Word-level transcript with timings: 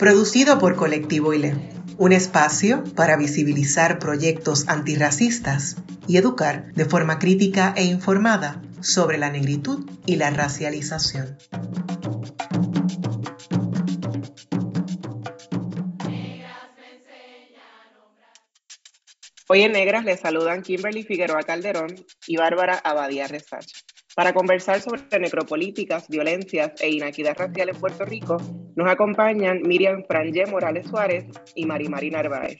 producido 0.00 0.58
por 0.58 0.76
Colectivo 0.76 1.34
ILE, 1.34 1.54
un 1.98 2.12
espacio 2.12 2.82
para 2.96 3.18
visibilizar 3.18 3.98
proyectos 3.98 4.66
antirracistas 4.66 5.76
y 6.08 6.16
educar 6.16 6.72
de 6.72 6.86
forma 6.86 7.18
crítica 7.18 7.74
e 7.76 7.84
informada 7.84 8.62
sobre 8.80 9.18
la 9.18 9.28
negritud 9.28 9.86
y 10.06 10.16
la 10.16 10.30
racialización. 10.30 11.36
Hoy 19.48 19.62
en 19.62 19.72
Negras 19.72 20.06
les 20.06 20.20
saludan 20.20 20.62
Kimberly 20.62 21.02
Figueroa 21.02 21.42
Calderón 21.42 21.94
y 22.26 22.36
Bárbara 22.38 22.80
Abadía 22.82 23.26
Resacha. 23.26 23.76
Para 24.16 24.32
conversar 24.32 24.80
sobre 24.80 25.02
necropolíticas, 25.20 26.08
violencias 26.08 26.72
e 26.80 26.90
inequidad 26.90 27.36
racial 27.36 27.68
en 27.68 27.76
Puerto 27.76 28.04
Rico, 28.04 28.38
nos 28.74 28.90
acompañan 28.90 29.62
Miriam 29.62 30.02
Frangé 30.08 30.46
Morales 30.46 30.88
Suárez 30.88 31.26
y 31.54 31.64
Marimari 31.64 32.10
Narváez. 32.10 32.58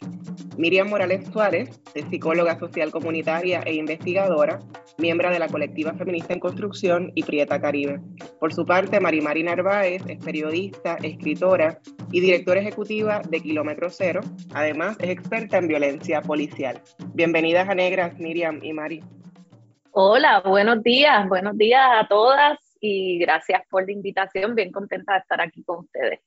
Miriam 0.56 0.88
Morales 0.88 1.26
Suárez 1.32 1.68
es 1.94 2.04
psicóloga 2.08 2.56
social 2.58 2.92
comunitaria 2.92 3.62
e 3.66 3.74
investigadora, 3.74 4.60
miembro 4.98 5.30
de 5.30 5.40
la 5.40 5.48
colectiva 5.48 5.92
feminista 5.94 6.34
en 6.34 6.40
construcción 6.40 7.10
y 7.16 7.24
Prieta 7.24 7.60
Caribe. 7.60 8.00
Por 8.38 8.54
su 8.54 8.64
parte, 8.64 9.00
Marimari 9.00 9.42
Narváez 9.42 10.02
es 10.06 10.24
periodista, 10.24 10.98
escritora 11.02 11.80
y 12.12 12.20
directora 12.20 12.60
ejecutiva 12.60 13.22
de 13.28 13.40
Kilómetro 13.40 13.90
Cero. 13.90 14.20
Además, 14.54 14.96
es 15.00 15.10
experta 15.10 15.58
en 15.58 15.66
violencia 15.66 16.22
policial. 16.22 16.80
Bienvenidas 17.14 17.68
a 17.68 17.74
Negras, 17.74 18.18
Miriam 18.18 18.60
y 18.62 18.72
Mari. 18.72 19.02
Hola, 19.92 20.40
buenos 20.46 20.84
días, 20.84 21.28
buenos 21.28 21.58
días 21.58 21.82
a 21.82 22.06
todas 22.06 22.58
y 22.80 23.18
gracias 23.18 23.62
por 23.68 23.84
la 23.84 23.90
invitación. 23.90 24.54
Bien 24.54 24.70
contenta 24.70 25.14
de 25.14 25.18
estar 25.18 25.40
aquí 25.40 25.64
con 25.64 25.80
ustedes. 25.80 26.20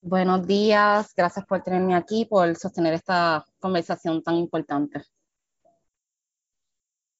Buenos 0.00 0.44
días, 0.48 1.12
gracias 1.16 1.46
por 1.46 1.62
tenerme 1.62 1.94
aquí, 1.94 2.24
por 2.24 2.56
sostener 2.56 2.94
esta 2.94 3.44
conversación 3.60 4.20
tan 4.20 4.34
importante. 4.34 5.00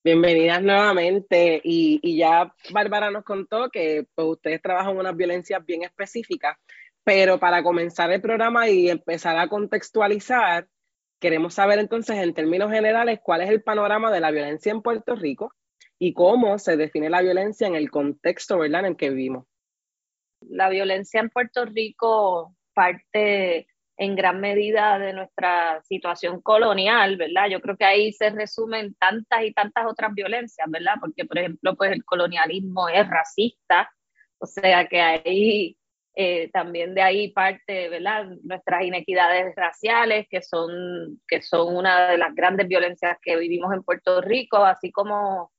Bienvenidas 0.03 0.61
nuevamente 0.63 1.61
y, 1.63 2.17
ya 2.17 2.53
Bárbara 2.71 3.13
nos 3.13 3.23
contó 3.23 3.71
que 3.71 4.07
pues, 4.17 4.27
ustedes 4.27 4.61
trabajan 4.61 4.97
unas 4.97 5.17
violencias 5.17 5.65
bien 5.65 5.85
específicas, 5.85 6.57
pero 7.05 7.39
para 7.39 7.63
comenzar 7.63 8.11
el 8.11 8.21
programa 8.21 8.69
y 8.69 8.91
empezar 8.91 9.39
a 9.39 9.49
contextualizar, 9.49 10.67
Queremos 11.21 11.55
saber 11.55 11.79
entonces 11.79 12.17
en 12.17 12.35
términos 12.35 12.71
generales 12.71 13.21
cuál 13.23 13.41
es 13.43 13.51
el 13.51 13.63
panorama 13.63 14.11
de 14.11 14.21
la 14.21 14.31
violencia 14.31 14.71
en 14.71 14.83
Puerto 14.83 15.15
Rico 15.15 15.55
y 15.99 16.13
cómo 16.13 16.59
se 16.59 16.77
define 16.77 17.09
la 17.09 17.23
violencia 17.23 17.67
en 17.67 17.75
el 17.75 17.91
contexto 17.91 18.59
¿verdad? 18.59 18.81
en 18.81 18.87
el 18.87 18.97
que 18.97 19.11
vivimos. 19.11 19.47
La 20.41 20.69
violencia 20.69 21.21
en 21.21 21.31
Puerto 21.31 21.65
Rico 21.65 22.55
parte 22.75 23.67
en 23.97 24.15
gran 24.15 24.41
medida 24.41 24.99
de 24.99 25.15
nuestra 25.15 25.83
situación 25.85 26.43
colonial, 26.43 27.17
¿verdad? 27.17 27.49
Yo 27.51 27.61
creo 27.61 27.77
que 27.77 27.87
ahí 27.87 28.13
se 28.13 28.29
resumen 28.31 28.95
tantas 28.95 29.43
y 29.45 29.55
tantas 29.55 29.87
otras 29.87 30.13
violencias, 30.13 30.71
¿verdad? 30.71 30.97
Porque, 31.01 31.25
por 31.25 31.39
ejemplo, 31.39 31.75
pues 31.77 31.93
el 31.93 32.05
colonialismo 32.05 32.89
es 32.91 33.09
racista, 33.09 33.91
o 34.39 34.47
sea 34.47 34.87
que 34.87 35.01
ahí 35.01 35.79
eh, 36.19 36.49
también 36.51 36.95
de 36.95 37.03
ahí 37.03 37.29
parte, 37.31 37.91
¿verdad? 37.91 38.25
Nuestras 38.43 38.83
inequidades 38.85 39.55
raciales, 39.55 40.27
que 40.31 40.41
son, 40.41 41.21
que 41.29 41.43
son 41.43 41.77
una 41.77 42.11
de 42.11 42.17
las 42.17 42.35
grandes 42.35 42.67
violencias 42.67 43.19
que 43.23 43.37
vivimos 43.37 43.75
en 43.75 43.83
Puerto 43.83 44.23
Rico, 44.23 44.57
así 44.65 44.91
como 44.91 45.53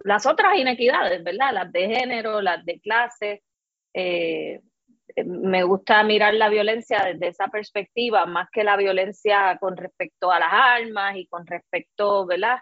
las 0.00 0.26
otras 0.26 0.58
inequidades, 0.58 1.24
¿verdad? 1.24 1.54
Las 1.54 1.72
de 1.72 1.88
género, 1.88 2.42
las 2.42 2.62
de 2.66 2.78
clase. 2.80 3.42
Eh, 3.94 4.60
me 5.24 5.62
gusta 5.62 6.02
mirar 6.02 6.34
la 6.34 6.50
violencia 6.50 7.02
desde 7.02 7.28
esa 7.28 7.48
perspectiva, 7.48 8.26
más 8.26 8.50
que 8.52 8.64
la 8.64 8.76
violencia 8.76 9.56
con 9.58 9.78
respecto 9.78 10.30
a 10.30 10.40
las 10.40 10.52
armas 10.52 11.16
y 11.16 11.26
con 11.26 11.46
respecto, 11.46 12.26
¿verdad? 12.26 12.58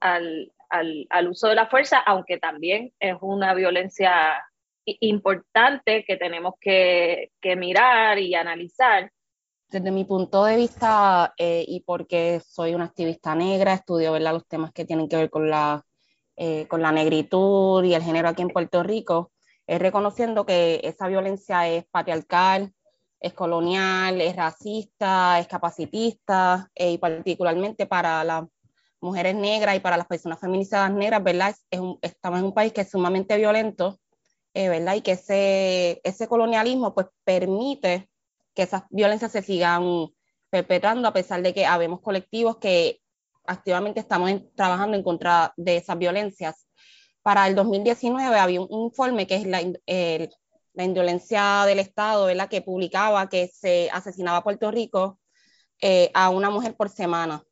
Al, 0.00 0.52
al, 0.68 1.06
al 1.08 1.28
uso 1.28 1.48
de 1.48 1.54
la 1.54 1.66
fuerza, 1.66 2.00
aunque 2.00 2.36
también 2.36 2.92
es 3.00 3.16
una 3.22 3.54
violencia 3.54 4.44
importante 4.84 6.04
que 6.04 6.16
tenemos 6.16 6.54
que, 6.60 7.30
mirar 7.56 8.18
y 8.18 8.34
analizar. 8.34 9.10
Desde 9.68 9.90
mi 9.90 10.04
punto 10.04 10.44
de 10.44 10.56
vista 10.56 11.34
eh, 11.36 11.64
y 11.66 11.80
porque 11.80 12.40
soy 12.46 12.74
una 12.74 12.84
activista 12.84 13.34
negra, 13.34 13.74
estudio 13.74 14.12
¿verdad? 14.12 14.34
los 14.34 14.46
temas 14.46 14.72
que 14.72 14.84
tienen 14.84 15.08
que 15.08 15.16
ver 15.16 15.30
con 15.30 15.50
la, 15.50 15.82
eh, 16.36 16.66
con 16.68 16.82
la 16.82 16.92
negritud 16.92 17.82
y 17.84 17.94
el 17.94 18.02
género 18.02 18.28
aquí 18.28 18.42
en 18.42 18.50
Puerto 18.50 18.82
Rico, 18.82 19.32
es 19.66 19.78
reconociendo 19.78 20.44
que 20.44 20.80
esa 20.84 21.08
violencia 21.08 21.66
es 21.68 21.86
patriarcal, 21.86 22.72
es 23.18 23.32
colonial, 23.32 24.20
es 24.20 24.36
racista, 24.36 25.40
es 25.40 25.48
capacitista 25.48 26.70
eh, 26.74 26.92
y 26.92 26.98
particularmente 26.98 27.86
para 27.86 28.22
las 28.22 28.44
mujeres 29.00 29.34
negras 29.34 29.76
y 29.76 29.80
para 29.80 29.96
las 29.96 30.06
personas 30.06 30.38
feminizadas 30.38 30.92
negras, 30.92 31.22
¿verdad? 31.22 31.54
estamos 32.02 32.38
en 32.40 32.46
un 32.46 32.54
país 32.54 32.72
que 32.72 32.82
es 32.82 32.90
sumamente 32.90 33.36
violento 33.36 33.98
eh, 34.54 34.68
¿verdad? 34.68 34.94
Y 34.94 35.02
que 35.02 35.12
ese, 35.12 36.00
ese 36.04 36.28
colonialismo 36.28 36.94
pues 36.94 37.08
permite 37.24 38.08
que 38.54 38.62
esas 38.62 38.84
violencias 38.90 39.32
se 39.32 39.42
sigan 39.42 40.08
perpetrando 40.50 41.08
a 41.08 41.12
pesar 41.12 41.42
de 41.42 41.52
que 41.52 41.66
habemos 41.66 42.00
colectivos 42.00 42.58
que 42.58 43.00
activamente 43.46 44.00
estamos 44.00 44.30
trabajando 44.54 44.96
en 44.96 45.02
contra 45.02 45.52
de 45.56 45.76
esas 45.76 45.98
violencias. 45.98 46.66
Para 47.22 47.46
el 47.48 47.54
2019 47.54 48.36
había 48.36 48.60
un, 48.60 48.68
informe 48.70 49.26
que 49.26 49.36
es 49.36 49.46
la, 49.46 49.60
la 50.74 50.84
indolencia 50.84 51.64
del 51.66 51.78
Estado, 51.78 52.26
¿verdad? 52.26 52.48
Que 52.48 52.62
publicaba 52.62 53.28
que 53.28 53.48
se 53.48 53.88
asesinaba 53.92 54.38
a 54.38 54.44
Puerto 54.44 54.70
Rico 54.70 55.18
eh, 55.80 56.10
a 56.14 56.30
una 56.30 56.50
mujer 56.50 56.76
por 56.76 56.90
semana, 56.90 57.42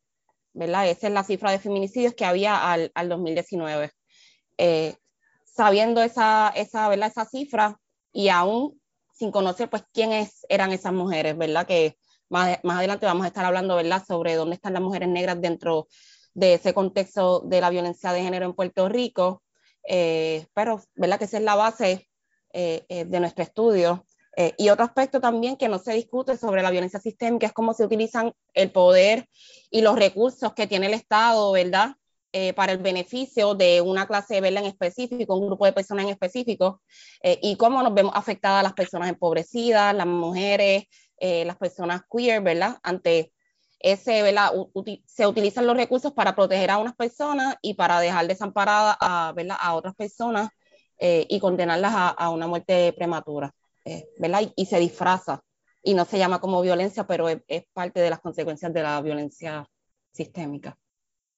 ¿verdad? 0.53 0.87
Esa 0.87 1.07
es 1.07 1.13
la 1.13 1.23
cifra 1.23 1.51
de 1.51 1.59
feminicidios 1.59 2.13
que 2.13 2.25
había 2.25 2.71
al, 2.71 2.91
al 2.95 3.09
2019. 3.09 3.91
Eh, 4.57 4.95
sabiendo 5.55 6.01
esa, 6.01 6.49
esa, 6.55 6.89
¿verdad? 6.89 7.09
esa 7.09 7.25
cifra 7.25 7.79
y 8.11 8.29
aún 8.29 8.79
sin 9.13 9.31
conocer 9.31 9.69
pues 9.69 9.83
quiénes 9.93 10.45
eran 10.49 10.71
esas 10.71 10.93
mujeres, 10.93 11.37
¿verdad? 11.37 11.67
Que 11.67 11.97
más, 12.29 12.59
más 12.63 12.77
adelante 12.79 13.05
vamos 13.05 13.25
a 13.25 13.27
estar 13.27 13.45
hablando, 13.45 13.75
¿verdad? 13.75 14.03
Sobre 14.05 14.35
dónde 14.35 14.55
están 14.55 14.73
las 14.73 14.81
mujeres 14.81 15.09
negras 15.09 15.39
dentro 15.39 15.87
de 16.33 16.55
ese 16.55 16.73
contexto 16.73 17.41
de 17.41 17.61
la 17.61 17.69
violencia 17.69 18.11
de 18.11 18.23
género 18.23 18.45
en 18.45 18.53
Puerto 18.53 18.89
Rico, 18.89 19.43
eh, 19.87 20.47
pero, 20.53 20.81
¿verdad? 20.95 21.19
Que 21.19 21.25
esa 21.25 21.37
es 21.37 21.43
la 21.43 21.55
base 21.55 22.09
eh, 22.53 22.85
eh, 22.89 23.05
de 23.05 23.19
nuestro 23.19 23.43
estudio. 23.43 24.05
y 24.57 24.69
otro 24.69 24.83
aspecto 24.83 25.21
también 25.21 25.57
que 25.57 25.69
no 25.69 25.77
se 25.77 25.93
discute 25.93 26.37
sobre 26.37 26.63
la 26.63 26.71
violencia 26.71 26.99
sistémica 26.99 27.45
es 27.45 27.53
cómo 27.53 27.75
se 27.75 27.85
utilizan 27.85 28.33
el 28.55 28.71
poder 28.71 29.29
y 29.69 29.81
los 29.81 29.95
recursos 29.95 30.53
que 30.55 30.65
tiene 30.65 30.87
el 30.87 30.95
Estado, 30.95 31.51
¿verdad? 31.51 31.97
Eh, 32.35 32.51
para 32.53 32.71
el 32.71 32.79
beneficio 32.79 33.53
de 33.53 33.79
una 33.79 34.07
clase 34.07 34.41
de 34.41 34.47
en 34.47 34.65
específico, 34.65 35.37
un 35.37 35.45
grupo 35.45 35.65
de 35.67 35.71
personas 35.71 36.05
en 36.05 36.09
específico, 36.09 36.81
eh, 37.21 37.37
y 37.43 37.57
cómo 37.57 37.83
nos 37.83 37.93
vemos 37.93 38.11
afectadas 38.15 38.63
las 38.63 38.73
personas 38.73 39.09
empobrecidas, 39.09 39.93
las 39.93 40.07
mujeres, 40.07 40.85
eh, 41.19 41.45
las 41.45 41.57
personas 41.57 42.01
queer, 42.11 42.41
¿verdad? 42.41 42.79
Ante 42.81 43.31
ese, 43.77 44.23
¿verdad? 44.23 44.51
se 45.05 45.27
utilizan 45.27 45.67
los 45.67 45.77
recursos 45.77 46.11
para 46.13 46.35
proteger 46.35 46.71
a 46.71 46.79
unas 46.79 46.95
personas 46.95 47.55
y 47.61 47.75
para 47.75 47.99
dejar 47.99 48.25
desamparadas 48.27 48.97
a, 48.99 49.31
¿verdad? 49.35 49.57
a 49.59 49.75
otras 49.75 49.93
personas 49.93 50.49
y 50.99 51.39
condenarlas 51.39 51.93
a, 51.95 52.29
una 52.29 52.47
muerte 52.47 52.93
prematura, 52.93 53.53
¿verdad? 54.17 54.41
Y, 54.41 54.53
y, 54.55 54.65
se 54.65 54.79
disfraza 54.79 55.43
y 55.83 55.93
no 55.93 56.05
se 56.05 56.17
llama 56.17 56.39
como 56.39 56.61
violencia, 56.61 57.05
pero 57.05 57.27
es 57.29 57.65
parte 57.73 57.99
de 57.99 58.09
las 58.09 58.21
consecuencias 58.21 58.73
de 58.73 58.83
la 58.83 59.01
violencia 59.01 59.67
sistémica. 60.13 60.77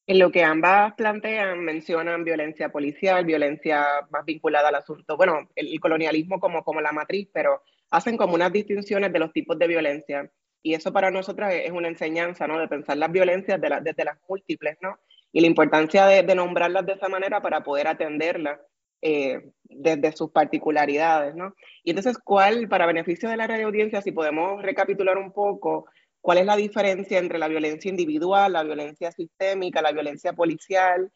En 0.07 0.19
lo 0.19 0.31
que 0.31 0.43
ambas 0.43 0.93
plantean, 0.93 1.61
mencionan 1.63 2.23
violencia 2.23 2.69
policial, 2.69 3.25
violencia 3.25 3.85
más 4.11 4.23
vinculada 4.23 4.69
al 4.69 4.75
asunto, 4.75 5.17
bueno, 5.17 5.49
el, 5.55 5.79
colonialismo 5.79 6.39
como, 6.39 6.63
como 6.63 6.79
la 6.79 6.91
matriz, 6.91 7.27
pero 7.33 7.63
hacen 7.89 8.15
como 8.15 8.35
unas 8.35 8.53
distinciones 8.53 9.11
de 9.11 9.19
los 9.19 9.33
tipos 9.33 9.57
de 9.57 9.67
violencia. 9.67 10.29
Y 10.61 10.73
eso 10.75 10.93
para 10.93 11.09
nosotras 11.09 11.53
es 11.53 11.71
una 11.71 11.87
enseñanza, 11.87 12.47
¿no? 12.47 12.59
De 12.59 12.67
pensar 12.67 12.97
las 12.97 13.11
violencias 13.11 13.59
de 13.59 13.69
desde 13.81 14.05
las 14.05 14.17
múltiples, 14.27 14.77
¿no? 14.81 14.99
Y 15.31 15.41
la 15.41 15.47
importancia 15.47 16.05
de, 16.05 16.35
nombrarlas 16.35 16.85
de 16.85 16.93
esa 16.93 17.09
manera 17.09 17.41
para 17.41 17.63
poder 17.63 17.87
atenderlas 17.87 18.59
eh, 19.01 19.51
desde 19.63 20.11
sus 20.11 20.31
particularidades, 20.31 21.35
¿no? 21.35 21.55
Y 21.83 21.91
entonces, 21.91 22.17
¿cuál, 22.17 22.67
para 22.67 22.85
beneficio 22.85 23.29
de 23.29 23.37
la 23.37 23.47
radio 23.47 23.67
audiencia, 23.67 24.01
si 24.01 24.11
podemos 24.11 24.61
recapitular 24.61 25.17
un 25.17 25.31
poco, 25.31 25.87
cuál 26.25 26.39
es 26.39 26.45
la 26.47 26.55
diferencia 26.55 27.19
entre 27.19 27.37
la 27.37 27.47
violencia 27.47 27.87
individual, 27.87 28.53
la 28.53 28.63
violencia 28.63 29.11
sistémica, 29.11 29.79
la 29.79 29.91
violencia 29.91 30.33
policial? 30.33 31.11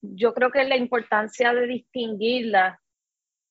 Yo 0.00 0.32
creo 0.32 0.50
que 0.50 0.64
la 0.64 0.78
importancia 0.78 1.52
de 1.52 1.66
distinguirla, 1.66 2.80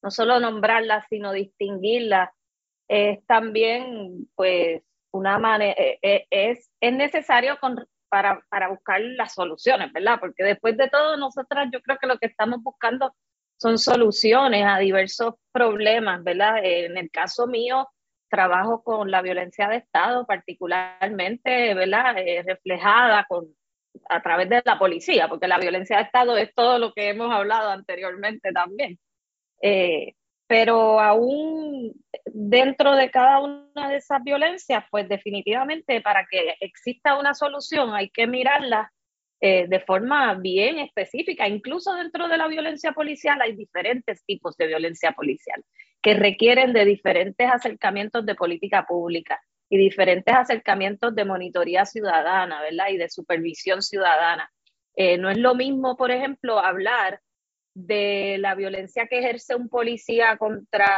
no 0.01 0.09
solo 0.09 0.39
nombrarla, 0.39 1.06
sino 1.07 1.31
distinguirla, 1.31 2.33
es 2.88 3.24
también, 3.27 4.27
pues, 4.33 4.81
una 5.12 5.38
manera, 5.38 5.80
eh, 5.80 6.00
eh, 6.01 6.25
es, 6.31 6.71
es 6.81 6.94
necesario 6.94 7.59
para, 8.09 8.44
para 8.50 8.69
buscar 8.69 9.00
las 9.00 9.35
soluciones, 9.35 9.94
¿verdad? 9.94 10.19
Porque 10.19 10.44
después 10.44 10.75
de 10.75 10.89
todo, 10.89 11.18
nosotras 11.18 11.69
yo 11.71 11.81
creo 11.81 12.00
que 12.00 12.07
lo 12.07 12.18
que 12.18 12.25
estamos 12.25 12.63
buscando 12.63 13.13
son 13.57 13.77
soluciones 13.77 14.65
a 14.65 14.80
diversos 14.80 15.35
problemas, 15.51 16.24
¿verdad? 16.24 16.62
En 16.63 16.97
el 16.97 17.12
caso 17.12 17.45
mío, 17.45 17.88
trabajo 18.29 18.83
con 18.83 19.11
la 19.11 19.21
violencia 19.21 19.67
de 19.67 19.77
Estado, 19.77 20.25
particularmente, 20.25 21.73
¿verdad? 21.73 22.17
Eh, 22.17 22.43
reflejada 22.45 23.25
con, 23.27 23.47
a 24.09 24.21
través 24.21 24.49
de 24.49 24.61
la 24.63 24.79
policía, 24.79 25.27
porque 25.27 25.47
la 25.47 25.59
violencia 25.59 25.97
de 25.97 26.03
Estado 26.03 26.37
es 26.37 26.53
todo 26.53 26.79
lo 26.79 26.93
que 26.93 27.09
hemos 27.09 27.31
hablado 27.31 27.69
anteriormente 27.69 28.51
también. 28.53 28.99
Eh, 29.61 30.13
pero 30.47 30.99
aún 30.99 31.93
dentro 32.25 32.95
de 32.95 33.11
cada 33.11 33.39
una 33.39 33.89
de 33.89 33.97
esas 33.97 34.23
violencias, 34.23 34.83
pues 34.89 35.07
definitivamente 35.07 36.01
para 36.01 36.25
que 36.29 36.55
exista 36.59 37.19
una 37.19 37.35
solución 37.35 37.93
hay 37.93 38.09
que 38.09 38.25
mirarla 38.25 38.91
eh, 39.41 39.67
de 39.67 39.79
forma 39.81 40.33
bien 40.35 40.79
específica. 40.79 41.47
Incluso 41.47 41.93
dentro 41.93 42.27
de 42.27 42.37
la 42.37 42.47
violencia 42.47 42.93
policial 42.93 43.39
hay 43.41 43.55
diferentes 43.55 44.23
tipos 44.25 44.57
de 44.57 44.67
violencia 44.67 45.11
policial 45.11 45.63
que 46.01 46.13
requieren 46.13 46.73
de 46.73 46.85
diferentes 46.85 47.49
acercamientos 47.49 48.25
de 48.25 48.35
política 48.35 48.85
pública 48.87 49.41
y 49.69 49.77
diferentes 49.77 50.33
acercamientos 50.33 51.13
de 51.15 51.25
monitoría 51.25 51.85
ciudadana, 51.85 52.61
¿verdad? 52.61 52.89
Y 52.89 52.97
de 52.97 53.09
supervisión 53.09 53.81
ciudadana. 53.81 54.51
Eh, 54.95 55.17
no 55.17 55.29
es 55.29 55.37
lo 55.37 55.55
mismo, 55.55 55.95
por 55.95 56.11
ejemplo, 56.11 56.59
hablar 56.59 57.21
de 57.73 58.37
la 58.39 58.55
violencia 58.55 59.07
que 59.07 59.19
ejerce 59.19 59.55
un 59.55 59.69
policía 59.69 60.37
contra 60.37 60.89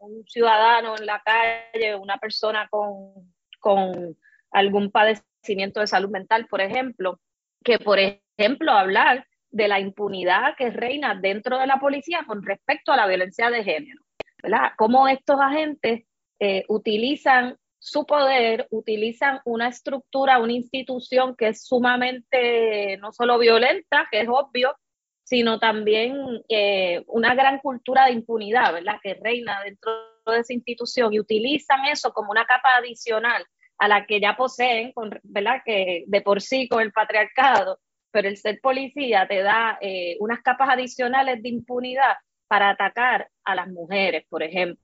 un 0.00 0.24
ciudadano 0.26 0.96
en 0.96 1.06
la 1.06 1.22
calle, 1.24 1.96
una 1.96 2.18
persona 2.18 2.68
con, 2.70 3.34
con 3.58 4.16
algún 4.50 4.90
padecimiento 4.90 5.80
de 5.80 5.86
salud 5.86 6.10
mental, 6.10 6.46
por 6.46 6.60
ejemplo, 6.60 7.20
que, 7.64 7.78
por 7.78 7.98
ejemplo, 7.98 8.72
hablar 8.72 9.26
de 9.50 9.68
la 9.68 9.80
impunidad 9.80 10.54
que 10.56 10.70
reina 10.70 11.14
dentro 11.14 11.58
de 11.58 11.66
la 11.66 11.78
policía 11.78 12.24
con 12.26 12.42
respecto 12.42 12.92
a 12.92 12.96
la 12.96 13.06
violencia 13.06 13.50
de 13.50 13.64
género, 13.64 14.03
¿verdad? 14.44 14.72
Cómo 14.76 15.08
estos 15.08 15.40
agentes 15.40 16.04
eh, 16.38 16.64
utilizan 16.68 17.56
su 17.78 18.04
poder, 18.04 18.66
utilizan 18.70 19.40
una 19.44 19.68
estructura, 19.68 20.38
una 20.38 20.52
institución 20.52 21.34
que 21.34 21.48
es 21.48 21.64
sumamente 21.64 22.98
no 22.98 23.12
solo 23.12 23.38
violenta, 23.38 24.06
que 24.10 24.20
es 24.20 24.28
obvio, 24.28 24.76
sino 25.22 25.58
también 25.58 26.42
eh, 26.48 27.02
una 27.06 27.34
gran 27.34 27.58
cultura 27.58 28.06
de 28.06 28.12
impunidad, 28.12 28.74
¿verdad? 28.74 28.98
Que 29.02 29.14
reina 29.14 29.62
dentro 29.64 29.92
de 30.26 30.40
esa 30.40 30.52
institución 30.52 31.14
y 31.14 31.20
utilizan 31.20 31.86
eso 31.86 32.12
como 32.12 32.30
una 32.30 32.44
capa 32.44 32.76
adicional 32.76 33.44
a 33.78 33.88
la 33.88 34.04
que 34.06 34.20
ya 34.20 34.36
poseen, 34.36 34.92
¿verdad? 35.22 35.62
Que 35.64 36.04
de 36.06 36.20
por 36.20 36.42
sí 36.42 36.68
con 36.68 36.82
el 36.82 36.92
patriarcado, 36.92 37.80
pero 38.10 38.28
el 38.28 38.36
ser 38.36 38.60
policía 38.60 39.26
te 39.26 39.42
da 39.42 39.78
eh, 39.80 40.16
unas 40.20 40.42
capas 40.42 40.68
adicionales 40.68 41.42
de 41.42 41.48
impunidad 41.48 42.16
para 42.54 42.70
atacar 42.70 43.28
a 43.42 43.56
las 43.56 43.66
mujeres, 43.66 44.24
por 44.28 44.44
ejemplo. 44.44 44.78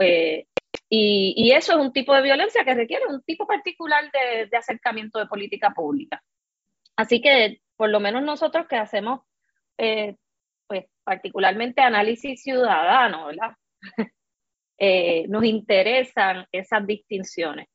Eh, 0.00 0.46
y, 0.88 1.52
eso 1.52 1.72
es 1.72 1.78
un 1.78 1.92
tipo 1.92 2.14
de 2.14 2.22
violencia 2.22 2.64
que 2.64 2.72
requiere 2.72 3.04
un 3.08 3.22
tipo 3.24 3.46
particular 3.46 4.10
de, 4.10 4.46
de 4.46 4.56
acercamiento 4.56 5.18
de 5.18 5.26
política 5.26 5.74
pública. 5.74 6.22
Así 6.96 7.20
que 7.20 7.60
por 7.76 7.90
lo 7.90 8.00
menos 8.00 8.22
nosotros 8.22 8.66
que 8.68 8.76
hacemos, 8.76 9.20
eh, 9.76 10.16
pues 10.66 10.86
particularmente 11.04 11.82
análisis 11.82 12.42
ciudadano, 12.42 13.26
¿verdad? 13.26 13.54
nos 15.28 15.44
interesan 15.44 16.46
esas 16.52 16.86
distinciones 16.86 17.66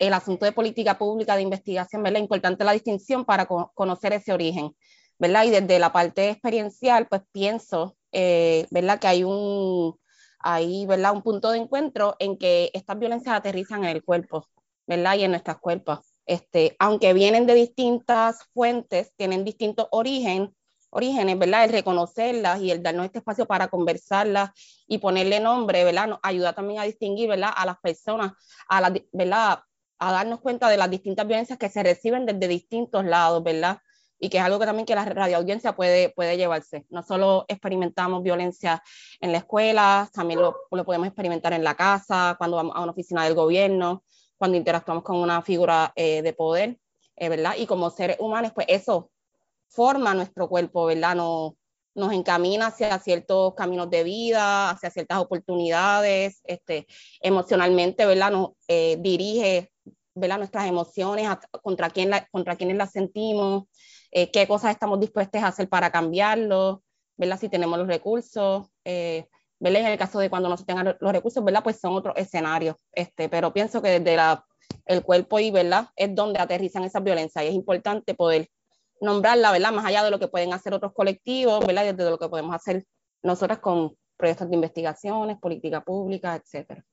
el 0.00 0.12
asunto 0.12 0.44
de 0.44 0.52
política 0.52 0.98
pública 0.98 1.34
de 1.34 1.42
investigación, 1.42 2.04
¿verdad? 2.04 2.20
Importante 2.20 2.64
la 2.64 2.72
distinción 2.72 3.24
para 3.24 3.46
conocer 3.46 4.12
ese 4.12 4.32
origen, 4.32 4.76
¿verdad? 5.18 5.44
Y 5.44 5.50
desde 5.50 5.80
la 5.80 5.92
parte 5.92 6.30
experiencial, 6.30 7.08
pues 7.08 7.22
pienso, 7.32 7.97
eh, 8.12 8.66
¿verdad? 8.70 8.98
Que 8.98 9.06
hay 9.08 9.24
un, 9.24 9.98
hay, 10.40 10.86
¿verdad? 10.86 11.12
Un 11.12 11.22
punto 11.22 11.50
de 11.50 11.58
encuentro 11.58 12.16
en 12.18 12.38
que 12.38 12.70
estas 12.74 12.98
violencias 12.98 13.34
aterrizan 13.34 13.84
en 13.84 13.90
el 13.90 14.04
cuerpo, 14.04 14.46
¿verdad? 14.86 15.16
Y 15.16 15.24
en 15.24 15.32
nuestros 15.32 15.58
cuerpos. 15.58 16.00
Este, 16.26 16.76
aunque 16.78 17.12
vienen 17.14 17.46
de 17.46 17.54
distintas 17.54 18.44
fuentes, 18.52 19.12
tienen 19.16 19.44
distintos 19.44 19.88
origen, 19.90 20.54
orígenes, 20.90 21.38
¿verdad? 21.38 21.64
El 21.64 21.72
reconocerlas 21.72 22.60
y 22.60 22.70
el 22.70 22.82
darnos 22.82 23.06
este 23.06 23.18
espacio 23.18 23.46
para 23.46 23.68
conversarlas 23.68 24.50
y 24.86 24.98
ponerle 24.98 25.40
nombre, 25.40 25.84
¿verdad? 25.84 26.08
Nos 26.08 26.18
ayuda 26.22 26.52
también 26.54 26.80
a 26.80 26.84
distinguir, 26.84 27.28
¿verdad? 27.28 27.50
A 27.54 27.66
las 27.66 27.78
personas, 27.78 28.32
a 28.68 28.80
la, 28.80 28.94
¿verdad? 29.12 29.60
a 29.98 30.12
darnos 30.12 30.40
cuenta 30.40 30.68
de 30.68 30.76
las 30.76 30.90
distintas 30.90 31.26
violencias 31.26 31.58
que 31.58 31.68
se 31.68 31.82
reciben 31.82 32.26
desde 32.26 32.48
distintos 32.48 33.04
lados, 33.04 33.42
¿verdad? 33.42 33.78
Y 34.18 34.28
que 34.28 34.38
es 34.38 34.44
algo 34.44 34.58
que 34.58 34.66
también 34.66 34.86
que 34.86 34.94
la 34.94 35.04
radioaudiencia 35.04 35.76
puede, 35.76 36.10
puede 36.10 36.36
llevarse. 36.36 36.86
No 36.90 37.02
solo 37.02 37.44
experimentamos 37.48 38.22
violencia 38.22 38.82
en 39.20 39.32
la 39.32 39.38
escuela, 39.38 40.08
también 40.12 40.40
lo, 40.40 40.56
lo 40.70 40.84
podemos 40.84 41.06
experimentar 41.06 41.52
en 41.52 41.62
la 41.62 41.74
casa, 41.74 42.34
cuando 42.38 42.56
vamos 42.56 42.74
a 42.74 42.80
una 42.80 42.92
oficina 42.92 43.24
del 43.24 43.34
gobierno, 43.34 44.02
cuando 44.36 44.56
interactuamos 44.56 45.04
con 45.04 45.16
una 45.16 45.42
figura 45.42 45.92
eh, 45.96 46.22
de 46.22 46.32
poder, 46.32 46.78
eh, 47.16 47.28
¿verdad? 47.28 47.54
Y 47.58 47.66
como 47.66 47.90
seres 47.90 48.16
humanos, 48.20 48.52
pues 48.54 48.66
eso 48.70 49.10
forma 49.68 50.14
nuestro 50.14 50.48
cuerpo, 50.48 50.86
¿verdad? 50.86 51.16
Nos, 51.16 51.52
nos 51.94 52.12
encamina 52.12 52.68
hacia 52.68 52.98
ciertos 53.00 53.54
caminos 53.54 53.90
de 53.90 54.04
vida, 54.04 54.70
hacia 54.70 54.90
ciertas 54.90 55.18
oportunidades, 55.18 56.40
este, 56.44 56.86
emocionalmente, 57.20 58.06
¿verdad? 58.06 58.30
Nos 58.30 58.50
eh, 58.68 58.96
dirige 59.00 59.70
¿verdad? 60.14 60.38
nuestras 60.38 60.66
emociones, 60.66 61.28
contra, 61.62 61.90
quién 61.90 62.10
la, 62.10 62.26
contra 62.30 62.56
quiénes 62.56 62.76
las 62.76 62.92
sentimos, 62.92 63.64
eh, 64.10 64.30
qué 64.30 64.46
cosas 64.46 64.70
estamos 64.70 65.00
dispuestos 65.00 65.42
a 65.42 65.48
hacer 65.48 65.68
para 65.68 65.90
cambiarlo, 65.90 66.82
¿verdad? 67.16 67.38
si 67.38 67.48
tenemos 67.48 67.78
los 67.78 67.88
recursos. 67.88 68.68
Eh, 68.84 69.26
¿verdad? 69.60 69.82
En 69.82 69.86
el 69.88 69.98
caso 69.98 70.18
de 70.20 70.30
cuando 70.30 70.48
no 70.48 70.56
se 70.56 70.64
tengan 70.64 70.96
los 71.00 71.12
recursos, 71.12 71.44
¿verdad? 71.44 71.62
Pues 71.64 71.80
son 71.80 71.94
otros 71.94 72.16
escenarios. 72.16 72.76
Este, 72.92 73.28
pero 73.28 73.52
pienso 73.52 73.82
que 73.82 73.98
desde 73.98 74.16
la, 74.16 74.44
el 74.86 75.02
cuerpo 75.02 75.38
y, 75.40 75.50
¿verdad? 75.50 75.88
Es 75.96 76.14
donde 76.14 76.40
aterrizan 76.40 76.84
esas 76.84 77.02
violencias 77.02 77.44
y 77.44 77.48
es 77.48 77.54
importante 77.54 78.14
poder 78.14 78.48
nombrarla, 79.00 79.52
¿verdad? 79.52 79.72
Más 79.72 79.84
allá 79.84 80.04
de 80.04 80.10
lo 80.10 80.18
que 80.18 80.28
pueden 80.28 80.52
hacer 80.52 80.74
otros 80.74 80.92
colectivos, 80.92 81.66
¿verdad? 81.66 81.92
Desde 81.92 82.10
lo 82.10 82.18
que 82.18 82.28
podemos 82.28 82.54
hacer 82.54 82.84
nosotras 83.22 83.58
con 83.58 83.96
proyectos 84.16 84.48
de 84.48 84.54
investigaciones, 84.54 85.38
política 85.38 85.80
pública, 85.82 86.36
etcétera 86.36 86.84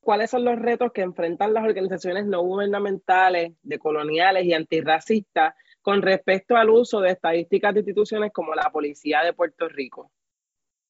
cuáles 0.00 0.30
son 0.30 0.42
los 0.42 0.58
retos 0.58 0.90
que 0.92 1.02
enfrentan 1.02 1.52
las 1.52 1.64
organizaciones 1.64 2.24
no 2.24 2.40
gubernamentales, 2.40 3.52
decoloniales 3.60 4.44
y 4.46 4.54
antirracistas 4.54 5.54
con 5.82 6.02
respecto 6.02 6.56
al 6.56 6.70
uso 6.70 7.00
de 7.00 7.12
estadísticas 7.12 7.74
de 7.74 7.80
instituciones 7.80 8.32
como 8.32 8.54
la 8.54 8.70
Policía 8.70 9.22
de 9.22 9.32
Puerto 9.32 9.68
Rico. 9.68 10.10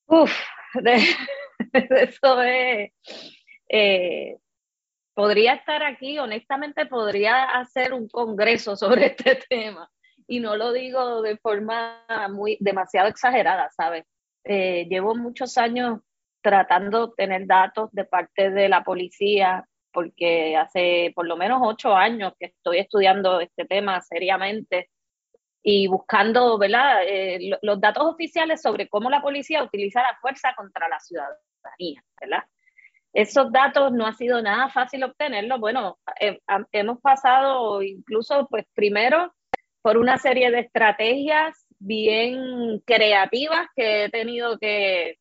Uf, 0.07 0.33
de, 0.75 0.97
eso 1.73 2.42
es... 2.42 2.92
Eh, 3.68 4.38
podría 5.14 5.54
estar 5.54 5.83
aquí, 5.83 6.18
honestamente 6.18 6.87
podría 6.87 7.45
hacer 7.45 7.92
un 7.92 8.09
congreso 8.09 8.76
sobre 8.76 9.07
este 9.07 9.35
tema 9.49 9.90
y 10.28 10.40
no 10.40 10.57
lo 10.57 10.73
digo 10.73 11.23
de 11.23 11.37
forma 11.38 12.04
muy 12.30 12.57
demasiado 12.61 13.09
exagerada, 13.09 13.71
¿sabes? 13.71 14.04
Eh, 14.45 14.87
llevo 14.88 15.16
muchos 15.16 15.59
años 15.59 16.00
tratando 16.40 17.09
de 17.09 17.12
tener 17.16 17.47
datos 17.47 17.90
de 17.92 18.04
parte 18.04 18.50
de 18.50 18.68
la 18.68 18.85
policía, 18.85 19.67
porque 19.92 20.57
hace 20.57 21.12
por 21.14 21.26
lo 21.26 21.37
menos 21.37 21.61
ocho 21.62 21.95
años 21.95 22.33
que 22.38 22.47
estoy 22.47 22.78
estudiando 22.78 23.40
este 23.40 23.64
tema 23.64 24.00
seriamente 24.00 24.90
y 25.62 25.87
buscando 25.87 26.59
¿verdad? 26.59 27.02
Eh, 27.07 27.59
los 27.62 27.80
datos 27.80 28.04
oficiales 28.04 28.62
sobre 28.62 28.88
cómo 28.88 29.11
la 29.11 29.23
policía 29.23 29.62
utiliza 29.62 30.02
la 30.02 30.16
fuerza 30.21 30.54
contra 30.57 30.88
la 30.88 31.00
ciudadanía. 31.00 32.02
¿verdad? 32.21 32.45
Esos 33.12 33.50
datos 33.50 33.92
no 33.92 34.07
ha 34.07 34.12
sido 34.12 34.40
nada 34.42 34.68
fácil 34.68 35.04
obtenerlos. 35.04 35.59
Bueno, 35.61 35.99
eh, 36.21 36.38
hemos 36.73 37.00
pasado 37.00 37.83
incluso, 37.83 38.47
pues 38.49 38.66
primero, 38.75 39.35
por 39.83 39.97
una 39.97 40.18
serie 40.18 40.50
de 40.50 40.61
estrategias 40.61 41.66
bien 41.78 42.80
creativas 42.85 43.66
que 43.75 44.04
he 44.04 44.11
tenido 44.11 44.59
que, 44.59 45.18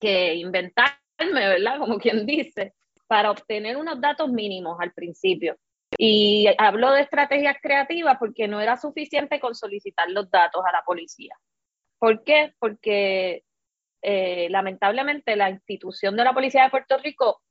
que 0.00 0.34
inventarme, 0.34 0.98
¿verdad? 1.18 1.78
Como 1.78 1.98
quien 1.98 2.26
dice, 2.26 2.74
para 3.10 3.32
obtener 3.32 3.76
unos 3.76 4.00
datos 4.00 4.28
mínimos 4.30 4.78
al 4.78 4.92
principio. 4.92 5.56
Y 5.98 6.46
hablo 6.58 6.92
de 6.92 7.02
estrategias 7.02 7.56
creativas 7.60 8.16
porque 8.20 8.46
no 8.46 8.60
era 8.60 8.76
suficiente 8.76 9.40
con 9.40 9.56
solicitar 9.56 10.08
los 10.08 10.30
datos 10.30 10.62
a 10.64 10.70
la 10.70 10.82
policía. 10.86 11.36
¿Por 11.98 12.22
qué? 12.22 12.54
Porque 12.60 13.42
eh, 14.00 14.46
lamentablemente 14.48 15.34
la 15.34 15.50
institución 15.50 16.16
de 16.16 16.22
la 16.22 16.32
Policía 16.32 16.62
de 16.62 16.70
Puerto 16.70 16.98
Rico 16.98 17.42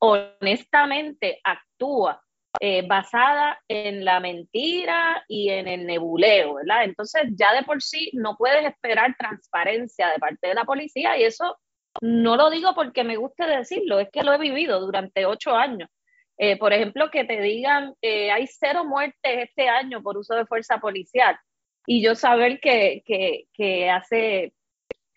honestamente 0.00 1.40
actúa 1.44 2.20
eh, 2.58 2.84
basada 2.84 3.62
en 3.68 4.04
la 4.04 4.18
mentira 4.18 5.24
y 5.28 5.50
en 5.50 5.68
el 5.68 5.86
nebuleo, 5.86 6.54
¿verdad? 6.54 6.82
Entonces 6.82 7.22
ya 7.36 7.52
de 7.52 7.62
por 7.62 7.80
sí 7.80 8.10
no 8.14 8.36
puedes 8.36 8.66
esperar 8.66 9.14
transparencia 9.16 10.08
de 10.08 10.18
parte 10.18 10.48
de 10.48 10.54
la 10.54 10.64
policía 10.64 11.16
y 11.16 11.22
eso 11.22 11.56
no 12.00 12.36
lo 12.36 12.50
digo 12.50 12.74
porque 12.74 13.04
me 13.04 13.16
guste 13.16 13.46
decirlo, 13.46 14.00
es 14.00 14.08
que 14.10 14.22
lo 14.22 14.32
he 14.32 14.38
vivido 14.38 14.80
durante 14.80 15.26
ocho 15.26 15.54
años. 15.54 15.88
Eh, 16.36 16.58
por 16.58 16.72
ejemplo, 16.72 17.10
que 17.10 17.24
te 17.24 17.40
digan, 17.40 17.94
eh, 18.02 18.30
hay 18.32 18.46
cero 18.48 18.84
muertes 18.84 19.48
este 19.48 19.68
año 19.68 20.02
por 20.02 20.16
uso 20.16 20.34
de 20.34 20.46
fuerza 20.46 20.78
policial 20.78 21.38
y 21.86 22.02
yo 22.02 22.14
saber 22.14 22.60
que, 22.60 23.02
que, 23.06 23.90
hace 23.90 24.52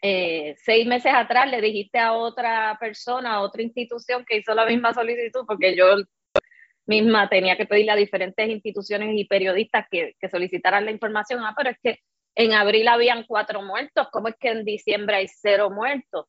seis 0.02 0.88
meses 0.88 1.12
atrás 1.14 1.50
le 1.50 1.60
dijiste 1.60 1.98
a 1.98 2.14
otra 2.14 2.78
persona, 2.80 3.36
a 3.36 3.42
otra 3.42 3.64
institución 3.64 4.24
que 4.26 4.38
hizo 4.38 4.54
la 4.54 4.66
misma 4.66 4.94
solicitud, 4.94 5.46
porque 5.48 5.76
yo 5.76 5.96
misma 6.86 7.30
tenía 7.30 7.58
que 7.58 7.66
pedirle 7.66 7.92
a 7.92 7.96
diferentes 7.96 8.50
instituciones 8.50 9.10
y 9.14 9.26
periodistas 9.26 9.86
que, 9.92 10.16
que 10.20 10.30
solicitaran 10.30 10.86
la 10.86 10.92
información. 10.92 11.42
Ah, 11.44 11.54
pero 11.56 11.72
es 11.72 11.78
que 11.82 12.00
en 12.36 12.54
abril 12.54 12.88
habían 12.88 13.24
cuatro 13.24 13.62
muertos, 13.62 14.08
¿cómo 14.12 14.28
es 14.28 14.36
que 14.40 14.50
en 14.50 14.64
diciembre 14.64 15.18
hay 15.18 15.28
cero 15.28 15.70
muertos? 15.70 16.26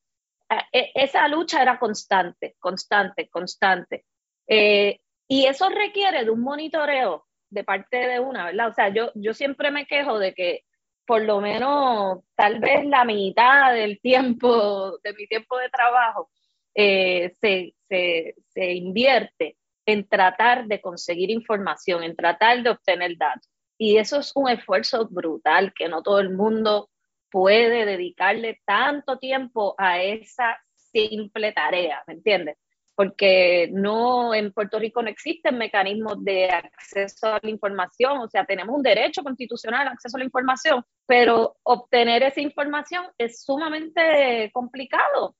E, 0.72 0.92
esa 0.94 1.28
lucha 1.28 1.62
era 1.62 1.78
constante, 1.78 2.56
constante, 2.58 3.28
constante. 3.28 4.04
Eh, 4.46 5.00
y 5.28 5.44
eso 5.46 5.68
requiere 5.68 6.24
de 6.24 6.30
un 6.30 6.40
monitoreo 6.40 7.26
de 7.50 7.64
parte 7.64 7.96
de 7.96 8.20
una, 8.20 8.46
¿verdad? 8.46 8.68
O 8.68 8.74
sea, 8.74 8.88
yo, 8.88 9.10
yo 9.14 9.34
siempre 9.34 9.70
me 9.70 9.86
quejo 9.86 10.18
de 10.18 10.34
que 10.34 10.64
por 11.06 11.22
lo 11.22 11.40
menos 11.40 12.20
tal 12.34 12.60
vez 12.60 12.84
la 12.84 13.04
mitad 13.04 13.72
del 13.72 14.00
tiempo, 14.00 14.98
de 15.02 15.14
mi 15.14 15.26
tiempo 15.26 15.56
de 15.58 15.70
trabajo, 15.70 16.30
eh, 16.74 17.34
se, 17.40 17.74
se, 17.88 18.34
se 18.48 18.72
invierte 18.74 19.56
en 19.86 20.06
tratar 20.06 20.66
de 20.66 20.82
conseguir 20.82 21.30
información, 21.30 22.02
en 22.02 22.14
tratar 22.14 22.62
de 22.62 22.70
obtener 22.70 23.16
datos. 23.16 23.48
Y 23.78 23.96
eso 23.96 24.18
es 24.18 24.32
un 24.34 24.50
esfuerzo 24.50 25.08
brutal 25.08 25.72
que 25.74 25.88
no 25.88 26.02
todo 26.02 26.20
el 26.20 26.30
mundo 26.30 26.90
puede 27.30 27.84
dedicarle 27.84 28.60
tanto 28.64 29.18
tiempo 29.18 29.74
a 29.78 30.02
esa 30.02 30.58
simple 30.74 31.52
tarea, 31.52 32.02
¿me 32.06 32.14
entiendes? 32.14 32.56
Porque 32.94 33.68
no 33.72 34.34
en 34.34 34.52
Puerto 34.52 34.78
Rico 34.78 35.02
no 35.02 35.08
existen 35.08 35.56
mecanismos 35.56 36.22
de 36.24 36.50
acceso 36.50 37.28
a 37.28 37.40
la 37.40 37.50
información, 37.50 38.18
o 38.18 38.28
sea, 38.28 38.44
tenemos 38.44 38.76
un 38.76 38.82
derecho 38.82 39.22
constitucional 39.22 39.82
al 39.82 39.92
acceso 39.94 40.16
a 40.16 40.20
la 40.20 40.24
información, 40.24 40.84
pero 41.06 41.56
obtener 41.62 42.22
esa 42.24 42.40
información 42.40 43.06
es 43.16 43.44
sumamente 43.44 44.50
complicado. 44.52 45.36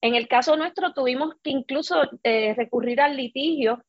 En 0.00 0.14
el 0.14 0.28
caso 0.28 0.56
nuestro 0.56 0.92
tuvimos 0.92 1.34
que 1.42 1.50
incluso 1.50 1.96
eh, 2.22 2.54
recurrir 2.54 3.00
al 3.00 3.16
litigio 3.16 3.82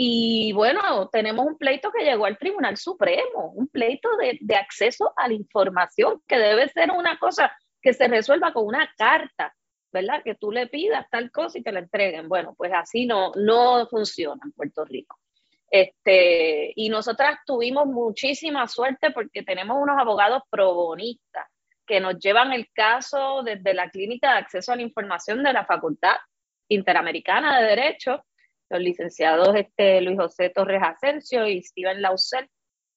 y 0.00 0.52
bueno, 0.52 1.08
tenemos 1.08 1.44
un 1.44 1.58
pleito 1.58 1.90
que 1.90 2.04
llegó 2.04 2.26
al 2.26 2.38
Tribunal 2.38 2.76
Supremo, 2.76 3.50
un 3.56 3.66
pleito 3.66 4.08
de, 4.16 4.54
acceso 4.54 5.12
a 5.16 5.26
la 5.26 5.34
información, 5.34 6.22
que 6.24 6.38
debe 6.38 6.68
ser 6.68 6.92
una 6.92 7.18
cosa 7.18 7.52
que 7.82 7.92
se 7.92 8.06
resuelva 8.06 8.52
con 8.52 8.64
una 8.64 8.88
carta, 8.96 9.52
¿verdad? 9.90 10.22
Que 10.22 10.36
tú 10.36 10.52
le 10.52 10.68
pidas 10.68 11.10
tal 11.10 11.32
cosa 11.32 11.58
y 11.58 11.64
te 11.64 11.72
la 11.72 11.80
entreguen. 11.80 12.28
Bueno, 12.28 12.54
pues 12.56 12.70
así 12.72 13.06
no, 13.06 13.32
no 13.34 13.88
funciona 13.88 14.40
en 14.44 14.52
Puerto 14.52 14.84
Rico. 14.84 15.18
Este, 15.68 16.72
y 16.76 16.90
nosotras 16.90 17.40
tuvimos 17.44 17.88
muchísima 17.88 18.68
suerte 18.68 19.10
porque 19.10 19.42
tenemos 19.42 19.78
unos 19.80 19.98
abogados 19.98 20.44
probonistas 20.48 21.48
que 21.84 21.98
nos 21.98 22.20
llevan 22.20 22.52
el 22.52 22.70
caso 22.72 23.42
desde 23.42 23.74
la 23.74 23.90
Clínica 23.90 24.30
de 24.30 24.38
Acceso 24.38 24.70
a 24.70 24.76
la 24.76 24.82
Información 24.82 25.42
de 25.42 25.52
la 25.52 25.66
Facultad 25.66 26.18
Interamericana 26.68 27.58
de 27.58 27.66
Derecho, 27.66 28.24
los 28.70 28.80
licenciados 28.80 29.54
este, 29.54 30.00
Luis 30.00 30.18
José 30.18 30.50
Torres 30.50 30.82
Asensio 30.82 31.46
y 31.46 31.62
Steven 31.62 32.02
Lausel, 32.02 32.48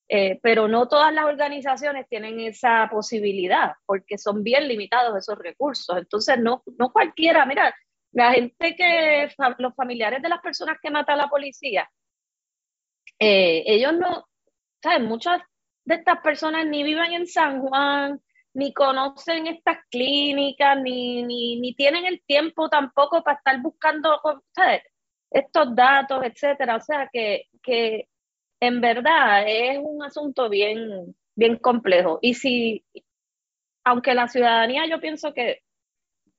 eh, 0.10 0.40
pero 0.44 0.68
no 0.68 0.88
todas 0.88 1.14
las 1.14 1.26
organizaciones 1.26 2.08
tienen 2.10 2.40
esa 2.42 2.90
posibilidad 2.92 3.74
porque 3.86 4.18
son 4.18 4.44
bien 4.44 4.68
limitados 4.68 5.18
esos 5.18 5.38
recursos. 5.38 5.98
Entonces, 5.98 6.38
no, 6.40 6.64
no 6.78 6.92
cualquiera, 6.92 7.46
mira, 7.46 7.74
la 8.12 8.34
gente 8.34 8.76
que, 8.76 9.30
los 9.58 9.76
familiares 9.76 10.22
de 10.22 10.30
las 10.30 10.42
personas 10.42 10.78
que 10.82 10.92
mata 10.92 11.14
a 11.14 11.18
la 11.18 11.30
policía, 11.30 11.90
eh, 13.20 13.64
ellos 13.66 13.94
no, 13.94 14.28
¿saben? 14.82 15.06
Muchas 15.06 15.42
de 15.86 15.96
estas 15.96 16.20
personas 16.22 16.66
ni 16.66 16.84
viven 16.84 17.14
en 17.14 17.28
San 17.28 17.62
Juan, 17.62 18.20
ni 18.54 18.74
conocen 18.74 19.48
estas 19.48 19.78
clínicas, 19.90 20.78
ni, 20.82 21.24
ni, 21.24 21.60
ni 21.60 21.74
tienen 21.74 22.06
el 22.06 22.22
tiempo 22.26 22.68
tampoco 22.68 23.24
para 23.24 23.38
estar 23.38 23.62
buscando 23.62 24.20
estos 25.32 25.76
datos, 25.76 26.24
etcétera. 26.24 26.76
O 26.76 26.82
sea 26.82 27.10
que, 27.12 27.48
que 27.64 28.08
en 28.60 28.82
verdad 28.82 29.44
es 29.48 29.80
un 29.82 30.04
asunto 30.04 30.50
bien, 30.50 31.16
bien 31.36 31.58
complejo. 31.58 32.20
Y 32.22 32.36
si, 32.36 32.86
aunque 33.84 34.14
la 34.14 34.28
ciudadanía, 34.28 34.86
yo 34.88 35.00
pienso 35.00 35.34
que 35.34 35.64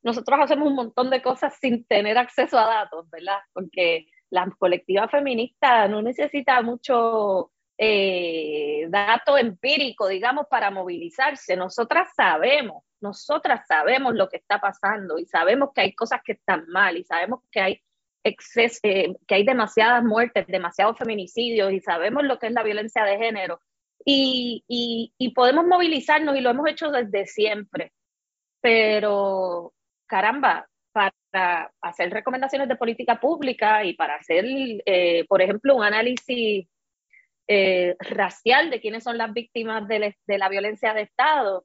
nosotros 0.02 0.38
hacemos 0.40 0.68
un 0.68 0.74
montón 0.74 1.10
de 1.10 1.22
cosas 1.22 1.56
sin 1.60 1.84
tener 1.84 2.18
acceso 2.18 2.58
a 2.58 2.66
datos, 2.66 3.08
¿verdad? 3.10 3.38
Porque 3.52 4.06
la 4.30 4.48
colectiva 4.58 5.08
feminista 5.08 5.86
no 5.88 6.02
necesita 6.02 6.60
mucho 6.62 7.52
eh, 7.78 8.86
dato 8.88 9.38
empírico, 9.38 10.08
digamos, 10.08 10.46
para 10.48 10.70
movilizarse. 10.70 11.56
Nosotras 11.56 12.08
sabemos, 12.16 12.84
nosotras 13.00 13.66
sabemos 13.66 14.14
lo 14.14 14.28
que 14.28 14.38
está 14.38 14.60
pasando 14.60 15.18
y 15.18 15.26
sabemos 15.26 15.70
que 15.74 15.82
hay 15.82 15.94
cosas 15.94 16.20
que 16.24 16.32
están 16.32 16.66
mal 16.68 16.96
y 16.96 17.04
sabemos 17.04 17.40
que 17.50 17.60
hay 17.60 17.82
exceso, 18.24 18.78
eh, 18.82 19.14
que 19.26 19.34
hay 19.34 19.44
demasiadas 19.44 20.04
muertes, 20.04 20.46
demasiados 20.46 20.98
feminicidios 20.98 21.72
y 21.72 21.80
sabemos 21.80 22.24
lo 22.24 22.38
que 22.38 22.48
es 22.48 22.52
la 22.52 22.62
violencia 22.62 23.04
de 23.04 23.18
género. 23.18 23.60
Y, 24.04 24.64
y, 24.68 25.12
y 25.18 25.32
podemos 25.32 25.64
movilizarnos 25.66 26.36
y 26.36 26.40
lo 26.40 26.50
hemos 26.50 26.68
hecho 26.68 26.90
desde 26.90 27.26
siempre. 27.26 27.92
Pero, 28.60 29.72
caramba, 30.06 30.66
para 30.92 31.72
hacer 31.80 32.10
recomendaciones 32.10 32.68
de 32.68 32.76
política 32.76 33.18
pública 33.18 33.84
y 33.84 33.94
para 33.94 34.16
hacer, 34.16 34.44
eh, 34.46 35.24
por 35.28 35.40
ejemplo, 35.42 35.76
un 35.76 35.84
análisis 35.84 36.68
eh, 37.48 37.96
racial 37.98 38.70
de 38.70 38.80
quiénes 38.80 39.04
son 39.04 39.18
las 39.18 39.32
víctimas 39.32 39.88
de, 39.88 40.16
de 40.26 40.38
la 40.38 40.48
violencia 40.48 40.94
de 40.94 41.02
Estado, 41.02 41.64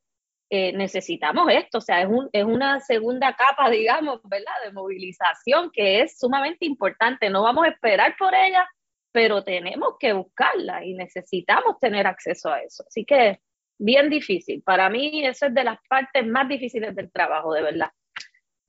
eh, 0.49 0.71
necesitamos 0.73 1.51
esto, 1.51 1.79
o 1.79 1.81
sea, 1.81 2.01
es, 2.01 2.07
un, 2.07 2.29
es, 2.31 2.45
una 2.45 2.79
segunda 2.79 3.35
capa, 3.35 3.69
digamos, 3.69 4.21
¿verdad?, 4.23 4.53
de 4.63 4.71
movilización 4.71 5.71
que 5.71 6.01
es 6.01 6.17
sumamente 6.17 6.65
importante. 6.65 7.29
No 7.29 7.43
vamos 7.43 7.65
a 7.65 7.69
esperar 7.69 8.15
por 8.17 8.33
ella, 8.33 8.67
pero 9.11 9.43
tenemos 9.43 9.95
que 9.99 10.13
buscarla 10.13 10.85
y 10.85 10.93
necesitamos 10.93 11.79
tener 11.79 12.07
acceso 12.07 12.49
a 12.49 12.61
eso. 12.61 12.83
Así 12.87 13.03
que, 13.03 13.41
bien 13.77 14.09
difícil. 14.09 14.61
Para 14.63 14.89
mí, 14.89 15.25
eso 15.25 15.47
es 15.47 15.53
de 15.53 15.63
las 15.63 15.79
partes 15.89 16.25
más 16.25 16.47
difíciles 16.47 16.95
del 16.95 17.11
trabajo, 17.11 17.53
de 17.53 17.61
verdad. 17.61 17.91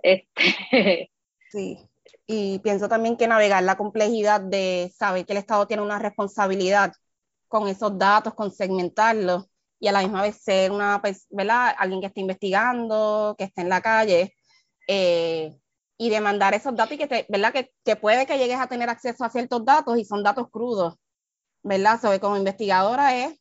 Este... 0.02 1.10
Sí, 1.50 1.78
y 2.26 2.58
pienso 2.58 2.90
también 2.90 3.16
que 3.16 3.26
navegar 3.26 3.62
la 3.62 3.78
complejidad 3.78 4.42
de 4.42 4.92
saber 4.94 5.24
que 5.24 5.32
el 5.32 5.38
Estado 5.38 5.66
tiene 5.66 5.82
una 5.82 5.98
responsabilidad 5.98 6.92
con 7.48 7.68
esos 7.68 7.96
datos, 7.98 8.34
con 8.34 8.50
segmentarlos 8.50 9.48
y 9.80 9.88
a 9.88 9.92
la 9.92 10.02
misma 10.02 10.22
vez 10.22 10.42
ser 10.42 10.72
una, 10.72 11.00
¿verdad? 11.30 11.74
Alguien 11.78 12.00
que 12.00 12.06
esté 12.08 12.20
investigando, 12.20 13.34
que 13.38 13.44
esté 13.44 13.62
en 13.62 13.68
la 13.68 13.80
calle 13.80 14.34
eh, 14.86 15.56
y 15.96 16.10
demandar 16.10 16.54
esos 16.54 16.74
datos 16.74 16.94
y 16.94 16.98
que, 16.98 17.06
te, 17.06 17.26
¿verdad? 17.28 17.52
Que, 17.52 17.72
que, 17.84 17.96
puede 17.96 18.26
que 18.26 18.38
llegues 18.38 18.58
a 18.58 18.66
tener 18.66 18.88
acceso 18.88 19.24
a 19.24 19.30
ciertos 19.30 19.64
datos 19.64 19.98
y 19.98 20.04
son 20.04 20.22
datos 20.22 20.48
crudos, 20.50 20.96
¿verdad? 21.62 22.00
Sobre 22.00 22.20
como 22.20 22.36
investigadora 22.36 23.16
es 23.16 23.38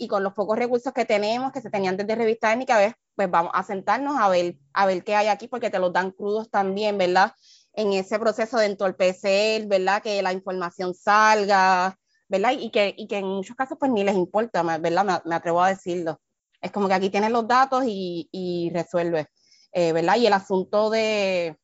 y 0.00 0.08
con 0.08 0.22
los 0.24 0.32
pocos 0.32 0.58
recursos 0.58 0.92
que 0.94 1.04
tenemos, 1.04 1.52
que 1.52 1.60
se 1.60 1.70
tenían 1.70 1.96
desde 1.96 2.14
revista 2.14 2.52
étnica, 2.52 2.96
pues 3.14 3.30
vamos 3.30 3.52
a 3.54 3.62
sentarnos 3.62 4.18
a 4.18 4.30
ver, 4.30 4.56
a 4.72 4.86
ver 4.86 5.04
qué 5.04 5.14
hay 5.14 5.26
aquí, 5.28 5.46
porque 5.46 5.68
te 5.68 5.78
los 5.78 5.92
dan 5.92 6.12
crudos 6.12 6.50
también, 6.50 6.96
¿verdad? 6.96 7.34
En 7.74 7.92
ese 7.92 8.18
proceso 8.18 8.56
de 8.58 8.66
entorpecer, 8.66 9.66
¿verdad? 9.66 10.02
Que 10.02 10.22
la 10.22 10.32
información 10.32 10.94
salga, 10.94 11.98
¿verdad? 12.30 12.52
Y 12.58 12.70
que, 12.70 12.94
y 12.96 13.08
que 13.08 13.18
en 13.18 13.26
muchos 13.26 13.56
casos 13.56 13.76
pues 13.78 13.90
ni 13.92 14.04
les 14.04 14.14
importa, 14.14 14.62
¿verdad? 14.78 15.22
Me, 15.24 15.34
atrevo 15.34 15.62
a 15.62 15.70
decirlo. 15.70 16.20
Es 16.60 16.70
como 16.70 16.88
que 16.88 16.94
aquí 16.94 17.10
tienes 17.10 17.32
los 17.32 17.46
datos 17.48 17.84
y, 17.86 18.28
y 18.32 18.70
resuelves, 18.72 19.26
eh, 19.72 19.92
¿verdad? 19.92 20.16
Y 20.16 20.26
el 20.26 20.32
asunto 20.32 20.90
de, 20.90 21.58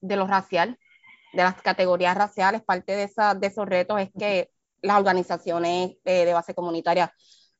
de 0.00 0.16
lo 0.16 0.26
racial, 0.26 0.78
de 1.34 1.42
las 1.42 1.60
categorías 1.62 2.16
raciales, 2.16 2.62
parte 2.62 2.96
de, 2.96 3.04
esa, 3.04 3.34
de 3.34 3.48
esos 3.48 3.66
retos 3.66 4.00
es 4.00 4.10
que 4.18 4.50
las 4.82 4.98
organizaciones 4.98 5.96
eh, 6.04 6.24
de 6.24 6.32
base 6.32 6.54
comunitaria 6.54 7.12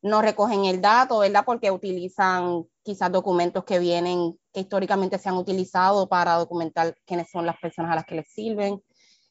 no 0.02 0.22
recogen 0.22 0.64
el 0.64 0.80
dato, 0.80 1.18
¿verdad? 1.18 1.44
Porque 1.44 1.70
utilizan 1.70 2.64
quizás 2.82 3.12
documentos 3.12 3.64
que 3.64 3.78
vienen, 3.78 4.38
que 4.52 4.60
históricamente 4.60 5.18
se 5.18 5.28
han 5.28 5.36
utilizado 5.36 6.08
para 6.08 6.36
documentar 6.36 6.96
quiénes 7.04 7.30
son 7.30 7.44
las 7.44 7.58
personas 7.58 7.92
a 7.92 7.96
las 7.96 8.04
que 8.06 8.14
les 8.14 8.28
sirven, 8.32 8.80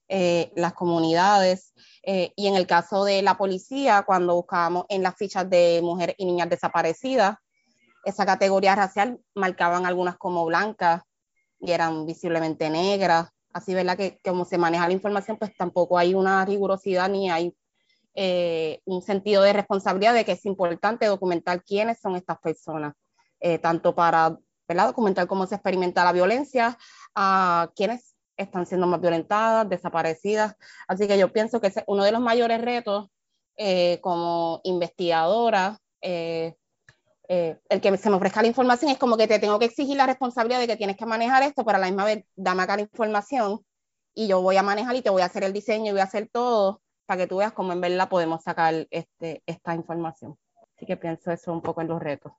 eh, 0.08 0.52
las 0.56 0.74
comunidades. 0.74 1.74
Eh, 2.04 2.32
y 2.36 2.48
en 2.48 2.56
el 2.56 2.68
caso 2.68 3.06
de 3.06 3.22
la 3.24 3.38
policía, 3.38 4.04
cuando 4.06 4.36
buscábamos 4.36 4.86
en 4.90 5.02
las 5.02 5.16
fichas 5.16 5.50
de 5.50 5.80
mujeres 5.84 6.16
y 6.20 6.26
niñas 6.26 6.50
desaparecidas, 6.50 7.38
esa 8.04 8.26
categoría 8.26 8.76
racial 8.76 9.20
marcaban 9.34 9.88
algunas 9.88 10.16
como 10.18 10.46
blancas 10.46 11.02
y 11.60 11.72
eran 11.72 12.06
visiblemente 12.06 12.70
negras. 12.70 13.30
Así, 13.52 13.74
¿verdad? 13.74 13.98
Que, 13.98 14.20
como 14.24 14.46
se 14.46 14.60
maneja 14.60 14.88
la 14.88 14.94
información, 14.94 15.38
pues 15.38 15.56
tampoco 15.58 15.98
hay 15.98 16.14
una 16.14 16.46
rigurosidad 16.46 17.10
ni 17.10 17.32
hay 17.32 17.56
eh, 18.14 18.82
un 18.86 19.02
sentido 19.02 19.42
de 19.42 19.54
responsabilidad 19.54 20.14
de 20.14 20.24
que 20.24 20.34
es 20.34 20.46
importante 20.46 21.08
documentar 21.08 21.64
quiénes 21.64 22.00
son 22.00 22.16
estas 22.16 22.38
personas, 22.40 22.94
tanto 23.62 23.94
para 23.94 24.40
¿verdad? 24.68 24.88
documentar 24.88 25.28
cómo 25.28 25.46
se 25.46 25.56
experimenta 25.56 26.04
la 26.04 26.12
violencia, 26.12 26.78
a 27.14 27.70
quienes 27.76 28.15
están 28.38 28.66
siendo 28.66 28.88
más 28.88 29.02
violentadas, 29.02 29.70
desaparecidas. 29.70 30.56
Así 30.88 31.08
que 31.08 31.18
yo 31.18 31.32
pienso 31.32 31.62
que 31.62 31.68
es 31.68 31.76
uno 31.88 32.04
de 32.04 32.12
los 32.12 32.22
mayores 32.22 32.62
retos 32.62 33.10
eh, 33.58 34.00
como 34.02 34.62
investigadora 34.64 35.80
eh, 37.28 37.58
el 37.70 37.82
que 37.82 37.98
se 37.98 38.10
me 38.10 38.18
ofrezca 38.18 38.42
la 38.42 38.48
información 38.48 38.92
es 38.92 38.98
como 38.98 39.18
que 39.18 39.28
te 39.28 39.40
tengo 39.40 39.58
que 39.58 39.66
exigir 39.66 39.98
la 39.98 40.06
responsabilidad 40.06 40.60
de 40.60 40.68
que 40.68 40.78
tienes 40.78 40.96
que 40.96 41.06
manejar 41.06 41.42
esto, 41.44 41.66
para 41.66 41.80
la 41.80 41.88
misma 41.88 42.06
vez 42.06 42.24
dame 42.36 42.64
acá 42.64 42.76
la 42.76 42.84
información 42.84 43.66
y 44.14 44.28
yo 44.28 44.42
voy 44.42 44.58
a 44.58 44.64
manejar 44.64 44.96
y 44.96 45.02
te 45.02 45.10
voy 45.10 45.24
a 45.24 45.26
hacer 45.26 45.44
el 45.44 45.54
diseño 45.54 45.88
y 45.88 45.92
voy 45.92 46.02
a 46.02 46.06
hacer 46.06 46.30
todo 46.32 46.82
para 47.06 47.22
que 47.22 47.28
tú 47.28 47.38
veas 47.38 47.54
cómo 47.54 47.74
en 47.74 47.82
verdad 47.82 48.10
podemos 48.10 48.44
sacar 48.44 48.88
este, 48.92 49.42
esta 49.46 49.74
información. 49.74 50.38
Así 50.76 50.86
que 50.86 50.98
pienso 50.98 51.32
eso 51.32 51.52
un 51.52 51.62
poco 51.62 51.82
en 51.82 51.88
los 51.88 52.02
retos. 52.02 52.32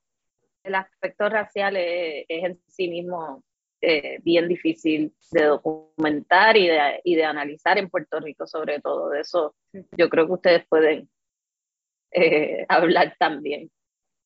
El 0.63 0.75
aspecto 0.75 1.29
racial 1.29 1.75
es, 1.77 2.25
en 2.29 2.61
sí 2.67 2.87
mismo 2.87 3.43
eh, 3.89 4.19
bien 4.21 4.49
difícil 4.49 5.15
de 5.31 5.45
documentar 5.45 6.57
y 6.57 6.67
de, 6.67 6.99
y 7.05 7.15
de, 7.15 7.23
analizar 7.23 7.77
en 7.77 7.89
Puerto 7.89 8.19
Rico, 8.19 8.45
sobre 8.45 8.81
todo. 8.81 9.11
De 9.11 9.21
eso 9.21 9.55
yo 9.71 10.09
creo 10.09 10.27
que 10.27 10.33
ustedes 10.33 10.67
pueden 10.67 11.09
eh, 12.11 12.65
hablar 12.69 13.15
también. 13.17 13.71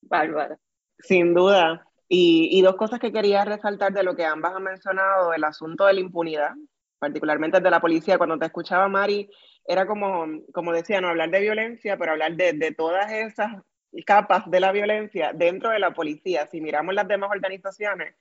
Bárbara. 0.02 0.58
Sin 0.98 1.36
duda. 1.36 1.86
Y, 2.08 2.60
dos 2.64 2.76
cosas 2.76 3.00
que 3.00 3.14
quería 3.14 3.46
resaltar 3.46 3.94
de 3.94 4.02
lo 4.02 4.16
que 4.16 4.26
ambas 4.26 4.56
han 4.56 4.64
mencionado, 4.64 5.32
el 5.32 5.44
asunto 5.44 5.86
de 5.86 5.94
la 5.94 6.00
impunidad, 6.00 6.56
particularmente 6.98 7.62
de 7.62 7.70
la 7.70 7.80
policía. 7.80 8.18
Cuando 8.18 8.40
te 8.40 8.48
escuchaba, 8.48 8.88
Mari, 8.88 9.30
era 9.64 9.86
como, 9.86 10.26
como 10.54 10.74
decía, 10.74 11.02
no 11.02 11.10
hablar 11.10 11.30
de 11.30 11.40
violencia, 11.40 11.98
pero 11.98 12.14
hablar 12.14 12.36
de, 12.36 12.54
de 12.54 12.72
todas 12.72 13.12
esas 13.12 13.62
capas 14.08 14.50
de 14.50 14.60
la 14.60 14.72
violencia 14.72 15.34
dentro 15.36 15.70
de 15.70 15.78
la 15.78 15.94
policía. 15.94 16.48
Si 16.48 16.62
miramos 16.62 16.96
las 16.96 17.08
demás 17.08 17.30
organizaciones 17.30 18.16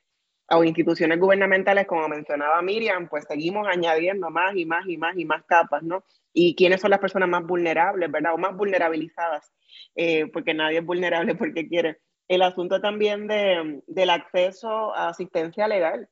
o 0.51 0.65
instituciones 0.65 1.19
gubernamentales, 1.19 1.87
como 1.87 2.09
mencionaba 2.09 2.61
Miriam, 2.63 3.09
pues 3.09 3.25
seguimos 3.29 3.67
añadiendo 3.69 4.31
más 4.31 4.55
y 4.57 4.67
más 4.67 4.87
y 4.87 4.97
más 4.97 5.17
y 5.17 5.25
más 5.25 5.45
capas, 5.45 5.83
¿no? 5.83 6.05
Y 6.33 6.55
quiénes 6.55 6.81
son 6.81 6.91
las 6.91 7.01
personas 7.01 7.29
más 7.29 7.45
vulnerables, 7.45 8.11
¿verdad? 8.11 8.35
O 8.35 8.39
más 8.39 8.57
vulnerabilizadas 8.57 9.53
eh, 9.95 10.27
porque 10.33 10.55
nadie 10.55 10.79
es 10.79 10.85
vulnerable 10.85 11.35
porque 11.35 11.69
quiere. 11.69 11.99
El 12.29 12.43
asunto 12.43 12.81
también 12.81 13.27
de, 13.27 13.83
del 13.87 14.11
acceso 14.11 14.95
a 14.95 15.09
asistencia 15.09 15.67
legal. 15.67 16.09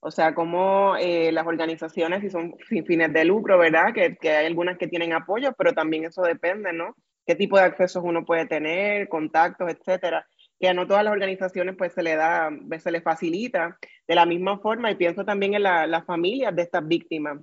O 0.00 0.10
sea, 0.10 0.34
como 0.34 0.96
eh, 0.96 1.32
las 1.32 1.46
organizaciones, 1.46 2.20
si 2.20 2.30
son 2.30 2.54
sin 2.68 2.86
fines 2.86 3.12
de 3.12 3.24
lucro, 3.24 3.58
¿verdad? 3.58 3.92
Que, 3.92 4.16
que, 4.16 4.30
hay 4.30 4.46
algunas 4.46 4.78
que 4.78 4.86
tienen 4.86 5.12
apoyo, 5.12 5.52
pero 5.58 5.72
también 5.72 6.04
eso 6.04 6.22
depende, 6.22 6.72
¿no? 6.72 6.94
¿Qué 7.26 7.34
tipo 7.34 7.58
de 7.58 7.64
accesos 7.64 8.02
uno 8.04 8.24
puede 8.24 8.46
tener, 8.46 9.08
contactos, 9.08 9.68
etcétera? 9.70 10.26
Que 10.60 10.68
a 10.68 10.74
no 10.74 10.86
todas 10.86 11.04
las 11.04 11.12
organizaciones 11.12 11.76
pues 11.76 11.92
se 11.92 12.02
le 12.02 12.16
da, 12.16 12.50
se 12.78 12.90
le 12.90 13.00
facilita 13.00 13.78
de 14.06 14.14
la 14.14 14.26
misma 14.26 14.58
forma 14.58 14.90
y 14.90 14.96
pienso 14.96 15.24
también 15.24 15.54
en 15.54 15.62
las 15.62 16.04
familias 16.04 16.54
de 16.54 16.62
estas 16.62 16.86
víctimas, 16.86 17.38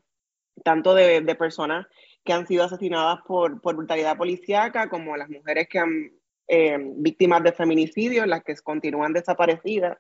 tanto 0.64 0.94
de, 0.94 1.22
de 1.22 1.36
personas 1.36 1.88
que 2.26 2.34
han 2.34 2.48
sido 2.48 2.66
asesinadas 2.66 3.20
por, 3.26 3.62
por 3.62 3.76
brutalidad 3.76 4.18
policíaca, 4.18 4.90
como 4.90 5.16
las 5.16 5.30
mujeres 5.30 5.68
que 5.70 5.80
han 5.80 6.12
eh, 6.48 6.78
víctimas 6.98 7.44
de 7.44 7.54
feminicidio, 7.54 8.26
las 8.26 8.44
que 8.44 8.56
continúan 8.56 9.14
desaparecidas. 9.14 9.98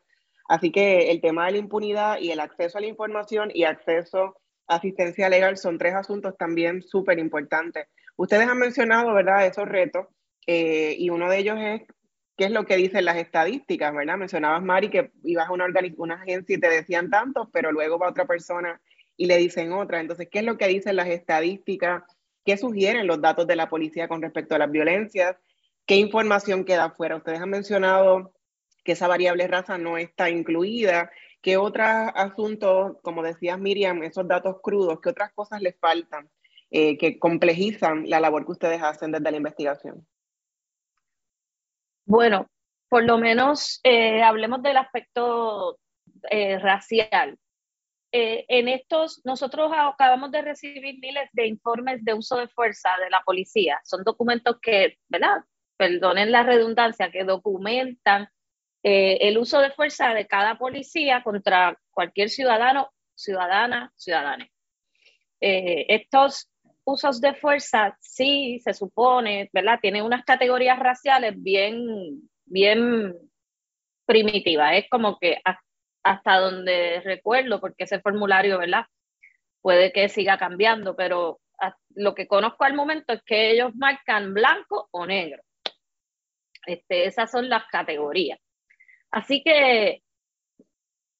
Así 0.47 0.71
que 0.71 1.11
el 1.11 1.21
tema 1.21 1.45
de 1.45 1.53
la 1.53 1.57
impunidad 1.59 2.19
y 2.19 2.31
el 2.31 2.39
acceso 2.39 2.77
a 2.77 2.81
la 2.81 2.87
información 2.87 3.51
y 3.53 3.63
acceso 3.63 4.35
a 4.67 4.75
asistencia 4.75 5.29
legal 5.29 5.57
son 5.57 5.77
tres 5.77 5.93
asuntos 5.93 6.35
también 6.37 6.81
súper 6.81 7.19
importantes. 7.19 7.87
Ustedes 8.15 8.47
han 8.47 8.57
mencionado, 8.57 9.13
¿verdad?, 9.13 9.45
esos 9.45 9.67
retos 9.67 10.07
eh, 10.47 10.95
y 10.97 11.09
uno 11.09 11.29
de 11.29 11.37
ellos 11.37 11.57
es 11.59 11.81
qué 12.35 12.45
es 12.45 12.51
lo 12.51 12.65
que 12.65 12.75
dicen 12.75 13.05
las 13.05 13.17
estadísticas, 13.17 13.93
¿verdad? 13.93 14.17
Mencionabas, 14.17 14.61
Mari, 14.61 14.89
que 14.89 15.11
ibas 15.23 15.47
a 15.47 15.51
una, 15.51 15.65
agencia 16.15 16.55
y 16.55 16.59
te 16.59 16.69
decían 16.69 17.09
tantos, 17.09 17.47
pero 17.51 17.71
luego 17.71 17.97
va 17.97 18.09
otra 18.09 18.25
persona 18.25 18.81
y 19.17 19.27
le 19.27 19.37
dicen 19.37 19.71
otra. 19.71 19.99
Entonces, 20.01 20.27
¿qué 20.29 20.39
es 20.39 20.45
lo 20.45 20.57
que 20.57 20.67
dicen 20.67 20.95
las 20.95 21.07
estadísticas? 21.07 22.03
¿Qué 22.43 22.57
sugieren 22.57 23.07
los 23.07 23.21
datos 23.21 23.47
de 23.47 23.55
la 23.55 23.69
policía 23.69 24.07
con 24.07 24.21
respecto 24.21 24.55
a 24.55 24.59
las 24.59 24.71
violencias? 24.71 25.37
¿Qué 25.85 25.95
información 25.95 26.65
queda 26.65 26.89
fuera? 26.91 27.15
Ustedes 27.15 27.39
han 27.39 27.49
mencionado 27.49 28.33
que 28.83 28.91
esa 28.91 29.07
variable 29.07 29.47
raza 29.47 29.77
no 29.77 29.97
está 29.97 30.29
incluida. 30.29 31.11
¿Qué 31.41 31.57
otros 31.57 31.87
asuntos, 32.15 32.97
como 33.01 33.23
decías 33.23 33.59
Miriam, 33.59 34.03
esos 34.03 34.27
datos 34.27 34.57
crudos, 34.61 34.99
qué 35.01 35.09
otras 35.09 35.31
cosas 35.33 35.61
les 35.61 35.77
faltan 35.79 36.29
eh, 36.69 36.97
que 36.97 37.17
complejizan 37.17 38.09
la 38.09 38.19
labor 38.19 38.45
que 38.45 38.51
ustedes 38.51 38.81
hacen 38.81 39.11
desde 39.11 39.31
la 39.31 39.37
investigación? 39.37 40.05
Bueno, 42.05 42.49
por 42.87 43.03
lo 43.03 43.17
menos 43.17 43.79
eh, 43.83 44.21
hablemos 44.21 44.61
del 44.61 44.77
aspecto 44.77 45.79
eh, 46.29 46.59
racial. 46.59 47.37
Eh, 48.11 48.45
en 48.47 48.67
estos, 48.67 49.21
nosotros 49.25 49.71
acabamos 49.73 50.31
de 50.31 50.43
recibir 50.43 50.99
miles 50.99 51.29
de 51.33 51.47
informes 51.47 52.05
de 52.05 52.13
uso 52.13 52.37
de 52.37 52.47
fuerza 52.47 52.91
de 53.03 53.09
la 53.09 53.21
policía. 53.25 53.81
Son 53.83 54.03
documentos 54.03 54.57
que, 54.61 54.99
¿verdad? 55.09 55.43
Perdonen 55.77 56.31
la 56.31 56.43
redundancia, 56.43 57.11
que 57.11 57.23
documentan 57.23 58.29
el 58.87 59.39
uso 59.39 59.61
de 59.61 59.71
fuerza 59.71 60.13
de 60.13 60.27
cada 60.27 60.59
policía 60.59 61.23
contra 61.23 61.75
cualquier 61.89 62.29
ciudadano, 62.29 62.91
ciudadana, 63.15 63.91
ciudadana. 63.95 64.47
Estos 65.39 66.51
usos 66.85 67.19
de 67.19 67.33
fuerza 67.33 67.97
sí 67.99 68.59
se 68.63 68.73
supone, 68.73 69.49
¿verdad? 69.51 69.79
Tienen 69.81 70.03
unas 70.03 70.23
categorías 70.23 70.79
raciales 70.79 71.33
bien, 71.35 72.29
bien 72.45 73.13
primitivas. 74.05 74.75
Es 74.75 74.85
como 74.89 75.17
que 75.19 75.41
hasta 76.03 76.37
donde 76.37 77.01
recuerdo, 77.03 77.59
porque 77.59 77.83
ese 77.83 77.99
formulario, 77.99 78.59
¿verdad? 78.59 78.85
Puede 79.61 79.91
que 79.91 80.07
siga 80.09 80.37
cambiando, 80.37 80.95
pero 80.95 81.39
lo 81.95 82.13
que 82.13 82.27
conozco 82.27 82.63
al 82.63 82.75
momento 82.75 83.13
es 83.13 83.23
que 83.23 83.51
ellos 83.51 83.73
marcan 83.75 84.33
blanco 84.33 84.87
o 84.91 85.05
negro. 85.05 85.41
Este, 86.67 87.05
esas 87.05 87.31
son 87.31 87.49
las 87.49 87.65
categorías. 87.71 88.39
Así 89.11 89.41
que 89.43 90.03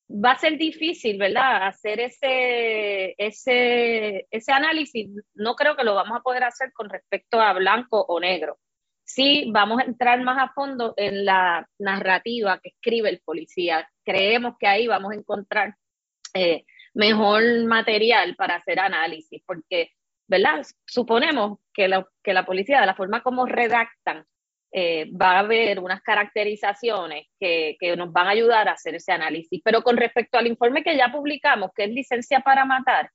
va 0.09 0.31
a 0.31 0.37
ser 0.37 0.57
difícil, 0.57 1.17
¿verdad? 1.17 1.67
Hacer 1.67 1.99
ese, 1.99 3.15
ese, 3.17 4.27
ese 4.31 4.51
análisis. 4.51 5.09
No 5.33 5.55
creo 5.55 5.75
que 5.75 5.83
lo 5.83 5.95
vamos 5.95 6.17
a 6.17 6.21
poder 6.21 6.43
hacer 6.43 6.71
con 6.73 6.89
respecto 6.89 7.41
a 7.41 7.53
blanco 7.53 8.05
o 8.07 8.19
negro 8.19 8.57
sí 9.05 9.49
vamos 9.51 9.79
a 9.79 9.85
entrar 9.85 10.21
más 10.21 10.37
a 10.37 10.51
fondo 10.53 10.93
en 10.97 11.25
la 11.25 11.69
narrativa 11.79 12.59
que 12.59 12.69
escribe 12.69 13.09
el 13.09 13.21
policía. 13.21 13.89
Creemos 14.03 14.55
que 14.59 14.67
ahí 14.67 14.87
vamos 14.87 15.13
a 15.13 15.15
encontrar 15.15 15.75
eh, 16.33 16.65
mejor 16.93 17.43
material 17.65 18.35
para 18.35 18.55
hacer 18.55 18.79
análisis, 18.79 19.41
porque, 19.45 19.91
¿verdad? 20.27 20.65
Suponemos 20.85 21.59
que 21.73 21.87
la, 21.87 22.05
que 22.23 22.33
la 22.33 22.45
policía, 22.45 22.81
de 22.81 22.87
la 22.87 22.95
forma 22.95 23.21
como 23.21 23.45
redactan, 23.45 24.25
eh, 24.77 25.09
va 25.09 25.37
a 25.37 25.39
haber 25.39 25.79
unas 25.79 26.01
caracterizaciones 26.01 27.27
que, 27.39 27.77
nos 27.95 28.11
van 28.11 28.27
a 28.27 28.31
ayudar 28.31 28.67
a 28.67 28.73
hacer 28.73 28.95
ese 28.95 29.13
análisis. 29.13 29.61
Pero 29.63 29.81
con 29.83 29.95
respecto 29.95 30.37
al 30.37 30.47
informe 30.47 30.83
que 30.83 30.97
ya 30.97 31.13
publicamos, 31.13 31.71
que 31.73 31.85
es 31.85 31.91
licencia 31.91 32.41
para 32.41 32.65
matar, 32.65 33.09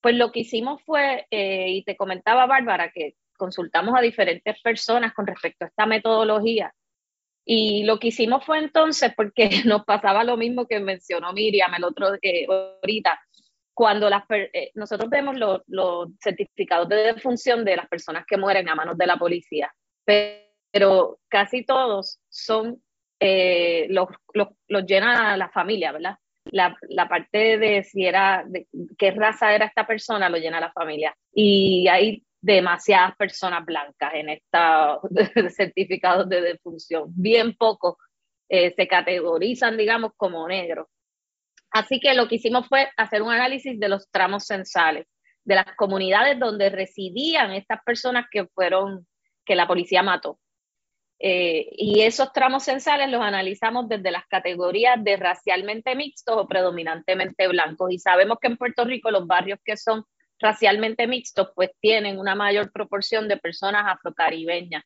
pues 0.00 0.14
lo 0.14 0.30
que 0.30 0.40
hicimos 0.40 0.80
fue, 0.84 1.26
eh, 1.32 1.66
y 1.70 1.82
te 1.82 1.96
comentaba 1.96 2.46
Bárbara, 2.46 2.92
que 2.92 3.14
consultamos 3.36 3.98
a 3.98 4.02
diferentes 4.02 4.62
personas 4.62 5.12
con 5.12 5.26
respecto 5.26 5.64
a 5.64 5.68
esta 5.68 5.84
metodología. 5.84 6.72
Y 7.44 7.82
lo 7.82 7.98
que 7.98 8.08
hicimos 8.08 8.44
fue 8.44 8.60
entonces, 8.60 9.12
porque 9.16 9.50
nos 9.66 9.84
pasaba 9.84 10.22
lo 10.22 10.36
mismo 10.36 10.68
que 10.68 10.78
mencionó 10.78 11.32
Miriam 11.32 11.74
el 11.74 11.82
otro 11.82 12.14
eh, 12.22 12.46
ahorita, 12.48 13.20
cuando 13.74 14.08
las, 14.08 14.22
eh, 14.30 14.70
nosotros 14.74 15.10
vemos 15.10 15.36
los, 15.36 16.08
certificados 16.22 16.88
de 16.88 17.14
defunción 17.14 17.64
de 17.64 17.74
las 17.74 17.88
personas 17.88 18.24
que 18.28 18.36
mueren 18.36 18.68
a 18.68 18.76
manos 18.76 18.96
de 18.96 19.06
la 19.08 19.16
policía, 19.16 19.74
casi 21.28 21.64
todos 21.64 22.20
son, 22.28 22.82
eh, 23.18 23.86
los, 23.90 24.08
los, 24.34 24.86
llena 24.86 25.36
la 25.36 25.50
familia, 25.50 25.92
¿verdad? 25.92 26.16
La, 26.46 26.76
la, 26.88 27.08
parte 27.08 27.58
de 27.58 27.84
si 27.84 28.06
era, 28.06 28.44
de 28.46 28.66
qué 28.96 29.10
raza 29.10 29.54
era 29.54 29.66
esta 29.66 29.86
persona, 29.86 30.28
lo 30.28 30.38
llena 30.38 30.60
la 30.60 30.72
familia. 30.72 31.14
Y 31.32 31.86
hay 31.88 32.24
demasiadas 32.40 33.14
personas 33.16 33.64
blancas 33.64 34.12
en 34.14 34.30
estos 34.30 35.00
certificados 35.56 36.28
de 36.28 36.40
defunción. 36.40 37.04
Bien 37.08 37.54
pocos 37.54 37.96
eh, 38.48 38.74
se 38.74 38.88
categorizan, 38.88 39.76
digamos, 39.76 40.12
como 40.16 40.46
negros. 40.48 40.88
Así 41.70 42.00
que 42.00 42.14
lo 42.14 42.26
que 42.26 42.36
hicimos 42.36 42.66
fue 42.66 42.88
hacer 42.96 43.22
un 43.22 43.30
análisis 43.30 43.78
de 43.78 43.88
los 43.88 44.10
tramos 44.10 44.44
censales, 44.46 45.06
de 45.44 45.54
las 45.54 45.66
comunidades 45.76 46.38
donde 46.38 46.68
residían 46.68 47.52
estas 47.52 47.80
personas 47.84 48.26
que 48.30 48.46
fueron, 48.46 49.06
que 49.44 49.54
la 49.54 49.68
policía 49.68 50.02
mató. 50.02 50.40
Eh, 51.22 51.68
y 51.72 52.00
esos 52.00 52.32
tramos 52.32 52.64
censales 52.64 53.10
los 53.10 53.20
analizamos 53.20 53.86
desde 53.90 54.10
las 54.10 54.26
categorías 54.26 55.04
de 55.04 55.18
racialmente 55.18 55.94
mixtos 55.94 56.34
o 56.38 56.48
predominantemente 56.48 57.46
blancos. 57.46 57.92
Y 57.92 57.98
sabemos 57.98 58.38
que 58.40 58.48
en 58.48 58.56
Puerto 58.56 58.84
Rico 58.84 59.10
los 59.10 59.26
barrios 59.26 59.58
que 59.62 59.76
son 59.76 60.04
racialmente 60.38 61.06
mixtos 61.06 61.50
pues 61.54 61.72
tienen 61.78 62.18
una 62.18 62.34
mayor 62.34 62.72
proporción 62.72 63.28
de 63.28 63.36
personas 63.36 63.84
afrocaribeñas. 63.86 64.82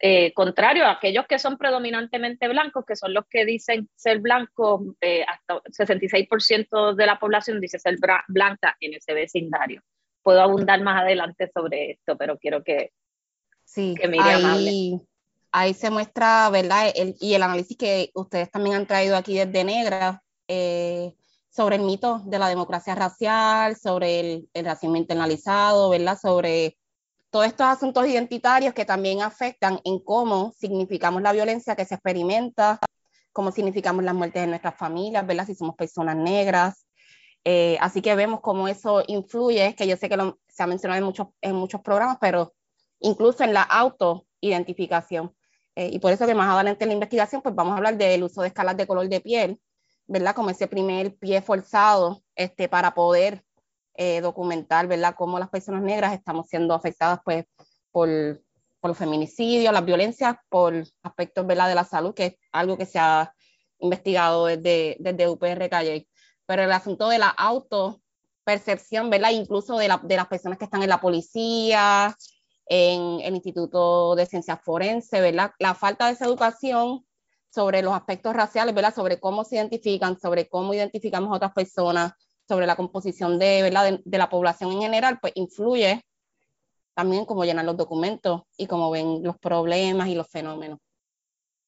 Eh, 0.00 0.32
contrario 0.32 0.86
a 0.86 0.92
aquellos 0.92 1.26
que 1.26 1.38
son 1.38 1.58
predominantemente 1.58 2.48
blancos, 2.48 2.84
que 2.86 2.96
son 2.96 3.12
los 3.12 3.26
que 3.28 3.44
dicen 3.44 3.90
ser 3.94 4.20
blancos, 4.20 4.80
eh, 5.02 5.24
hasta 5.28 5.60
66% 5.64 6.94
de 6.94 7.06
la 7.06 7.18
población 7.18 7.60
dice 7.60 7.78
ser 7.78 7.98
blanca 8.28 8.76
en 8.80 8.94
ese 8.94 9.12
vecindario. 9.12 9.82
Puedo 10.22 10.40
abundar 10.40 10.80
más 10.82 11.02
adelante 11.02 11.50
sobre 11.52 11.90
esto, 11.90 12.16
pero 12.16 12.38
quiero 12.38 12.62
que, 12.62 12.92
sí, 13.64 13.94
que 14.00 14.08
Miriam 14.08 14.44
hable 14.46 15.00
ahí 15.52 15.74
se 15.74 15.90
muestra, 15.90 16.50
¿verdad? 16.50 16.92
y 16.94 17.34
el 17.34 17.42
análisis 17.42 17.76
que 17.76 18.10
ustedes 18.14 18.50
también 18.50 18.76
han 18.76 18.86
traído 18.86 19.16
aquí 19.16 19.38
desde 19.38 19.64
Negra 19.64 20.22
eh, 20.46 21.14
sobre 21.48 21.76
el 21.76 21.82
mito 21.82 22.22
de 22.24 22.38
la 22.38 22.48
democracia 22.48 22.94
racial, 22.94 23.76
sobre 23.76 24.20
el, 24.20 24.48
el 24.54 24.64
racismo 24.64 24.96
internalizado, 24.96 25.90
¿verdad? 25.90 26.18
Sobre 26.20 26.76
todos 27.30 27.46
estos 27.46 27.66
asuntos 27.66 28.06
identitarios 28.06 28.74
que 28.74 28.84
también 28.84 29.22
afectan 29.22 29.80
en 29.84 29.98
cómo 29.98 30.52
significamos 30.56 31.22
la 31.22 31.32
violencia 31.32 31.76
que 31.76 31.84
se 31.84 31.94
experimenta, 31.94 32.78
cómo 33.32 33.52
significamos 33.52 34.04
las 34.04 34.14
muertes 34.14 34.42
de 34.42 34.48
nuestras 34.48 34.76
familias, 34.76 35.26
¿verdad? 35.26 35.46
Si 35.46 35.54
somos 35.54 35.76
personas 35.76 36.16
negras. 36.16 36.86
Eh, 37.44 37.78
así 37.80 38.02
que 38.02 38.14
vemos 38.14 38.40
cómo 38.40 38.68
eso 38.68 39.02
influye, 39.06 39.74
que 39.74 39.86
yo 39.86 39.96
sé 39.96 40.08
que 40.08 40.16
se 40.48 40.62
ha 40.62 40.66
mencionado 40.66 40.98
en 40.98 41.04
muchos, 41.04 41.28
en 41.40 41.54
muchos 41.54 41.80
programas, 41.80 42.18
pero 42.20 42.54
incluso 43.00 43.44
en 43.44 43.54
la 43.54 43.62
autoidentificación. 43.62 45.34
Eh, 45.78 45.90
y 45.92 46.00
por 46.00 46.12
eso 46.12 46.26
que 46.26 46.34
más 46.34 46.52
adelante 46.52 46.84
en 46.84 46.88
la 46.88 46.94
investigación, 46.94 47.40
pues 47.40 47.54
vamos 47.54 47.74
a 47.74 47.76
hablar 47.76 47.96
del 47.96 48.24
uso 48.24 48.42
de 48.42 48.48
escalas 48.48 48.76
de 48.76 48.84
color 48.84 49.08
de 49.08 49.20
piel, 49.20 49.60
¿verdad? 50.08 50.34
Como 50.34 50.50
ese 50.50 50.66
primer 50.66 51.16
pie 51.18 51.40
forzado 51.40 52.20
este, 52.34 52.68
para 52.68 52.94
poder 52.94 53.44
eh, 53.94 54.20
documentar, 54.20 54.88
¿verdad? 54.88 55.14
Cómo 55.16 55.38
las 55.38 55.50
personas 55.50 55.82
negras 55.82 56.14
estamos 56.14 56.48
siendo 56.48 56.74
afectadas, 56.74 57.20
pues, 57.24 57.44
por, 57.92 58.08
por 58.80 58.88
los 58.88 58.98
feminicidios, 58.98 59.72
las 59.72 59.84
violencias, 59.84 60.34
por 60.48 60.74
aspectos, 61.04 61.46
¿verdad? 61.46 61.68
De 61.68 61.76
la 61.76 61.84
salud, 61.84 62.12
que 62.12 62.26
es 62.26 62.34
algo 62.50 62.76
que 62.76 62.84
se 62.84 62.98
ha 62.98 63.32
investigado 63.78 64.46
desde, 64.46 64.96
desde 64.98 65.28
UPR 65.28 65.68
Calle. 65.70 66.08
Pero 66.44 66.64
el 66.64 66.72
asunto 66.72 67.08
de 67.08 67.18
la 67.18 67.28
autopercepción, 67.28 69.10
¿verdad? 69.10 69.30
Incluso 69.30 69.78
de, 69.78 69.86
la, 69.86 70.00
de 70.02 70.16
las 70.16 70.26
personas 70.26 70.58
que 70.58 70.64
están 70.64 70.82
en 70.82 70.88
la 70.88 71.00
policía, 71.00 72.16
en 72.68 73.20
el 73.20 73.34
Instituto 73.34 74.14
de 74.14 74.26
Ciencias 74.26 74.60
Forenses, 74.62 75.20
¿verdad? 75.20 75.52
La 75.58 75.74
falta 75.74 76.06
de 76.06 76.12
esa 76.12 76.26
educación 76.26 77.04
sobre 77.50 77.82
los 77.82 77.94
aspectos 77.94 78.34
raciales, 78.34 78.74
¿verdad? 78.74 78.94
Sobre 78.94 79.18
cómo 79.18 79.44
se 79.44 79.56
identifican, 79.56 80.18
sobre 80.18 80.48
cómo 80.48 80.74
identificamos 80.74 81.30
a 81.30 81.36
otras 81.36 81.52
personas, 81.52 82.12
sobre 82.46 82.66
la 82.66 82.76
composición 82.76 83.38
de, 83.38 83.62
¿verdad? 83.62 84.00
de, 84.04 84.18
la 84.18 84.28
población 84.28 84.72
en 84.72 84.82
general, 84.82 85.18
pues 85.20 85.32
influye 85.36 86.02
también 86.94 87.24
cómo 87.24 87.44
llenan 87.44 87.66
los 87.66 87.76
documentos 87.76 88.42
y 88.56 88.66
cómo 88.66 88.90
ven 88.90 89.22
los 89.22 89.38
problemas 89.38 90.08
y 90.08 90.14
los 90.14 90.28
fenómenos. 90.28 90.78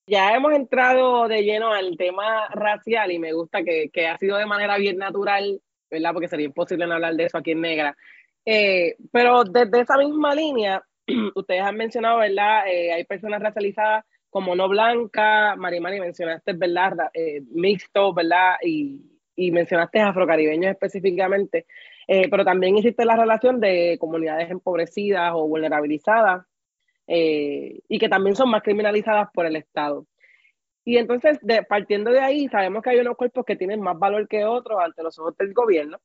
Ya 0.06 0.34
hemos 0.34 0.52
entrado 0.54 1.28
de 1.28 1.42
lleno 1.42 1.72
al 1.72 1.96
tema 1.96 2.48
racial 2.48 3.12
y 3.12 3.18
me 3.18 3.32
gusta 3.32 3.62
que, 3.62 3.90
que 3.92 4.08
ha 4.08 4.18
sido 4.18 4.38
de 4.38 4.46
manera 4.46 4.76
bien 4.76 4.96
natural, 4.96 5.60
¿verdad? 5.88 6.12
Porque 6.12 6.28
sería 6.28 6.46
imposible 6.46 6.86
no 6.86 6.94
hablar 6.94 7.14
de 7.14 7.24
eso 7.24 7.38
aquí 7.38 7.52
en 7.52 7.60
Negra. 7.60 7.96
Eh, 8.44 8.96
pero 9.12 9.44
desde 9.44 9.80
esa 9.80 9.96
misma 9.96 10.34
línea, 10.34 10.82
ustedes 11.34 11.62
han 11.62 11.76
mencionado, 11.76 12.18
¿verdad? 12.18 12.66
Eh, 12.68 12.92
hay 12.92 13.04
personas 13.04 13.40
racializadas 13.42 14.04
como 14.28 14.54
no 14.54 14.68
blanca, 14.68 15.56
Marimari 15.56 16.00
mencionaste, 16.00 16.52
¿verdad? 16.52 17.10
Eh, 17.14 17.42
mixto, 17.50 18.14
¿verdad? 18.14 18.54
Y, 18.62 19.06
mencionaste 19.52 19.98
afrocaribeños 20.00 20.70
específicamente, 20.70 21.64
eh, 22.06 22.28
pero 22.28 22.44
también 22.44 22.76
existe 22.76 23.06
la 23.06 23.16
relación 23.16 23.58
de 23.58 23.96
comunidades 23.98 24.50
empobrecidas 24.50 25.32
o 25.34 25.48
vulnerabilizadas 25.48 26.44
y 27.06 27.98
que 27.98 28.08
también 28.10 28.36
son 28.36 28.50
más 28.50 28.62
criminalizadas 28.62 29.30
por 29.32 29.46
el 29.46 29.56
Estado. 29.56 30.06
Y 30.84 30.98
entonces, 30.98 31.40
partiendo 31.70 32.10
de 32.10 32.20
ahí, 32.20 32.48
sabemos 32.48 32.82
que 32.82 32.90
hay 32.90 32.98
unos 32.98 33.16
cuerpos 33.16 33.46
que 33.46 33.56
tienen 33.56 33.80
más 33.80 33.98
valor 33.98 34.28
que 34.28 34.44
otros 34.44 34.78
ante 34.78 35.02
los 35.02 35.18
ojos 35.18 35.34
del 35.38 35.54
gobierno, 35.54 35.98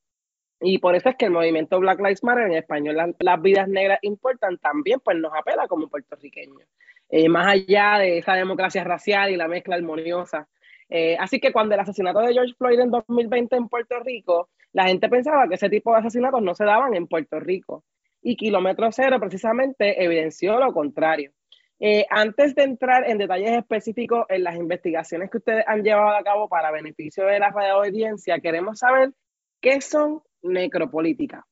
y 0.62 0.78
por 0.78 0.96
eso 0.96 1.10
es 1.10 1.16
que 1.16 1.26
el 1.26 1.32
movimiento 1.32 1.80
Black 1.80 2.00
Lives 2.00 2.24
Matter, 2.24 2.46
en 2.48 2.54
español 2.54 3.14
las, 3.20 3.42
vidas 3.42 3.68
negras 3.68 4.00
importan, 4.02 4.58
también 4.58 5.00
pues 5.04 5.18
nos 5.18 5.34
apela 5.34 5.68
como 5.68 5.88
puertorriqueños, 5.88 6.68
eh, 7.10 7.30
más 7.30 7.48
allá 7.48 8.00
de 8.00 8.20
esa 8.20 8.34
democracia 8.34 8.84
racial 8.84 9.32
y 9.32 9.36
la 9.36 9.48
mezcla 9.48 9.76
armoniosa. 9.76 10.48
Eh, 10.88 11.18
así 11.20 11.40
que 11.40 11.52
cuando 11.52 11.74
el 11.74 11.82
asesinato 11.82 12.20
de 12.20 12.34
George 12.34 12.54
Floyd 12.58 12.80
en 12.80 12.92
2020 12.92 13.56
en 13.56 13.68
Puerto 13.68 14.00
Rico, 14.00 14.50
la 14.72 14.86
gente 14.86 15.10
pensaba 15.10 15.48
que 15.48 15.56
ese 15.56 15.70
tipo 15.70 15.92
de 15.92 16.00
asesinatos 16.00 16.42
no 16.42 16.54
se 16.54 16.66
daban 16.66 16.96
en 16.96 17.08
Puerto 17.08 17.40
Rico. 17.40 17.84
Y 18.22 18.36
Kilómetro 18.36 18.92
Cero 18.92 19.20
precisamente 19.20 20.04
evidenció 20.04 20.60
lo 20.60 20.74
contrario. 20.74 21.32
Eh, 21.80 22.06
antes 22.10 22.56
de 22.56 22.64
entrar 22.64 23.08
en 23.10 23.18
detalles 23.18 23.52
específicos 23.52 24.26
en 24.30 24.44
las 24.44 24.56
investigaciones 24.56 25.30
que 25.30 25.38
ustedes 25.38 25.66
han 25.68 25.84
llevado 25.84 26.16
a 26.16 26.24
cabo 26.24 26.48
para 26.48 26.72
beneficio 26.72 27.26
de 27.26 27.40
la 27.40 27.48
audiencia, 27.48 28.40
queremos 28.40 28.80
saber 28.80 29.12
qué 29.60 29.82
son 29.82 30.22
necropolítica 30.46 31.46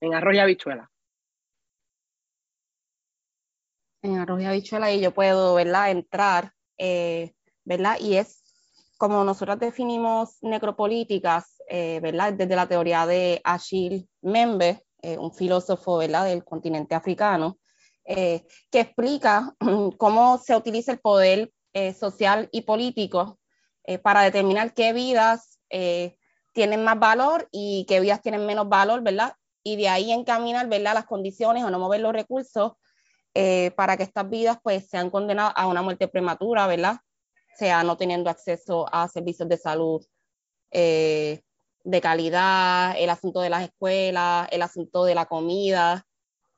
en 0.00 0.14
Arroyo 0.14 0.42
Habichuela. 0.42 0.90
En 4.02 4.18
Arroyo 4.18 4.48
Habichuela 4.48 4.92
y 4.92 5.00
yo 5.00 5.12
puedo, 5.12 5.54
¿verdad? 5.54 5.90
Entrar, 5.90 6.52
eh, 6.76 7.32
¿verdad? 7.64 7.96
Y 8.00 8.16
es 8.16 8.42
como 8.98 9.24
nosotros 9.24 9.58
definimos 9.58 10.36
necropolíticas, 10.42 11.62
eh, 11.68 12.00
¿verdad? 12.02 12.34
Desde 12.34 12.54
la 12.54 12.68
teoría 12.68 13.06
de 13.06 13.40
Achille 13.44 14.06
Membe, 14.20 14.84
eh, 15.00 15.18
un 15.18 15.32
filósofo, 15.32 15.98
¿verdad? 15.98 16.26
Del 16.26 16.44
continente 16.44 16.94
africano, 16.94 17.58
que 18.06 18.44
explica 18.70 19.54
cómo 19.96 20.36
se 20.36 20.54
utiliza 20.54 20.92
el 20.92 21.00
poder 21.00 21.50
social 21.98 22.50
y 22.52 22.60
político 22.60 23.40
para 24.02 24.20
determinar 24.20 24.74
qué 24.74 24.92
vidas 24.92 25.58
tienen 26.54 26.84
más 26.84 26.98
valor 26.98 27.48
y 27.52 27.84
qué 27.86 28.00
vidas 28.00 28.22
tienen 28.22 28.46
menos 28.46 28.68
valor, 28.68 29.02
¿verdad? 29.02 29.34
Y 29.62 29.76
de 29.76 29.88
ahí 29.88 30.12
encaminar, 30.12 30.68
¿verdad? 30.68 30.94
Las 30.94 31.04
condiciones 31.04 31.64
o 31.64 31.70
no 31.70 31.78
mover 31.78 32.00
los 32.00 32.12
recursos 32.12 32.72
eh, 33.34 33.72
para 33.76 33.96
que 33.96 34.04
estas 34.04 34.30
vidas 34.30 34.58
pues 34.62 34.88
sean 34.88 35.10
condenadas 35.10 35.52
a 35.56 35.66
una 35.66 35.82
muerte 35.82 36.08
prematura, 36.08 36.66
¿verdad? 36.66 36.98
Sea 37.56 37.82
no 37.82 37.96
teniendo 37.96 38.30
acceso 38.30 38.86
a 38.92 39.08
servicios 39.08 39.48
de 39.48 39.58
salud 39.58 40.04
eh, 40.70 41.42
de 41.82 42.00
calidad, 42.00 42.94
el 42.98 43.10
asunto 43.10 43.40
de 43.40 43.50
las 43.50 43.64
escuelas, 43.64 44.48
el 44.50 44.62
asunto 44.62 45.04
de 45.04 45.14
la 45.14 45.26
comida, 45.26 46.06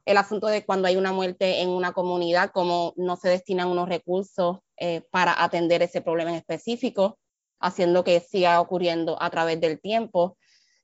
el 0.05 0.19
asunto 0.19 0.47
de 0.47 0.65
cuando 0.65 0.87
hay 0.87 0.97
una 0.97 1.13
muerte 1.13 1.63
en 1.63 1.71
una 1.71 1.93
comunidad, 1.93 2.51
cómo 2.53 2.93
no 2.97 3.17
se 3.17 3.31
destinan 3.31 3.69
unos 3.69 3.89
recursos 3.89 4.59
eh, 4.77 5.03
para 5.11 5.43
atender 5.43 5.83
ese 5.83 6.03
problema 6.03 6.31
en 6.31 6.37
específico 6.37 7.19
haciendo 7.61 8.05
que 8.05 8.21
siga 8.21 8.61
ocurriendo 8.61 9.21
a 9.21 9.31
través 9.31 9.61
del 9.61 9.81
tiempo. 9.81 10.37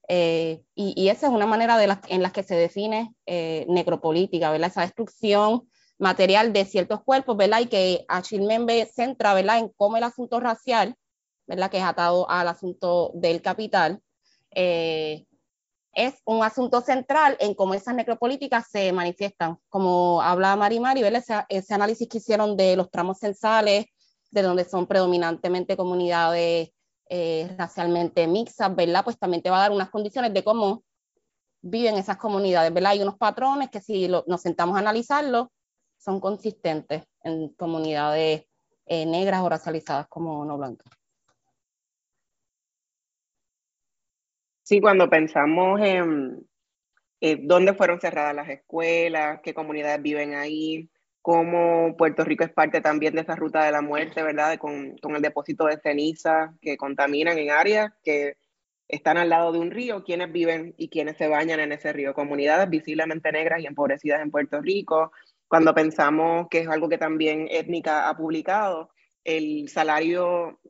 Eh, 0.09 0.63
y, 0.75 1.09
esa 1.09 1.29
es 1.29 1.33
una 1.33 1.47
manera 1.47 1.79
de 1.79 1.97
en 2.09 2.23
la 2.23 2.33
que 2.33 2.43
se 2.43 2.57
define 2.57 3.15
eh, 3.27 3.65
necropolítica, 3.69 4.51
¿verdad? 4.51 4.71
Esa 4.71 4.83
destrucción 4.83 5.69
material 5.99 6.53
de 6.53 6.65
ciertos 6.65 7.03
cuerpos, 7.03 7.37
¿verdad? 7.37 7.61
Y 7.61 7.67
que 7.67 8.05
Achille 8.09 8.47
Membe 8.47 8.87
centra, 8.87 9.35
¿verdad? 9.35 9.59
En 9.59 9.69
cómo 9.77 9.97
el 9.97 10.03
asunto 10.03 10.41
racial, 10.41 10.97
¿verdad? 11.47 11.71
Que 11.71 11.79
es 11.79 11.85
atado 11.85 12.29
al 12.29 12.49
asunto 12.49 13.13
del 13.15 13.41
capital, 13.41 14.03
eh, 14.51 15.25
es 15.95 16.15
un 16.25 16.43
asunto 16.43 16.81
central 16.81 17.37
en 17.39 17.55
cómo 17.55 17.75
esas 17.75 17.95
necropolíticas 17.95 18.67
se 18.71 18.93
manifiestan. 18.93 19.59
Como 19.69 20.23
habla 20.23 20.57
Mari 20.57 20.81
Mari, 20.81 21.03
¿verdad? 21.03 21.23
Ese, 21.23 21.45
ese 21.49 21.75
análisis 21.75 22.09
que 22.09 22.19
hicieron 22.19 22.57
de 22.57 22.77
los 22.77 22.91
tramos 22.91 23.19
censales, 23.19 23.87
de 24.33 24.43
donde 24.43 24.65
son 24.65 24.87
predominantemente 24.87 25.77
comunidades 25.77 26.73
eh, 27.09 27.55
racialmente 27.59 28.27
mixtas, 28.27 28.75
¿verdad? 28.75 29.05
Pues 29.05 29.19
también 29.19 29.43
te 29.43 29.51
va 29.51 29.59
a 29.59 29.63
dar 29.63 29.73
unas 29.73 29.91
condiciones 29.91 30.33
de 30.33 30.43
cómo 30.43 30.83
viven 31.61 31.97
esas 31.97 32.17
comunidades, 32.17 32.73
¿verdad? 32.73 32.93
Hay 32.93 33.03
unos 33.03 33.19
patrones 33.19 33.71
que 33.71 33.81
si 33.81 34.09
nos 34.09 34.41
sentamos 34.41 34.77
a 34.77 34.81
analizarlos, 34.81 35.49
son 35.99 36.19
consistentes 36.19 37.05
en 37.23 37.51
comunidades 37.51 38.47
eh, 38.87 39.07
negras 39.07 39.43
o 39.43 39.49
racializadas 39.49 40.09
como 40.09 40.45
no 40.45 40.57
blancas. 40.57 40.91
Sí, 44.63 44.81
cuando 44.81 45.11
pensamos 45.11 45.81
en 45.83 46.49
eh, 47.21 47.39
dónde 47.43 47.75
fueron 47.75 48.01
cerradas 48.01 48.35
las 48.35 48.49
escuelas, 48.49 49.41
qué 49.43 49.53
comunidades 49.53 50.01
viven 50.01 50.35
ahí, 50.35 50.91
cómo 51.23 51.97
Puerto 51.97 52.25
Rico 52.25 52.45
es 52.45 52.53
parte 52.53 52.81
también 52.81 53.15
de 53.15 53.23
esa 53.23 53.37
ruta 53.37 53.65
de 53.65 53.73
la 53.73 53.81
muerte, 53.81 54.23
¿verdad? 54.23 54.59
Con, 54.59 54.99
con 54.99 55.17
el 55.17 55.23
depósito 55.23 55.67
de 55.67 55.79
ceniza 55.79 56.55
que 56.61 56.77
contaminan 56.77 57.39
en 57.39 57.51
áreas 57.51 57.93
que 58.05 58.37
están 58.89 59.17
al 59.17 59.31
lado 59.31 59.53
de 59.53 59.59
un 59.59 59.71
río, 59.71 60.05
quienes 60.05 60.31
viven 60.31 60.75
y 60.77 60.89
quienes 60.91 61.17
se 61.17 61.29
bañan 61.29 61.61
en 61.61 61.73
ese 61.73 61.93
río, 61.93 62.13
comunidades 62.13 62.69
visiblemente 62.69 63.33
negras 63.33 63.61
y 63.63 63.67
empobrecidas 63.67 64.21
en 64.21 64.31
Puerto 64.31 64.61
Rico, 64.61 65.13
Cuando 65.49 65.75
pensamos 65.75 66.49
que 66.51 66.61
es 66.61 66.69
algo 66.69 66.89
que 66.89 66.99
también 66.99 67.47
Étnica 67.51 68.09
ha 68.09 68.17
publicado, 68.17 68.91
el 69.25 69.69
salario 69.69 70.61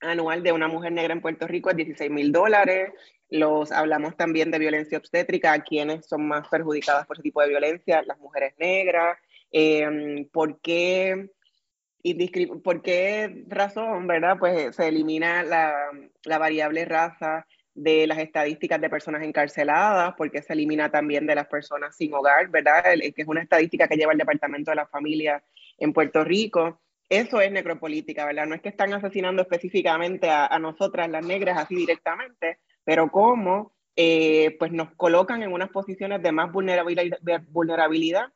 anual 0.00 0.42
de 0.42 0.52
una 0.52 0.68
mujer 0.68 0.92
negra 0.92 1.12
en 1.12 1.20
Puerto 1.20 1.46
Rico 1.46 1.70
es 1.70 1.76
16 1.76 2.10
mil 2.10 2.32
dólares. 2.32 2.92
Los 3.30 3.72
hablamos 3.72 4.16
también 4.16 4.50
de 4.50 4.58
violencia 4.58 4.98
obstétrica, 4.98 5.52
a 5.52 5.62
quienes 5.62 6.06
son 6.06 6.26
más 6.28 6.48
perjudicadas 6.48 7.06
por 7.06 7.16
ese 7.16 7.22
tipo 7.22 7.42
de 7.42 7.48
violencia, 7.48 8.02
las 8.06 8.18
mujeres 8.18 8.54
negras. 8.58 9.18
Eh, 9.52 10.26
¿por, 10.32 10.60
qué, 10.60 11.30
¿Por 12.62 12.82
qué 12.82 13.44
razón, 13.48 14.06
verdad? 14.06 14.36
Pues 14.38 14.76
se 14.76 14.88
elimina 14.88 15.42
la, 15.42 15.74
variable 16.38 16.84
raza 16.84 17.46
de 17.74 18.06
las 18.06 18.18
estadísticas 18.18 18.80
de 18.80 18.90
personas 18.90 19.22
encarceladas, 19.22 20.14
porque 20.16 20.42
se 20.42 20.52
elimina 20.52 20.90
también 20.90 21.26
de 21.26 21.34
las 21.34 21.46
personas 21.46 21.96
sin 21.96 22.12
hogar, 22.12 22.48
¿verdad? 22.48 22.82
que 22.82 23.22
es 23.22 23.28
una 23.28 23.42
estadística 23.42 23.86
que 23.86 23.96
lleva 23.96 24.12
el 24.12 24.18
Departamento 24.18 24.70
de 24.70 24.76
la 24.76 24.86
Familia 24.86 25.42
en 25.78 25.92
Puerto 25.92 26.24
Rico. 26.24 26.80
Eso 27.08 27.40
es 27.40 27.50
necropolítica, 27.50 28.26
¿verdad? 28.26 28.46
No 28.46 28.54
es 28.54 28.60
que 28.60 28.68
están 28.68 28.92
asesinando 28.92 29.40
específicamente 29.40 30.28
a, 30.28 30.58
nosotras, 30.58 31.08
las 31.08 31.24
negras, 31.24 31.56
así 31.56 31.74
directamente, 31.74 32.58
pero 32.84 33.10
cómo 33.10 33.72
eh, 33.96 34.56
pues 34.58 34.72
nos 34.72 34.94
colocan 34.94 35.42
en 35.42 35.52
unas 35.52 35.70
posiciones 35.70 36.22
de 36.22 36.32
más 36.32 36.52
vulnerabilidad 36.52 38.32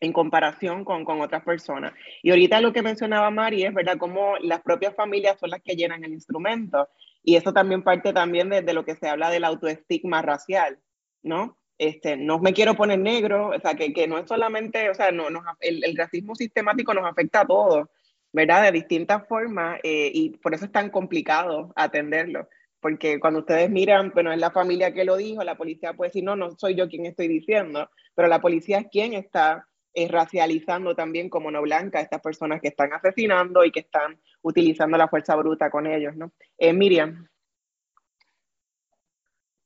en 0.00 0.12
comparación 0.12 0.84
con, 0.84 1.04
con, 1.04 1.20
otras 1.20 1.42
personas. 1.42 1.92
Y 2.22 2.30
ahorita 2.30 2.60
lo 2.60 2.72
que 2.72 2.82
mencionaba 2.82 3.30
Mari 3.30 3.64
es, 3.64 3.74
¿verdad?, 3.74 3.98
cómo 3.98 4.36
las 4.40 4.62
propias 4.62 4.94
familias 4.94 5.38
son 5.38 5.50
las 5.50 5.62
que 5.62 5.74
llenan 5.74 6.04
el 6.04 6.12
instrumento. 6.12 6.88
Y 7.22 7.36
eso 7.36 7.52
también 7.52 7.82
parte 7.82 8.12
también 8.12 8.48
de, 8.48 8.62
de 8.62 8.72
lo 8.72 8.84
que 8.84 8.94
se 8.94 9.08
habla 9.08 9.30
del 9.30 9.44
autoestigma 9.44 10.22
racial, 10.22 10.78
¿no? 11.22 11.58
Este, 11.78 12.16
no 12.16 12.40
me 12.40 12.52
quiero 12.52 12.74
poner 12.74 12.98
negro, 12.98 13.50
o 13.50 13.60
sea, 13.60 13.74
que, 13.74 13.92
que 13.92 14.08
no 14.08 14.18
es 14.18 14.26
solamente, 14.26 14.90
o 14.90 14.94
sea, 14.94 15.12
no, 15.12 15.28
el, 15.60 15.84
el, 15.84 15.96
racismo 15.96 16.34
sistemático 16.34 16.92
nos 16.92 17.04
afecta 17.04 17.42
a 17.42 17.46
todos, 17.46 17.88
¿verdad? 18.32 18.64
De 18.64 18.72
distintas 18.72 19.26
formas 19.28 19.78
eh, 19.84 20.10
y 20.12 20.30
por 20.38 20.54
eso 20.54 20.64
es 20.64 20.72
tan 20.72 20.90
complicado 20.90 21.72
atenderlo. 21.76 22.48
Porque 22.80 23.20
cuando 23.20 23.40
ustedes 23.40 23.70
miran, 23.70 24.10
bueno, 24.12 24.32
es 24.32 24.38
la 24.38 24.50
familia 24.50 24.92
que 24.92 25.04
lo 25.04 25.16
dijo, 25.16 25.44
la 25.44 25.56
policía 25.56 25.92
puede 25.94 26.08
decir, 26.08 26.24
no, 26.24 26.34
no 26.34 26.50
soy 26.56 26.74
yo 26.74 26.88
quien 26.88 27.06
estoy 27.06 27.28
diciendo, 27.28 27.88
pero 28.14 28.28
la 28.28 28.40
policía 28.40 28.78
es 28.78 28.86
quien 28.90 29.14
está 29.14 29.67
eh, 29.94 30.08
racializando 30.08 30.94
también 30.94 31.28
como 31.28 31.50
no 31.50 31.62
blanca 31.62 31.98
a 31.98 32.02
estas 32.02 32.20
personas 32.20 32.60
que 32.60 32.68
están 32.68 32.92
asesinando 32.92 33.64
y 33.64 33.70
que 33.70 33.80
están 33.80 34.20
utilizando 34.42 34.96
la 34.96 35.08
fuerza 35.08 35.34
bruta 35.36 35.70
con 35.70 35.86
ellos, 35.86 36.16
¿no? 36.16 36.32
Eh, 36.56 36.72
Miriam. 36.72 37.28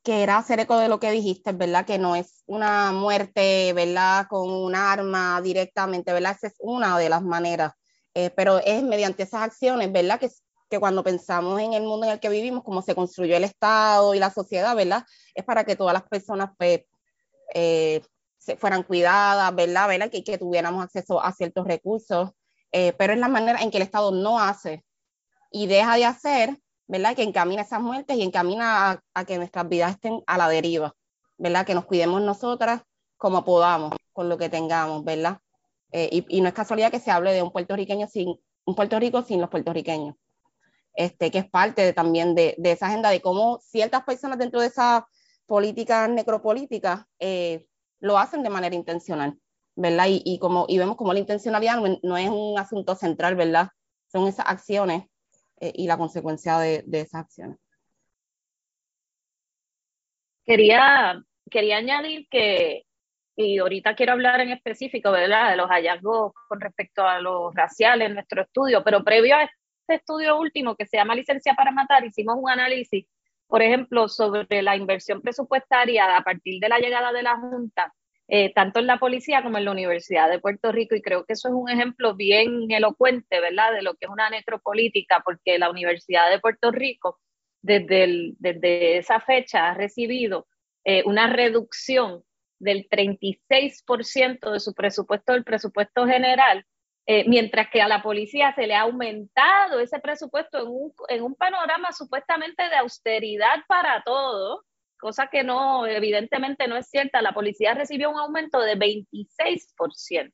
Que 0.02 0.22
era 0.22 0.38
hacer 0.38 0.58
eco 0.60 0.78
de 0.78 0.88
lo 0.88 0.98
que 0.98 1.12
dijiste, 1.12 1.52
¿verdad? 1.52 1.86
Que 1.86 1.98
no 1.98 2.16
es 2.16 2.42
una 2.46 2.90
muerte, 2.92 3.72
¿verdad? 3.72 4.26
Con 4.28 4.50
un 4.50 4.74
arma 4.74 5.40
directamente, 5.40 6.12
¿verdad? 6.12 6.34
Esa 6.36 6.48
es 6.48 6.56
una 6.58 6.98
de 6.98 7.08
las 7.08 7.22
maneras 7.22 7.74
eh, 8.14 8.30
pero 8.30 8.58
es 8.58 8.82
mediante 8.82 9.22
esas 9.22 9.42
acciones, 9.42 9.90
¿verdad? 9.92 10.20
Que, 10.20 10.28
cuando 10.80 11.04
pensamos 11.04 11.60
en 11.60 11.74
el 11.74 11.82
mundo 11.82 12.06
en 12.06 12.12
el 12.12 12.20
que 12.20 12.30
vivimos, 12.30 12.64
cómo 12.64 12.80
se 12.80 12.94
construyó 12.94 13.36
el 13.36 13.44
Estado 13.44 14.14
y 14.14 14.18
la 14.18 14.30
sociedad, 14.30 14.74
¿verdad? 14.74 15.04
Es 15.34 15.44
para 15.44 15.64
que 15.64 15.76
todas 15.76 15.92
las 15.92 16.04
personas 16.04 16.50
pues, 16.56 16.80
eh, 17.54 18.00
se 18.42 18.56
fueran 18.56 18.82
cuidadas, 18.82 19.54
¿verdad? 19.54 19.88
¿verdad? 19.88 20.10
Que, 20.10 20.38
tuviéramos 20.38 20.82
acceso 20.82 21.22
a 21.22 21.32
ciertos 21.32 21.64
recursos, 21.64 22.30
eh, 22.72 22.92
pero 22.98 23.12
es 23.12 23.18
la 23.20 23.28
manera 23.28 23.60
en 23.62 23.70
que 23.70 23.76
el 23.76 23.84
Estado 23.84 24.10
no 24.10 24.40
hace 24.40 24.84
y 25.52 25.68
deja 25.68 25.94
de 25.96 26.06
hacer, 26.06 26.60
¿verdad? 26.88 27.14
Que 27.14 27.22
encamina 27.22 27.62
esas 27.62 27.80
muertes 27.80 28.16
y 28.16 28.22
encamina 28.22 29.00
a, 29.14 29.24
que 29.24 29.38
nuestras 29.38 29.68
vidas 29.68 29.92
estén 29.92 30.22
a 30.26 30.38
la 30.38 30.48
deriva, 30.48 30.92
¿verdad? 31.38 31.64
Que 31.64 31.74
nos 31.74 31.84
cuidemos 31.84 32.20
nosotras 32.20 32.82
como 33.16 33.44
podamos, 33.44 33.94
con 34.12 34.28
lo 34.28 34.36
que 34.36 34.48
tengamos, 34.48 35.04
¿verdad? 35.04 35.38
Eh, 35.92 36.24
y, 36.28 36.40
no 36.40 36.48
es 36.48 36.54
casualidad 36.54 36.90
que 36.90 36.98
se 36.98 37.12
hable 37.12 37.32
de 37.32 37.42
un 37.42 37.52
puertorriqueño 37.52 38.08
sin 38.08 38.40
un 38.64 38.74
Puerto 38.74 38.98
Rico 38.98 39.22
sin 39.22 39.40
los 39.40 39.50
puertorriqueños, 39.50 40.16
este, 40.94 41.30
que 41.30 41.38
es 41.38 41.50
parte 41.50 41.92
también 41.92 42.34
de, 42.34 42.56
de, 42.58 42.72
esa 42.72 42.86
agenda 42.86 43.10
de 43.10 43.20
cómo 43.20 43.60
ciertas 43.60 44.02
personas 44.04 44.38
dentro 44.38 44.60
de 44.60 44.68
esa 44.68 45.06
política 45.46 46.08
necropolítica 46.08 47.06
eh, 47.18 47.66
lo 48.02 48.18
hacen 48.18 48.42
de 48.42 48.50
manera 48.50 48.74
intencional, 48.74 49.38
¿verdad? 49.76 50.06
Y, 50.08 50.38
como, 50.38 50.66
vemos 50.66 50.96
como 50.96 51.12
la 51.12 51.20
intencionalidad 51.20 51.78
no, 52.02 52.16
es 52.16 52.28
un 52.28 52.58
asunto 52.58 52.94
central, 52.94 53.36
¿verdad? 53.36 53.68
Son 54.08 54.26
esas 54.26 54.46
acciones 54.46 55.04
eh, 55.60 55.72
y 55.74 55.86
la 55.86 55.96
consecuencia 55.96 56.58
de, 56.58 56.82
de 56.86 57.00
esas 57.00 57.22
acciones. 57.22 57.56
Quería, 60.44 61.22
quería 61.48 61.76
añadir 61.76 62.26
que 62.28 62.84
y 63.36 63.58
ahorita 63.58 63.94
quiero 63.94 64.12
hablar 64.12 64.40
en 64.40 64.50
específico, 64.50 65.10
¿verdad?, 65.10 65.50
de 65.50 65.56
los 65.56 65.68
hallazgos 65.68 66.32
con 66.48 66.60
respecto 66.60 67.06
a 67.06 67.20
los 67.20 67.54
raciales 67.54 68.08
en 68.08 68.14
nuestro 68.14 68.42
estudio, 68.42 68.82
pero 68.84 69.02
previo 69.02 69.36
a 69.36 69.44
este 69.44 69.94
estudio 69.94 70.38
último 70.38 70.76
que 70.76 70.86
se 70.86 70.98
llama 70.98 71.14
Licencia 71.14 71.54
para 71.54 71.70
Matar, 71.70 72.04
hicimos 72.04 72.36
un 72.38 72.50
análisis, 72.50 73.06
por 73.52 73.60
ejemplo, 73.60 74.08
sobre 74.08 74.62
la 74.62 74.76
inversión 74.76 75.20
presupuestaria 75.20 76.16
a 76.16 76.24
partir 76.24 76.58
de 76.58 76.70
la 76.70 76.78
llegada 76.78 77.12
de 77.12 77.22
la 77.22 77.36
Junta, 77.36 77.92
eh, 78.26 78.50
tanto 78.54 78.80
en 78.80 78.86
la 78.86 78.98
policía 78.98 79.42
como 79.42 79.58
en 79.58 79.66
la 79.66 79.72
Universidad 79.72 80.30
de 80.30 80.38
Puerto 80.38 80.72
Rico, 80.72 80.94
y 80.94 81.02
creo 81.02 81.26
que 81.26 81.34
eso 81.34 81.48
es 81.48 81.54
un 81.54 81.68
ejemplo 81.68 82.14
bien 82.16 82.70
elocuente, 82.70 83.40
¿verdad?, 83.40 83.74
de 83.74 83.82
lo 83.82 83.92
que 83.92 84.06
es 84.06 84.10
una 84.10 84.30
necropolítica, 84.30 85.20
porque 85.22 85.58
la 85.58 85.68
Universidad 85.68 86.30
de 86.30 86.40
Puerto 86.40 86.70
Rico, 86.70 87.20
desde, 87.60 88.32
desde 88.38 88.96
esa 88.96 89.20
fecha, 89.20 89.68
ha 89.68 89.74
recibido 89.74 90.46
eh, 90.86 91.02
una 91.04 91.26
reducción 91.26 92.24
del 92.58 92.88
36% 92.88 94.50
de 94.50 94.60
su 94.60 94.72
presupuesto 94.72 95.34
del 95.34 95.44
presupuesto 95.44 96.06
general, 96.06 96.64
eh, 97.06 97.24
mientras 97.28 97.68
que 97.70 97.82
a 97.82 97.88
la 97.88 98.02
policía 98.02 98.54
se 98.54 98.66
le 98.66 98.74
ha 98.74 98.82
aumentado 98.82 99.80
ese 99.80 99.98
presupuesto 99.98 100.58
en 100.60 100.68
un, 100.68 100.92
en 101.08 101.22
un 101.22 101.34
panorama 101.34 101.92
supuestamente 101.92 102.68
de 102.68 102.76
austeridad 102.76 103.56
para 103.66 104.02
todo, 104.04 104.64
cosa 104.98 105.26
que 105.26 105.42
no, 105.42 105.86
evidentemente 105.86 106.68
no 106.68 106.76
es 106.76 106.88
cierta. 106.88 107.22
La 107.22 107.34
policía 107.34 107.74
recibió 107.74 108.10
un 108.10 108.18
aumento 108.18 108.60
de 108.60 108.76
26% 108.76 110.32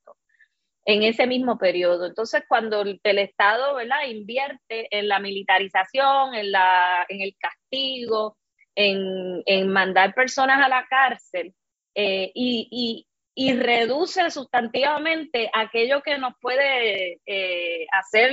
en 0.85 1.03
ese 1.03 1.27
mismo 1.27 1.59
periodo. 1.59 2.07
Entonces, 2.07 2.45
cuando 2.49 2.83
el, 2.83 3.01
Estado 3.19 3.75
¿verdad? 3.75 4.05
invierte 4.07 4.89
en 4.91 5.09
la 5.09 5.21
militarización, 5.21 6.35
en, 6.35 6.53
la, 6.53 7.07
en 7.09 7.23
el 7.23 7.35
castigo, 7.39 8.37
en, 8.75 9.43
en 9.47 9.69
mandar 9.71 10.15
personas 10.15 10.65
a 10.65 10.69
la 10.69 10.87
cárcel, 10.89 11.55
eh, 11.95 12.31
y, 12.35 12.69
y, 12.71 13.07
reduce 13.53 14.31
sustantivamente 14.31 15.49
aquello 15.55 16.03
que 16.03 16.19
nos 16.19 16.35
puede 16.41 17.21
eh, 17.25 17.87
hacer 17.93 18.33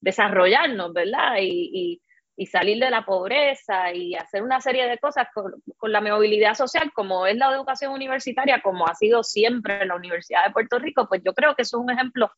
desarrollarnos, 0.00 0.92
¿verdad? 0.92 1.38
Y, 1.40 2.00
y, 2.36 2.46
salir 2.46 2.78
de 2.82 2.88
la 2.88 3.04
pobreza 3.04 3.92
y 3.92 4.14
hacer 4.14 4.42
una 4.42 4.62
serie 4.62 4.86
de 4.86 4.96
cosas 4.96 5.26
con, 5.34 5.92
la 5.92 6.00
movilidad 6.00 6.54
social, 6.54 6.90
como 6.94 7.26
es 7.26 7.36
la 7.36 7.52
educación 7.52 7.92
universitaria, 7.92 8.62
como 8.62 8.86
ha 8.86 8.94
sido 8.94 9.22
siempre 9.22 9.82
en 9.82 9.88
la 9.88 9.96
Universidad 9.96 10.46
de 10.46 10.52
Puerto 10.52 10.78
Rico, 10.78 11.06
pues 11.06 11.20
yo 11.22 11.34
creo 11.34 11.54
que 11.54 11.62
es 11.62 11.74
un 11.74 11.90
ejemplo 11.90 12.30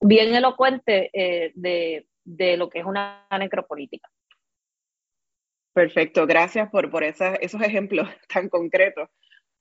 bien 0.00 0.34
elocuente 0.34 1.10
eh, 1.12 1.52
de, 1.54 2.06
de, 2.24 2.56
lo 2.56 2.70
que 2.70 2.78
es 2.78 2.86
una 2.86 3.26
necropolítica. 3.38 4.08
Perfecto, 5.74 6.26
gracias 6.26 6.70
por, 6.70 6.90
por 6.90 7.02
esos 7.04 7.60
ejemplos 7.60 8.08
tan 8.32 8.48
concretos 8.48 9.10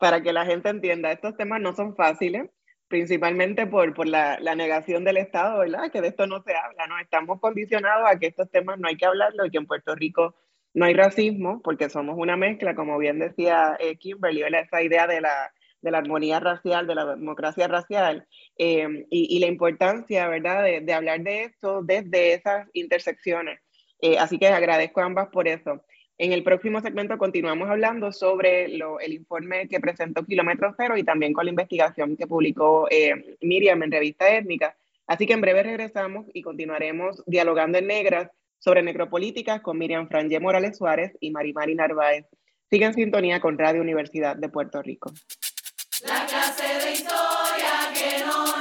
para 0.01 0.23
que 0.23 0.33
la 0.33 0.47
gente 0.47 0.67
entienda, 0.67 1.11
estos 1.11 1.37
temas 1.37 1.61
no 1.61 1.75
son 1.75 1.95
fáciles, 1.95 2.49
principalmente 2.87 3.67
por, 3.67 3.93
por 3.93 4.07
la, 4.07 4.39
negación 4.55 5.03
del 5.03 5.17
Estado, 5.17 5.59
¿verdad? 5.59 5.91
Que 5.91 6.01
de 6.01 6.07
esto 6.07 6.25
no 6.25 6.41
se 6.41 6.55
habla, 6.55 6.87
¿no? 6.87 6.97
Estamos 6.97 7.39
condicionados 7.39 8.09
a 8.09 8.17
que 8.17 8.25
estos 8.25 8.49
temas 8.49 8.79
no 8.79 8.87
hay 8.87 8.97
que 8.97 9.05
hablarlo 9.05 9.45
y 9.45 9.51
que 9.51 9.59
en 9.59 9.67
Puerto 9.67 9.93
Rico 9.93 10.33
no 10.73 10.85
hay 10.85 10.95
racismo, 10.95 11.61
porque 11.63 11.87
somos 11.87 12.17
una 12.17 12.35
mezcla, 12.35 12.73
como 12.73 12.97
bien 12.97 13.19
decía 13.19 13.77
eh, 13.79 13.95
Kimberly, 13.97 14.41
esa 14.41 14.81
idea 14.81 15.05
de 15.05 15.21
la, 15.21 15.53
de 15.83 15.91
la 15.91 15.99
armonía 15.99 16.39
racial, 16.39 16.87
de 16.87 16.95
la 16.95 17.05
democracia 17.05 17.67
racial, 17.67 18.25
eh, 18.57 19.05
y, 19.11 19.37
la 19.37 19.45
importancia, 19.45 20.27
¿verdad?, 20.27 20.63
de, 20.63 20.81
de, 20.81 20.93
hablar 20.93 21.21
de 21.21 21.43
esto 21.43 21.83
desde 21.83 22.33
esas 22.33 22.67
intersecciones. 22.73 23.59
Eh, 24.01 24.17
así 24.17 24.39
que 24.39 24.47
agradezco 24.47 24.99
a 24.99 25.05
ambas 25.05 25.29
por 25.29 25.47
eso. 25.47 25.85
En 26.23 26.33
el 26.33 26.43
próximo 26.43 26.79
segmento 26.81 27.17
continuamos 27.17 27.67
hablando 27.67 28.11
sobre 28.11 28.65
el 28.65 29.11
informe 29.11 29.67
que 29.67 29.79
presentó 29.79 30.23
Kilómetro 30.23 30.71
Cero 30.77 30.95
y 30.95 31.03
también 31.03 31.33
con 31.33 31.45
la 31.45 31.49
investigación 31.49 32.15
que 32.15 32.27
publicó 32.27 32.87
eh, 32.91 33.37
Miriam 33.41 33.81
en 33.81 33.91
Revista 33.91 34.29
Étnica. 34.29 34.77
Así 35.07 35.25
que 35.25 35.33
en 35.33 35.41
breve 35.41 35.63
regresamos 35.63 36.27
y 36.31 36.43
continuaremos 36.43 37.23
dialogando 37.25 37.79
en 37.79 37.87
negras 37.87 38.29
sobre 38.59 38.83
necropolíticas 38.83 39.61
con 39.61 39.79
Miriam 39.79 40.07
Franje 40.09 40.39
Morales 40.39 40.77
Suárez 40.77 41.11
y 41.19 41.31
Marimari 41.31 41.73
Narváez. 41.73 42.27
Sigue 42.69 42.85
en 42.85 42.93
sintonía 42.93 43.41
con 43.41 43.57
Radio 43.57 43.81
Universidad 43.81 44.35
de 44.35 44.47
Puerto 44.47 44.79
Rico. 44.83 45.11
La 46.05 46.27
clase 46.27 46.85
de 46.85 46.91
historia 46.91 47.91
que 47.95 48.23
no 48.23 48.60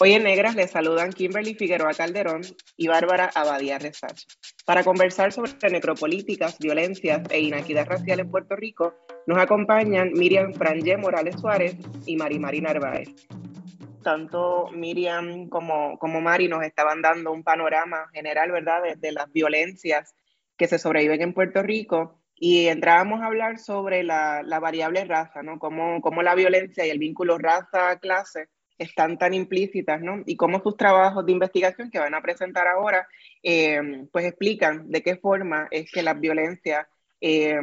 Hoy 0.00 0.14
en 0.14 0.24
Negras 0.24 0.56
les 0.56 0.70
saludan 0.70 1.12
Kimberly 1.12 1.54
Figueroa 1.54 1.92
Calderón 1.92 2.40
y 2.76 2.88
Bárbara 2.88 3.30
Abadía 3.34 3.78
Resach 3.78 4.24
para 4.64 4.84
conversar 4.84 5.32
sobre 5.32 5.52
necropolíticas, 5.70 6.58
violencias 6.58 7.22
e 7.30 7.40
inequidad 7.40 7.86
racial 7.86 8.20
en 8.20 8.30
Puerto 8.30 8.56
Rico 8.56 8.94
nos 9.26 9.38
acompañan 9.38 10.12
Miriam 10.12 10.54
Frangé 10.54 10.96
Morales 10.96 11.36
Suárez 11.40 11.76
y 12.06 12.16
Mari 12.16 12.38
Mari 12.38 12.60
Narváez. 12.60 13.08
Tanto 14.02 14.68
Miriam 14.72 15.48
como, 15.48 15.98
como 15.98 16.20
Mari 16.20 16.48
nos 16.48 16.64
estaban 16.64 17.02
dando 17.02 17.30
un 17.30 17.44
panorama 17.44 18.08
general, 18.12 18.50
¿verdad?, 18.50 18.82
de, 18.96 19.12
las 19.12 19.30
violencias 19.30 20.14
que 20.56 20.66
se 20.66 20.78
sobreviven 20.78 21.22
en 21.22 21.34
Puerto 21.34 21.62
Rico 21.62 22.18
y 22.34 22.66
entrábamos 22.66 23.20
a 23.20 23.26
hablar 23.26 23.58
sobre 23.58 24.02
la, 24.02 24.42
variable 24.60 25.04
raza, 25.04 25.42
¿no? 25.42 25.58
Cómo, 25.58 26.00
cómo, 26.00 26.22
la 26.22 26.34
violencia 26.34 26.84
y 26.84 26.90
el 26.90 26.98
vínculo 26.98 27.38
raza-clase 27.38 28.48
están 28.78 29.18
tan 29.18 29.34
implícitas, 29.34 30.00
¿no? 30.00 30.22
Y 30.26 30.36
cómo 30.36 30.62
sus 30.62 30.76
trabajos 30.76 31.24
de 31.26 31.32
investigación 31.32 31.90
que 31.90 31.98
van 31.98 32.14
a 32.14 32.22
presentar 32.22 32.66
ahora, 32.66 33.06
eh, 33.42 34.06
pues 34.12 34.24
explican 34.24 34.90
de 34.90 35.02
qué 35.02 35.16
forma 35.16 35.68
es 35.70 35.90
que 35.90 36.02
las 36.02 36.18
violencias 36.18 36.86
eh, 37.20 37.58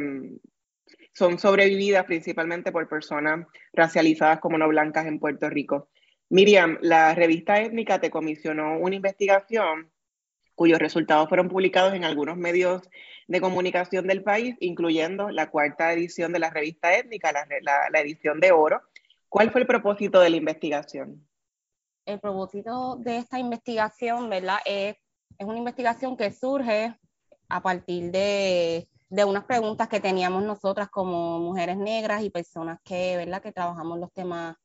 son 1.12 1.38
sobrevividas 1.38 2.04
principalmente 2.04 2.72
por 2.72 2.88
personas 2.88 3.46
racializadas 3.72 4.40
como 4.40 4.58
no 4.58 4.68
blancas 4.68 5.06
en 5.06 5.18
Puerto 5.18 5.50
Rico. 5.50 5.88
Miriam, 6.28 6.78
la 6.80 7.14
revista 7.14 7.60
étnica 7.60 8.00
te 8.00 8.10
comisionó 8.10 8.78
una 8.78 8.94
investigación 8.94 9.90
cuyos 10.54 10.78
resultados 10.78 11.28
fueron 11.28 11.48
publicados 11.48 11.94
en 11.94 12.04
algunos 12.04 12.36
medios 12.36 12.82
de 13.28 13.40
comunicación 13.40 14.06
del 14.06 14.22
país, 14.22 14.56
incluyendo 14.60 15.30
la 15.30 15.50
cuarta 15.50 15.92
edición 15.92 16.32
de 16.32 16.38
la 16.38 16.50
revista 16.50 16.94
étnica, 16.94 17.32
la, 17.32 18.00
edición 18.00 18.40
de 18.40 18.52
oro. 18.52 18.82
¿Cuál 19.30 19.50
fue 19.50 19.62
el 19.62 19.66
propósito 19.66 20.20
de 20.20 20.28
la 20.28 20.36
investigación? 20.36 21.26
El 22.04 22.20
propósito 22.20 22.96
de 22.96 23.16
esta 23.16 23.38
investigación, 23.38 24.28
¿verdad? 24.28 24.58
Es, 24.66 24.96
es 25.38 25.46
una 25.46 25.56
investigación 25.56 26.18
que 26.18 26.30
surge 26.30 26.94
a 27.48 27.62
partir 27.62 28.10
de 28.10 28.86
de 29.10 29.24
unas 29.24 29.44
preguntas 29.44 29.88
que 29.88 29.98
teníamos 29.98 30.44
nosotras 30.44 30.88
como 30.88 31.40
mujeres 31.40 31.76
negras 31.76 32.22
y 32.22 32.30
personas 32.30 32.78
que, 32.84 33.16
¿verdad? 33.16 33.42
que 33.42 33.50
trabajamos 33.50 33.98
los 33.98 34.12
temas 34.12 34.56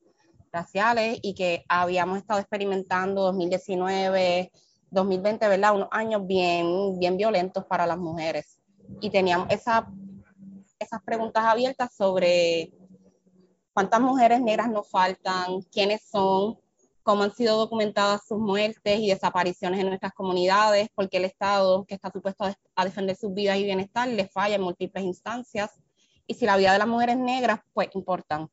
raciales 0.52 1.18
y 1.20 1.34
que 1.34 1.64
habíamos 1.68 2.18
estado 2.18 2.38
experimentando 2.38 3.22
2019, 3.22 4.52
2020, 4.90 5.48
¿verdad? 5.48 5.74
Unos 5.74 5.88
años 5.90 6.24
bien, 6.28 6.96
bien 7.00 7.16
violentos 7.16 7.64
para 7.64 7.88
las 7.88 7.98
mujeres. 7.98 8.60
Y 9.00 9.10
teníamos 9.10 9.48
esa, 9.50 9.90
esas 10.78 11.02
preguntas 11.02 11.44
abiertas 11.44 11.92
sobre 11.92 12.72
cuántas 13.76 14.00
mujeres 14.00 14.40
negras 14.40 14.70
nos 14.70 14.88
faltan, 14.88 15.60
quiénes 15.70 16.00
son, 16.02 16.58
cómo 17.02 17.24
han 17.24 17.34
sido 17.34 17.58
documentadas 17.58 18.26
sus 18.26 18.38
muertes 18.38 19.00
y 19.00 19.08
desapariciones 19.08 19.78
en 19.80 19.88
nuestras 19.88 20.14
comunidades, 20.14 20.88
porque 20.94 21.18
el 21.18 21.26
Estado, 21.26 21.84
que 21.84 21.94
está 21.94 22.10
supuesto 22.10 22.46
a 22.74 22.84
defender 22.86 23.16
sus 23.16 23.34
vidas 23.34 23.58
y 23.58 23.64
bienestar, 23.64 24.08
le 24.08 24.28
falla 24.28 24.54
en 24.54 24.62
múltiples 24.62 25.04
instancias, 25.04 25.72
y 26.26 26.32
si 26.32 26.46
la 26.46 26.56
vida 26.56 26.72
de 26.72 26.78
las 26.78 26.88
mujeres 26.88 27.18
negras, 27.18 27.60
pues 27.74 27.90
importan, 27.92 28.48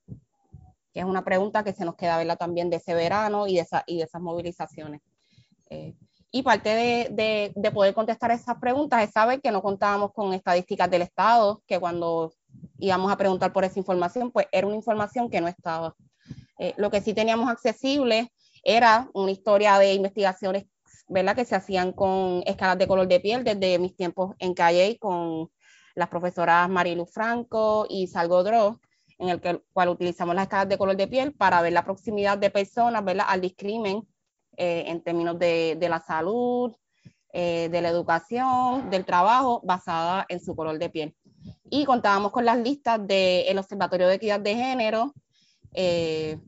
que 0.93 0.99
es 0.99 1.05
una 1.05 1.23
pregunta 1.23 1.63
que 1.63 1.71
se 1.71 1.85
nos 1.85 1.95
queda 1.95 2.17
verla 2.17 2.35
también 2.35 2.69
de 2.69 2.75
ese 2.75 2.93
verano 2.93 3.47
y 3.47 3.55
de, 3.55 3.61
esa, 3.61 3.85
y 3.87 3.99
de 3.99 4.03
esas 4.03 4.21
movilizaciones. 4.21 4.99
Eh, 5.69 5.95
y 6.31 6.41
parte 6.41 6.67
de, 6.67 7.53
de, 7.55 7.71
poder 7.71 7.93
contestar 7.93 8.31
esas 8.31 8.57
preguntas 8.57 9.01
es 9.01 9.11
saber 9.11 9.39
que 9.39 9.51
no 9.51 9.61
contábamos 9.61 10.11
con 10.11 10.33
estadísticas 10.33 10.91
del 10.91 11.03
Estado, 11.03 11.63
que 11.65 11.79
cuando 11.79 12.33
íbamos 12.77 13.11
a 13.11 13.17
preguntar 13.17 13.53
por 13.53 13.63
esa 13.63 13.79
información, 13.79 14.31
pues 14.31 14.47
era 14.51 14.67
una 14.67 14.75
información 14.75 15.29
que 15.29 15.41
no 15.41 15.47
estaba. 15.47 15.95
Eh, 16.59 16.73
lo 16.77 16.89
que 16.91 17.01
sí 17.01 17.13
teníamos 17.13 17.49
accesible 17.49 18.31
era 18.63 19.09
una 19.13 19.31
historia 19.31 19.77
de 19.77 19.93
investigaciones, 19.93 20.65
¿verdad? 21.07 21.35
Que 21.35 21.45
se 21.45 21.55
hacían 21.55 21.91
con 21.91 22.43
escalas 22.45 22.77
de 22.77 22.87
color 22.87 23.07
de 23.07 23.19
piel 23.19 23.43
desde 23.43 23.79
mis 23.79 23.95
tiempos 23.95 24.35
en 24.39 24.53
Calle 24.53 24.97
con 24.99 25.49
las 25.95 26.09
profesoras 26.09 26.69
Marilu 26.69 27.05
Franco 27.05 27.85
y 27.89 28.07
Salgodro, 28.07 28.79
en 29.19 29.29
el 29.29 29.41
que, 29.41 29.61
cual 29.73 29.89
utilizamos 29.89 30.35
las 30.35 30.43
escalas 30.43 30.69
de 30.69 30.77
color 30.77 30.95
de 30.95 31.07
piel 31.07 31.33
para 31.33 31.61
ver 31.61 31.73
la 31.73 31.83
proximidad 31.83 32.37
de 32.37 32.49
personas, 32.49 33.03
¿verdad? 33.03 33.25
Al 33.27 33.41
discrimen 33.41 34.07
eh, 34.57 34.85
en 34.87 35.01
términos 35.01 35.37
de, 35.39 35.77
de 35.79 35.89
la 35.89 35.99
salud, 35.99 36.73
eh, 37.35 37.67
de 37.71 37.81
la 37.81 37.89
educación, 37.89 38.91
del 38.91 39.05
trabajo, 39.05 39.59
basada 39.63 40.23
en 40.29 40.39
su 40.39 40.55
color 40.55 40.77
de 40.77 40.89
piel. 40.89 41.15
Y 41.69 41.85
contábamos 41.85 42.31
con 42.31 42.45
las 42.45 42.57
listas 42.57 42.99
del 43.07 43.57
Observatorio 43.57 44.07
de 44.07 44.15
Equidad 44.15 44.39
de 44.39 44.55
Género, 44.55 45.13
eh, 45.73 46.39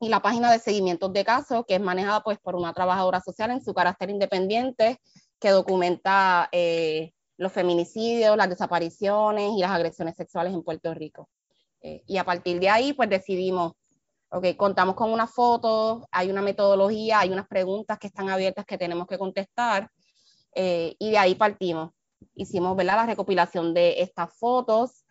y 0.00 0.08
la 0.08 0.22
página 0.22 0.52
de 0.52 0.60
seguimientos 0.60 1.12
de 1.12 1.24
casos, 1.24 1.64
que 1.66 1.74
es 1.74 1.80
manejada 1.80 2.22
pues, 2.22 2.38
por 2.38 2.54
una 2.54 2.72
trabajadora 2.72 3.20
social 3.20 3.50
en 3.50 3.62
su 3.62 3.74
carácter 3.74 4.10
independiente, 4.10 5.00
que 5.40 5.50
documenta 5.50 6.48
eh, 6.52 7.12
los 7.36 7.52
feminicidios, 7.52 8.36
las 8.36 8.48
desapariciones 8.48 9.52
y 9.56 9.60
las 9.60 9.72
agresiones 9.72 10.14
sexuales 10.16 10.54
en 10.54 10.62
Puerto 10.62 10.94
Rico. 10.94 11.28
Eh, 11.82 12.04
y 12.06 12.16
a 12.16 12.24
partir 12.24 12.60
de 12.60 12.68
ahí, 12.68 12.92
pues 12.92 13.10
decidimos, 13.10 13.72
ok, 14.30 14.56
contamos 14.56 14.94
con 14.94 15.10
una 15.10 15.26
foto, 15.26 16.06
hay 16.12 16.30
una 16.30 16.42
metodología, 16.42 17.20
hay 17.20 17.30
unas 17.30 17.48
preguntas 17.48 17.98
que 17.98 18.06
están 18.06 18.30
abiertas 18.30 18.64
que 18.64 18.78
tenemos 18.78 19.06
que 19.06 19.18
contestar, 19.18 19.90
y 20.54 21.10
de 21.10 21.18
ahí 21.18 21.36
partimos. 21.36 21.90
Hicimos 22.34 22.76
¿verdad? 22.76 22.96
la 22.96 23.06
recopilación 23.06 23.74
de 23.74 24.00
estas 24.02 24.32
fotos, 24.34 25.04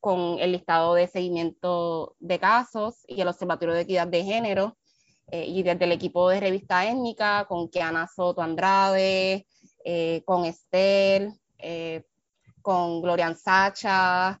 con 0.00 0.38
el 0.38 0.52
listado 0.52 0.94
de 0.94 1.06
seguimiento 1.06 2.14
de 2.18 2.38
casos 2.38 3.04
y 3.06 3.20
el 3.22 3.28
Observatorio 3.28 3.74
de 3.74 3.82
Equidad 3.82 4.06
de 4.06 4.22
Género, 4.22 4.76
eh, 5.28 5.46
y 5.46 5.62
desde 5.62 5.84
el 5.86 5.92
equipo 5.92 6.28
de 6.28 6.40
revista 6.40 6.86
étnica, 6.86 7.46
con 7.48 7.68
Kiana 7.68 8.06
Soto 8.06 8.42
Andrade, 8.42 9.46
eh, 9.84 10.22
con 10.26 10.44
Estel, 10.44 11.32
eh, 11.58 12.02
con 12.60 13.00
Glorian 13.00 13.36
Sacha, 13.36 14.40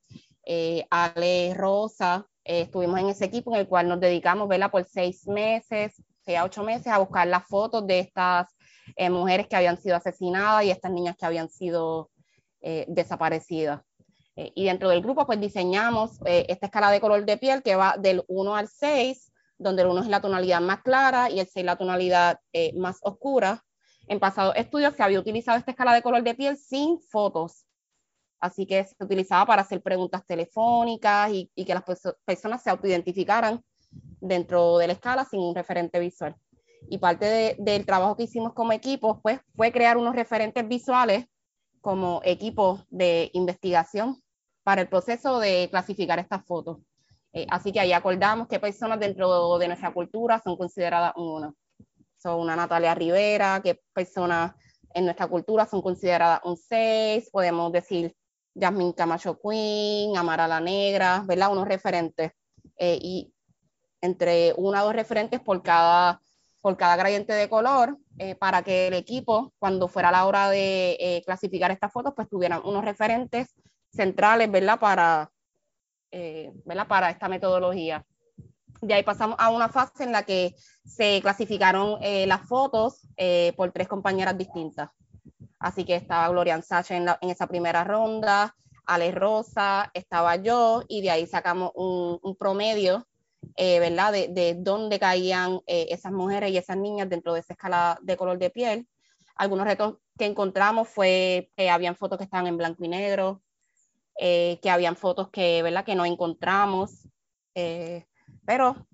Ale 0.90 1.54
Rosa, 1.54 2.26
estuvimos 2.44 3.00
en 3.00 3.08
ese 3.08 3.24
equipo 3.24 3.54
en 3.54 3.60
el 3.60 3.68
cual 3.68 3.88
nos 3.88 4.00
dedicamos, 4.00 4.46
¿verdad? 4.46 4.70
Por 4.70 4.84
seis 4.84 5.26
meses, 5.26 6.02
seis 6.20 6.38
a 6.38 6.44
ocho 6.44 6.62
meses, 6.62 6.88
a 6.88 6.98
buscar 6.98 7.26
las 7.26 7.46
fotos 7.46 7.86
de 7.86 8.00
estas 8.00 8.48
mujeres 9.10 9.46
que 9.48 9.56
habían 9.56 9.76
sido 9.78 9.96
asesinadas 9.96 10.64
y 10.64 10.70
estas 10.70 10.92
niñas 10.92 11.16
que 11.16 11.26
habían 11.26 11.48
sido 11.48 12.10
desaparecidas. 12.88 13.82
Eh, 14.36 14.52
y 14.54 14.64
dentro 14.64 14.88
del 14.88 15.02
grupo, 15.02 15.26
pues 15.26 15.40
diseñamos 15.40 16.18
eh, 16.24 16.46
esta 16.48 16.66
escala 16.66 16.90
de 16.90 17.00
color 17.00 17.24
de 17.24 17.36
piel 17.36 17.62
que 17.62 17.76
va 17.76 17.96
del 17.98 18.24
1 18.26 18.56
al 18.56 18.68
6, 18.68 19.32
donde 19.58 19.82
el 19.82 19.88
1 19.88 20.02
es 20.02 20.08
la 20.08 20.20
tonalidad 20.20 20.60
más 20.60 20.82
clara 20.82 21.30
y 21.30 21.38
el 21.40 21.46
6 21.46 21.64
la 21.64 21.76
tonalidad 21.76 22.40
eh, 22.52 22.72
más 22.76 22.98
oscura. 23.02 23.64
En 24.08 24.18
pasados 24.18 24.54
estudios 24.56 24.94
se 24.94 25.02
había 25.02 25.20
utilizado 25.20 25.56
esta 25.56 25.70
escala 25.70 25.94
de 25.94 26.02
color 26.02 26.22
de 26.22 26.34
piel 26.34 26.56
sin 26.56 27.00
fotos, 27.00 27.64
así 28.40 28.66
que 28.66 28.84
se 28.84 29.02
utilizaba 29.02 29.46
para 29.46 29.62
hacer 29.62 29.80
preguntas 29.80 30.26
telefónicas 30.26 31.30
y 31.32 31.64
que 31.64 31.74
las 31.74 31.84
personas 32.26 32.62
se 32.62 32.70
autoidentificaran 32.70 33.62
dentro 34.20 34.76
de 34.78 34.88
la 34.88 34.92
escala 34.94 35.24
sin 35.24 35.40
un 35.40 35.54
referente 35.54 35.98
visual. 36.00 36.36
Y 36.88 36.98
parte 36.98 37.56
del 37.58 37.86
trabajo 37.86 38.16
que 38.16 38.24
hicimos 38.24 38.52
como 38.52 38.72
equipo 38.72 39.20
pues, 39.22 39.40
fue 39.56 39.72
crear 39.72 39.96
unos 39.96 40.14
referentes 40.14 40.66
visuales 40.66 41.26
como 41.80 42.20
equipo 42.24 42.82
de 42.90 43.30
investigación 43.34 44.22
para 44.62 44.80
el 44.80 44.88
proceso 44.88 45.38
de 45.38 45.68
clasificar 45.70 46.18
estas 46.18 46.44
fotos. 46.46 46.78
Eh, 47.32 47.46
así 47.50 47.72
que 47.72 47.80
ahí 47.80 47.92
acordamos 47.92 48.48
qué 48.48 48.58
personas 48.58 48.98
dentro 49.00 49.58
de 49.58 49.66
nuestra 49.66 49.92
cultura 49.92 50.40
son 50.42 50.56
consideradas 50.56 51.12
un 51.16 51.54
Son 52.16 52.40
una 52.40 52.56
Natalia 52.56 52.94
Rivera, 52.94 53.60
qué 53.62 53.80
personas 53.92 54.52
en 54.94 55.04
nuestra 55.04 55.26
cultura 55.26 55.66
son 55.66 55.82
consideradas 55.82 56.40
un 56.44 56.56
6, 56.56 57.28
podemos 57.30 57.72
decir 57.72 58.14
Jasmine 58.58 58.94
Camacho 58.94 59.38
Queen, 59.38 60.16
Amara 60.16 60.46
la 60.46 60.60
Negra, 60.60 61.24
¿verdad? 61.26 61.52
Unos 61.52 61.66
referentes. 61.66 62.32
Eh, 62.78 62.98
y 63.02 63.34
entre 64.00 64.54
una 64.56 64.82
o 64.82 64.86
dos 64.86 64.94
referentes 64.94 65.40
por 65.40 65.62
cada, 65.62 66.20
por 66.64 66.78
cada 66.78 66.96
gradiente 66.96 67.34
de 67.34 67.50
color, 67.50 67.98
eh, 68.16 68.34
para 68.36 68.62
que 68.62 68.86
el 68.86 68.94
equipo, 68.94 69.52
cuando 69.58 69.86
fuera 69.86 70.10
la 70.10 70.24
hora 70.24 70.48
de 70.48 71.22
clasificar 71.26 71.70
estas 71.70 71.92
fotos, 71.92 72.14
pues 72.16 72.26
tuvieran 72.26 72.62
unos 72.64 72.82
referentes 72.82 73.54
centrales, 73.94 74.50
¿verdad? 74.50 74.78
Para, 74.78 75.30
eh, 76.10 76.52
¿verdad? 76.64 76.86
Para 76.86 77.10
esta 77.10 77.28
metodología. 77.28 78.04
De 78.80 78.94
ahí 78.94 79.02
pasamos 79.02 79.36
a 79.38 79.50
una 79.50 79.68
fase 79.68 80.04
en 80.04 80.12
la 80.12 80.24
que 80.24 80.54
se 80.84 81.20
clasificaron 81.22 81.98
eh, 82.02 82.26
las 82.26 82.46
fotos 82.46 83.08
eh, 83.16 83.52
por 83.56 83.72
tres 83.72 83.88
compañeras 83.88 84.36
distintas. 84.36 84.90
Así 85.58 85.84
que 85.84 85.96
estaba 85.96 86.28
Gloria 86.28 86.60
Sacha 86.60 86.96
en, 86.96 87.08
en, 87.20 87.30
esa 87.30 87.46
primera 87.46 87.84
ronda, 87.84 88.54
Ale 88.84 89.10
Rosa, 89.12 89.90
estaba 89.94 90.36
yo, 90.36 90.82
y 90.88 91.00
de 91.00 91.10
ahí 91.10 91.26
sacamos 91.26 91.70
un, 91.74 92.36
promedio, 92.38 93.06
eh, 93.56 93.78
¿verdad? 93.80 94.12
De, 94.12 94.28
de, 94.28 94.54
dónde 94.54 94.98
caían 94.98 95.60
eh, 95.66 95.86
esas 95.90 96.12
mujeres 96.12 96.50
y 96.50 96.56
esas 96.56 96.76
niñas 96.76 97.08
dentro 97.08 97.32
de 97.34 97.40
esa 97.40 97.54
escala 97.54 97.98
de 98.02 98.16
color 98.16 98.38
de 98.38 98.50
piel. 98.50 98.88
Algunos 99.36 99.66
retos 99.66 99.96
que 100.18 100.26
encontramos 100.26 100.88
fue 100.88 101.50
que 101.56 101.70
habían 101.70 101.96
fotos 101.96 102.18
que 102.18 102.24
estaban 102.24 102.46
en 102.46 102.56
blanco 102.56 102.84
y 102.84 102.88
negro, 102.88 103.42
eh, 104.18 104.58
que 104.62 104.70
habían 104.70 104.96
fotos 104.96 105.30
que, 105.30 105.62
¿verdad? 105.62 105.84
que 105.84 105.94
no 105.94 106.04
encontramos, 106.04 107.08
pero 108.44 108.86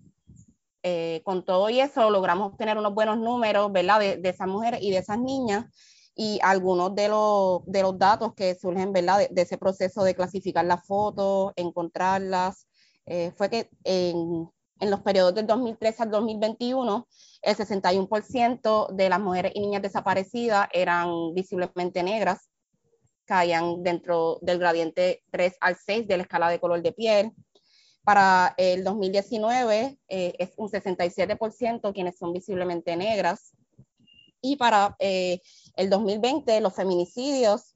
con 1.25 1.45
todo 1.45 1.71
y 1.71 1.81
eso 1.81 2.11
logramos 2.11 2.53
obtener 2.53 2.77
unos 2.77 2.95
buenos 2.95 3.19
números 3.19 3.73
¿verdad? 3.73 4.01
De, 4.01 4.17
de 4.17 4.29
esas 4.31 4.49
mujeres 4.49 4.81
y 4.83 4.91
de 4.91 4.99
esas 4.99 5.19
niñas 5.19 5.67
y 6.15 6.39
algunos 6.43 6.95
de 6.95 7.09
los, 7.09 7.65
de 7.65 7.83
los 7.83 7.99
datos 7.99 8.35
que 8.35 8.55
surgen 8.55 8.93
¿verdad? 8.93 9.27
De, 9.31 9.43
ese 9.43 9.57
proceso 9.57 10.05
de 10.05 10.15
clasificar 10.15 10.65
las 10.67 10.87
fotos, 10.87 11.53
encontrarlas, 11.57 12.67
eh, 13.07 13.32
fue 13.36 13.51
que 13.51 13.70
en, 13.84 14.48
los 14.80 15.01
periodos 15.01 15.34
del 15.34 15.46
2013 15.46 16.03
al 16.05 16.11
2021, 16.11 17.07
el 17.42 17.57
61% 17.57 18.92
de 18.92 19.09
las 19.09 19.20
mujeres 19.20 19.53
y 19.55 19.61
niñas 19.61 19.82
desaparecidas 19.82 20.68
eran 20.72 21.34
visiblemente 21.34 22.03
negras, 22.03 22.48
caían 23.26 23.82
dentro 23.82 24.38
del 24.40 24.59
gradiente 24.59 25.22
3 25.30 25.57
al 25.61 25.76
6 25.76 26.09
de 26.09 26.16
la 26.16 26.22
escala 26.22 26.48
de 26.48 26.61
color 26.61 26.82
de 26.82 26.92
piel. 26.92 27.32
Para 28.05 28.55
el 28.57 28.82
2019 28.82 29.98
eh, 30.09 30.34
es 30.38 30.53
un 30.57 30.68
67% 30.70 31.92
quienes 31.92 32.16
son 32.16 32.32
visiblemente 32.32 32.96
negras, 32.96 33.53
y 34.42 34.57
para 34.57 34.96
eh, 34.98 35.40
el 35.76 35.90
2020, 35.90 36.61
los 36.61 36.74
feminicidios, 36.74 37.74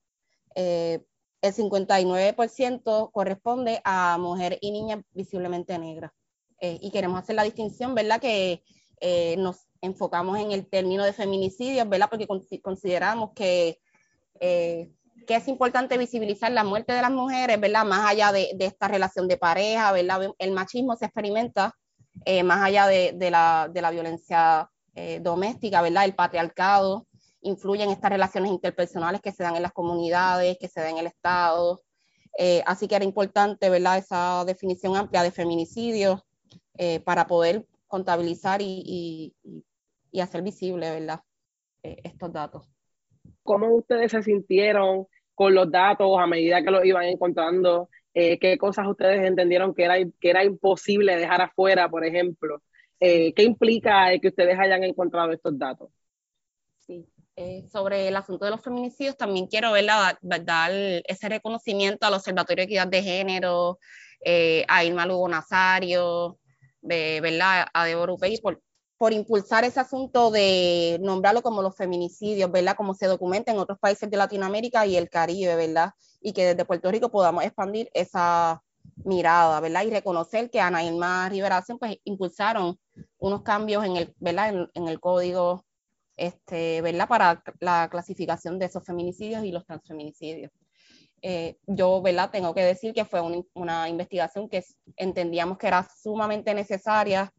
el 1.47 1.55
59% 1.55 3.11
corresponde 3.13 3.81
a 3.85 4.17
mujer 4.19 4.59
y 4.61 4.71
niña 4.71 5.03
visiblemente 5.13 5.79
negras. 5.79 6.13
Eh, 6.61 6.79
y 6.81 6.91
queremos 6.91 7.21
hacer 7.21 7.37
la 7.37 7.43
distinción, 7.43 7.95
¿verdad? 7.95 8.21
Que 8.21 8.63
nos 9.37 9.67
enfocamos 9.83 10.39
en 10.39 10.53
el 10.53 10.67
término 10.67 11.05
de 11.05 11.13
feminicidios, 11.13 11.87
¿verdad? 11.87 12.09
Porque 12.09 12.27
consideramos 12.63 13.33
que, 13.35 13.79
que 14.41 14.89
es 15.29 15.47
importante 15.47 15.99
visibilizar 15.99 16.51
la 16.51 16.65
muerte 16.65 16.95
de 16.95 17.03
las 17.03 17.11
mujeres, 17.11 17.61
¿verdad? 17.61 17.85
Más 17.85 18.11
allá 18.11 18.33
de, 18.33 18.53
de 18.55 18.65
esta 18.65 18.89
relación 18.89 19.29
de 19.29 19.37
pareja, 19.37 19.93
¿verdad? 19.93 20.35
El 20.39 20.53
machismo 20.53 20.97
se 20.97 21.05
experimenta 21.05 21.75
más 22.45 22.63
allá 22.63 22.87
de, 22.87 23.13
de, 23.13 23.31
la, 23.31 23.69
de 23.71 23.83
la 23.83 23.91
violencia 23.91 24.71
eh, 24.97 25.19
doméstica, 25.21 25.83
¿verdad? 25.83 26.05
El 26.05 26.15
patriarcado 26.15 27.09
influye 27.45 27.85
en 27.85 27.91
estas 27.91 28.11
relaciones 28.11 28.51
interpersonales 28.51 29.21
que 29.21 29.33
se 29.33 29.43
dan 29.43 29.57
en 29.57 29.63
las 29.63 29.73
comunidades, 29.73 30.59
que 30.59 30.69
se 30.69 30.81
dan 30.81 30.91
en 30.91 30.99
el 30.99 31.07
Estado. 31.07 31.81
Eh, 32.37 32.63
así 32.67 32.89
que 32.89 32.97
era 32.97 33.05
importante, 33.05 33.71
¿verdad? 33.71 33.99
Esa 33.99 34.45
definición 34.45 34.97
amplia 34.97 35.23
de 35.23 35.31
feminicidio 35.31 36.25
eh, 36.77 37.01
para 37.01 37.27
poder 37.27 37.67
contabilizar 37.87 38.61
y, 38.61 39.33
y, 40.11 40.21
hacer 40.21 40.43
visible, 40.43 40.91
¿verdad? 40.91 41.21
estos 41.83 42.33
datos. 42.33 42.67
¿Cómo 43.43 43.75
ustedes 43.75 44.13
se 44.13 44.23
sintieron 44.23 45.07
con 45.35 45.55
los 45.55 45.71
datos 45.71 46.17
a 46.19 46.27
medida 46.27 46.63
que 46.63 46.71
los 46.71 46.85
iban 46.85 47.05
encontrando? 47.05 47.91
¿Qué 48.13 48.57
cosas 48.59 48.87
ustedes 48.87 49.27
entendieron 49.27 49.75
que 49.75 49.85
era, 49.85 49.97
que 50.21 50.31
era 50.31 50.45
imposible 50.45 51.17
dejar 51.17 51.43
afuera, 51.43 51.91
por 51.91 52.07
ejemplo? 52.07 52.63
Eh, 53.01 53.35
¿Qué 53.35 53.43
implica 53.43 54.19
que 54.19 54.29
ustedes 54.29 54.59
hayan 54.59 54.83
encontrado 54.83 55.31
estos 55.33 55.59
datos? 55.59 55.91
Eh, 57.37 57.67
sobre 57.73 58.07
el 58.07 58.17
asunto 58.17 58.45
de 58.45 58.53
los 58.53 58.63
feminicidios, 58.63 59.17
también 59.17 59.49
quiero 59.49 59.73
dar 60.23 60.71
ese 60.73 61.29
reconocimiento 61.29 62.07
al 62.07 62.15
Observatorio 62.15 62.63
de 62.63 62.65
Equidad 62.67 62.87
de 62.87 63.03
Género, 63.03 63.79
eh, 64.25 64.65
a 64.69 64.85
Irma 64.85 65.05
Lugo 65.05 65.29
Nazario, 65.29 66.39
¿verdad? 66.81 67.67
a 67.73 67.85
Deborah 67.85 68.13
Upey, 68.13 68.41
por, 68.41 68.63
por 68.97 69.13
impulsar 69.13 69.65
ese 69.65 69.81
asunto 69.81 70.31
de 70.31 70.99
nombrarlo 71.03 71.43
como 71.43 71.61
los 71.61 71.77
feminicidios, 71.77 72.51
¿verdad? 72.51 72.77
Como 72.77 72.95
se 72.95 73.07
documenta 73.07 73.51
en 73.53 73.59
otros 73.59 73.79
países 73.79 74.09
de 74.11 74.17
Latinoamérica 74.17 74.87
y 74.87 74.97
el 74.97 75.11
Caribe, 75.11 75.57
¿verdad? 75.57 75.93
Y 76.21 76.33
que 76.33 76.47
desde 76.47 76.65
Puerto 76.65 76.91
Rico 76.91 77.11
podamos 77.11 77.45
expandir 77.45 77.91
esa 77.95 78.63
mirada, 79.05 79.61
¿verdad? 79.61 79.85
Y 79.85 79.91
reconocer 79.91 80.51
que 80.51 80.61
Ana 80.61 80.85
Irma 80.85 81.29
Riveración 81.29 81.79
pues 81.79 81.99
impulsaron 82.05 82.79
unos 83.19 83.43
cambios 83.43 83.85
en 83.85 83.97
el, 83.97 84.15
¿verdad? 84.21 84.69
En, 84.75 84.89
el 84.89 85.01
código, 85.01 85.65
este, 86.17 86.81
¿verdad? 86.83 87.09
Para 87.09 87.43
la 87.61 87.89
clasificación 87.91 88.59
de 88.59 88.67
esos 88.67 88.85
feminicidios 88.85 89.45
y 89.45 89.53
los 89.53 89.65
transfeminicidios. 89.65 90.53
Eh, 91.23 91.57
yo, 91.67 92.03
¿verdad? 92.03 92.31
Tengo 92.31 92.55
que 92.55 92.63
decir 92.63 92.93
que 92.93 93.05
fue 93.05 93.21
una 93.55 93.89
investigación 93.89 94.49
que 94.49 94.63
entendíamos 94.97 95.57
que 95.57 95.69
era 95.69 95.89
sumamente 96.03 96.53
necesaria 96.53 97.33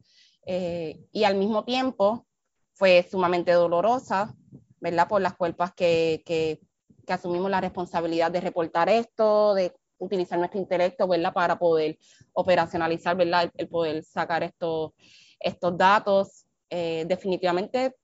eh, 0.44 1.00
y 1.12 1.24
al 1.24 1.36
mismo 1.36 1.64
tiempo 1.64 2.26
fue 2.74 3.06
sumamente 3.08 3.52
dolorosa, 3.52 4.34
¿verdad? 4.80 5.08
Por 5.08 5.22
las 5.22 5.34
culpas 5.36 5.72
que, 5.74 6.22
que, 6.26 6.60
que 7.06 7.12
asumimos 7.12 7.50
la 7.50 7.60
responsabilidad 7.60 8.30
de 8.30 8.40
reportar 8.40 8.88
esto, 8.88 9.54
de 9.54 9.72
utilizar 9.98 10.38
nuestro 10.38 10.60
intelecto, 10.60 11.08
¿verdad? 11.08 11.32
Para 11.32 11.58
poder 11.58 11.98
operacionalizar, 12.32 13.16
¿verdad? 13.16 13.50
El, 13.56 13.68
poder 13.68 14.04
sacar 14.04 14.42
estos, 14.42 14.92
estos 15.40 15.76
datos. 15.76 16.44
Eh, 16.68 17.04
definitivamente 17.06 17.94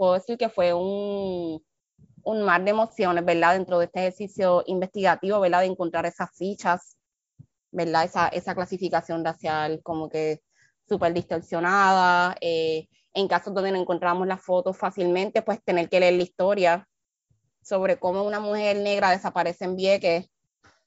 puedo 0.00 0.14
decir 0.14 0.38
que 0.38 0.48
fue 0.48 0.72
un, 0.72 1.62
un 2.22 2.42
mar 2.42 2.64
de 2.64 2.70
emociones, 2.70 3.22
¿verdad? 3.22 3.52
Dentro 3.52 3.78
de 3.78 3.84
este 3.84 4.00
ejercicio 4.00 4.62
investigativo, 4.66 5.38
¿verdad? 5.40 5.60
De 5.60 5.66
encontrar 5.66 6.06
esas 6.06 6.34
fichas, 6.34 6.96
¿verdad? 7.70 8.04
Esa, 8.04 8.28
esa 8.28 8.54
clasificación 8.54 9.22
racial 9.22 9.82
como 9.82 10.08
que 10.08 10.40
súper 10.88 11.12
distorsionada. 11.12 12.34
Eh, 12.40 12.88
en 13.12 13.28
casos 13.28 13.52
donde 13.52 13.72
no 13.72 13.78
encontramos 13.78 14.26
las 14.26 14.40
fotos 14.42 14.78
fácilmente, 14.78 15.42
pues 15.42 15.62
tener 15.62 15.90
que 15.90 16.00
leer 16.00 16.14
la 16.14 16.22
historia 16.22 16.88
sobre 17.62 17.98
cómo 17.98 18.22
una 18.22 18.40
mujer 18.40 18.78
negra 18.78 19.10
desaparece 19.10 19.66
en 19.66 19.76
Vieques 19.76 20.30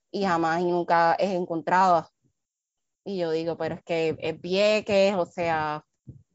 y 0.10 0.26
jamás 0.26 0.60
y 0.62 0.66
nunca 0.66 1.14
es 1.20 1.30
encontrada. 1.30 2.10
Y 3.06 3.20
yo 3.20 3.30
digo, 3.30 3.58
pero 3.58 3.76
es 3.76 3.84
que 3.84 4.18
es 4.18 4.42
Vieques, 4.42 5.14
o 5.14 5.28
sea, 5.28 5.86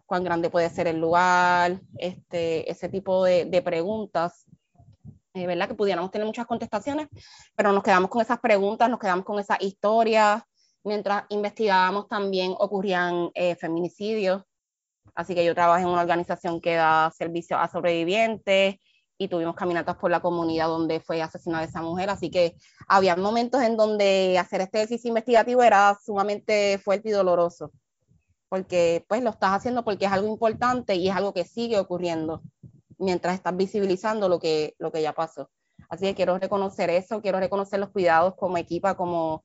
cuán 0.09 0.25
grande 0.25 0.49
puede 0.49 0.71
ser 0.71 0.89
el 0.89 0.99
lugar, 0.99 1.83
este, 1.99 2.69
ese 2.71 2.89
tipo 2.89 3.25
de, 3.25 3.45
de 3.45 3.61
preguntas, 3.61 4.47
eh, 5.35 5.47
¿verdad? 5.47 5.69
Que 5.69 5.75
pudiéramos 5.75 6.11
tener 6.11 6.27
muchas 6.27 6.47
contestaciones, 6.47 7.09
pero 7.55 7.73
nos 7.73 7.83
quedamos 7.83 8.09
con 8.09 8.23
esas 8.23 8.41
preguntas, 8.41 8.89
nos 8.89 8.99
quedamos 8.99 9.27
con 9.27 9.39
esa 9.39 9.59
historia. 9.61 10.47
Mientras 10.83 11.25
investigábamos 11.29 12.09
también 12.09 12.55
ocurrían 12.59 13.31
eh, 13.35 13.55
feminicidios, 13.57 14.43
así 15.15 15.35
que 15.35 15.45
yo 15.45 15.55
trabajo 15.55 15.81
en 15.81 15.93
una 15.93 16.01
organización 16.01 16.59
que 16.63 16.77
da 16.77 17.13
servicio 17.15 17.59
a 17.59 17.69
sobrevivientes, 17.69 18.77
y 19.19 19.29
tuvimos 19.29 19.57
caminatas 19.57 19.97
por 19.97 20.11
la 20.11 20.21
comunidad 20.21 20.69
donde 20.69 21.01
fue 21.01 21.21
asesinada 21.21 21.65
esa 21.65 21.83
mujer, 21.83 22.09
así 22.09 22.31
que 22.31 22.55
había 22.87 23.17
momentos 23.17 23.61
en 23.63 23.77
donde 23.77 24.39
hacer 24.39 24.61
este 24.61 24.79
ejercicio 24.79 25.09
investigativo 25.09 25.63
era 25.63 25.99
sumamente 26.03 26.79
fuerte 26.79 27.09
y 27.09 27.13
doloroso, 27.13 27.73
porque 28.49 29.05
pues 29.09 29.23
lo 29.23 29.31
estás 29.31 29.51
haciendo 29.51 29.85
porque 29.85 30.07
es 30.07 30.13
algo 30.13 30.29
importante 30.29 30.95
y 30.97 31.09
es 31.09 31.17
algo 31.17 31.33
que 31.33 31.45
sigue 31.45 31.79
ocurriendo 31.79 32.43
mientras 32.99 33.35
estás 33.35 33.57
visibilizando 33.57 34.29
lo 34.29 34.39
que, 34.39 34.75
lo 34.79 34.91
que 34.91 35.03
ya 35.03 35.13
pasó. 35.13 35.51
Así 35.89 36.07
que 36.07 36.15
quiero 36.15 36.39
reconocer 36.39 36.91
eso, 36.91 37.23
quiero 37.23 37.39
reconocer 37.41 37.79
los 37.81 37.91
cuidados 37.91 38.35
como 38.37 38.59
equipa, 38.59 38.97
como 38.97 39.45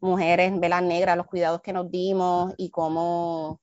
mujeres, 0.00 0.58
velas 0.58 0.82
negras, 0.82 1.16
los 1.16 1.26
cuidados 1.26 1.62
que 1.62 1.72
nos 1.72 1.90
dimos 1.90 2.52
y 2.56 2.70
cómo 2.70 3.60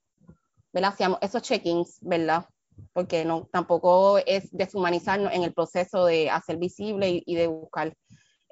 hacíamos 0.74 1.20
esos 1.22 1.42
check-ins, 1.42 2.00
¿verdad? 2.02 2.46
porque 2.94 3.26
no, 3.26 3.48
tampoco 3.52 4.18
es 4.20 4.50
deshumanizarnos 4.52 5.34
en 5.34 5.44
el 5.44 5.54
proceso 5.54 6.06
de 6.06 6.30
hacer 6.30 6.58
visible 6.58 7.24
y, 7.26 7.36
de 7.36 7.48
buscar 7.48 7.96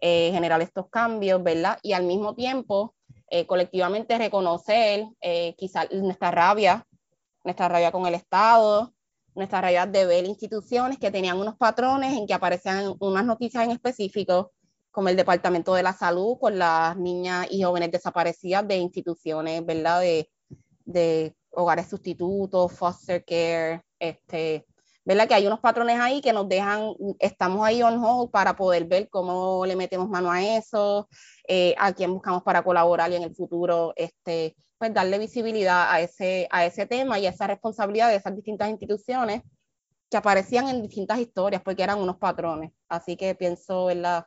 eh, 0.02 0.32
generar 0.32 0.62
estos 0.62 0.90
cambios, 0.90 1.42
¿verdad? 1.44 1.78
Y 1.82 1.94
al 1.94 2.04
mismo 2.04 2.36
tiempo, 2.36 2.96
eh, 3.32 3.46
colectivamente 3.46 4.18
reconocer 4.18 5.06
eh, 5.22 5.56
quizás 5.58 5.88
nuestra 5.92 6.32
rabia, 6.32 6.86
nuestra 7.44 7.68
rabia 7.68 7.92
con 7.92 8.06
el 8.06 8.16
Estado, 8.16 8.94
nuestra 9.36 9.62
rabia 9.62 9.86
de 9.86 10.06
ver 10.06 10.26
instituciones 10.26 10.98
que 10.98 11.12
tenían 11.12 11.40
unos 11.40 11.56
patrones 11.56 12.18
en 12.18 12.28
que 12.28 12.34
aparecían 12.34 12.96
unas 13.00 13.26
noticias 13.26 13.64
en 13.64 13.72
específico, 13.72 14.52
como 14.92 15.10
el 15.10 15.16
Departamento 15.16 15.74
de 15.74 15.84
la 15.84 15.94
Salud 15.94 16.38
con 16.40 16.58
las 16.58 16.98
niñas 16.98 17.48
y 17.50 17.64
jóvenes 17.64 17.92
desaparecidas 17.92 18.68
de 18.68 18.78
instituciones, 18.78 19.66
¿verdad? 19.66 20.02
De, 20.02 20.30
de 20.86 21.36
hogares 21.52 21.88
sustitutos, 21.88 22.72
foster 22.74 23.24
care, 23.24 23.84
este, 24.00 24.66
¿verdad? 25.06 25.28
Que 25.28 25.34
hay 25.34 25.48
unos 25.48 25.60
patrones 25.60 26.00
ahí 26.00 26.22
que 26.22 26.34
nos 26.34 26.48
dejan, 26.48 26.94
estamos 27.20 27.66
ahí 27.66 27.82
on 27.82 28.04
hold 28.04 28.32
para 28.32 28.56
poder 28.56 28.86
ver 28.86 29.10
cómo 29.10 29.66
le 29.66 29.76
metemos 29.76 30.10
mano 30.10 30.32
a 30.32 30.42
eso, 30.44 31.08
eh, 31.48 31.76
a 31.78 31.94
quién 31.94 32.14
buscamos 32.14 32.44
para 32.44 32.64
colaborar 32.64 33.12
y 33.12 33.16
en 33.16 33.24
el 33.24 33.36
futuro, 33.36 33.94
este, 33.96 34.56
pues 34.78 34.94
darle 34.94 35.18
visibilidad 35.20 35.92
a 35.92 36.02
ese, 36.02 36.48
a 36.52 36.66
ese 36.66 36.86
tema 36.86 37.20
y 37.20 37.26
a 37.26 37.30
esa 37.30 37.48
responsabilidad 37.48 38.10
de 38.10 38.16
esas 38.16 38.36
distintas 38.36 38.70
instituciones 38.70 39.42
que 40.10 40.18
aparecían 40.18 40.68
en 40.70 40.82
distintas 40.82 41.20
historias 41.20 41.62
porque 41.62 41.84
eran 41.84 42.00
unos 42.00 42.18
patrones. 42.18 42.72
Así 42.88 43.16
que 43.16 43.36
pienso, 43.36 43.86
¿verdad? 43.86 44.26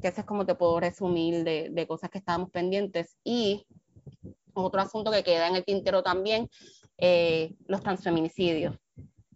que 0.00 0.08
ese 0.08 0.20
es 0.20 0.26
como 0.26 0.46
te 0.46 0.54
puedo 0.54 0.80
resumir 0.80 1.44
de, 1.44 1.68
de 1.70 1.86
cosas 1.86 2.10
que 2.10 2.18
estábamos 2.18 2.50
pendientes. 2.50 3.16
Y 3.24 3.66
otro 4.54 4.80
asunto 4.80 5.10
que 5.10 5.22
queda 5.22 5.48
en 5.48 5.56
el 5.56 5.64
tintero 5.64 6.02
también, 6.02 6.48
eh, 6.98 7.54
los 7.66 7.82
transfeminicidios. 7.82 8.76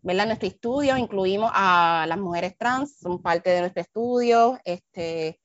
¿Verdad? 0.05 0.26
Nuestro 0.26 0.48
estudio 0.48 0.98
incluimos 0.98 1.50
a 1.55 2.05
las 2.07 2.18
mujeres 2.18 2.57
trans, 2.59 2.98
son 2.98 3.22
parte 3.22 3.48
de 3.48 3.61
nuestro 3.61 3.80
estudio, 3.80 4.61
este, 4.64 5.40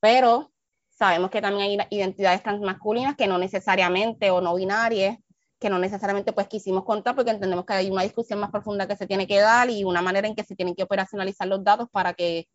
pero 0.00 0.52
sabemos 0.90 1.30
que 1.30 1.40
también 1.40 1.80
hay 1.80 1.96
identidades 1.96 2.42
transmasculinas 2.42 3.14
que 3.14 3.28
no 3.28 3.38
necesariamente, 3.38 4.32
o 4.32 4.40
no 4.40 4.56
binarias, 4.56 5.18
que 5.60 5.70
no 5.70 5.78
necesariamente 5.78 6.32
pues 6.32 6.48
quisimos 6.48 6.84
contar 6.84 7.14
porque 7.14 7.30
entendemos 7.30 7.64
que 7.64 7.74
hay 7.74 7.90
una 7.90 8.02
discusión 8.02 8.40
más 8.40 8.50
profunda 8.50 8.88
que 8.88 8.96
se 8.96 9.06
tiene 9.06 9.28
que 9.28 9.38
dar 9.38 9.70
y 9.70 9.84
una 9.84 10.02
manera 10.02 10.26
en 10.26 10.34
que 10.34 10.42
se 10.42 10.56
tienen 10.56 10.74
que 10.74 10.82
operacionalizar 10.82 11.46
los 11.46 11.62
datos 11.62 11.88
para 11.90 12.12
que 12.12 12.48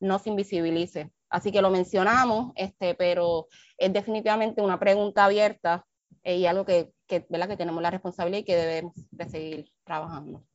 no 0.00 0.18
se 0.18 0.30
invisibilice. 0.30 1.12
Así 1.28 1.52
que 1.52 1.60
lo 1.60 1.68
mencionamos, 1.68 2.52
este, 2.56 2.94
pero 2.94 3.48
es 3.76 3.92
definitivamente 3.92 4.62
una 4.62 4.80
pregunta 4.80 5.26
abierta 5.26 5.84
eh, 6.22 6.36
y 6.38 6.46
algo 6.46 6.64
que, 6.64 6.90
que, 7.06 7.26
¿verdad? 7.28 7.48
que 7.48 7.58
tenemos 7.58 7.82
la 7.82 7.90
responsabilidad 7.90 8.40
y 8.40 8.44
que 8.44 8.56
debemos 8.56 8.94
de 9.10 9.28
seguir 9.28 9.72
trabajando. 9.84 10.47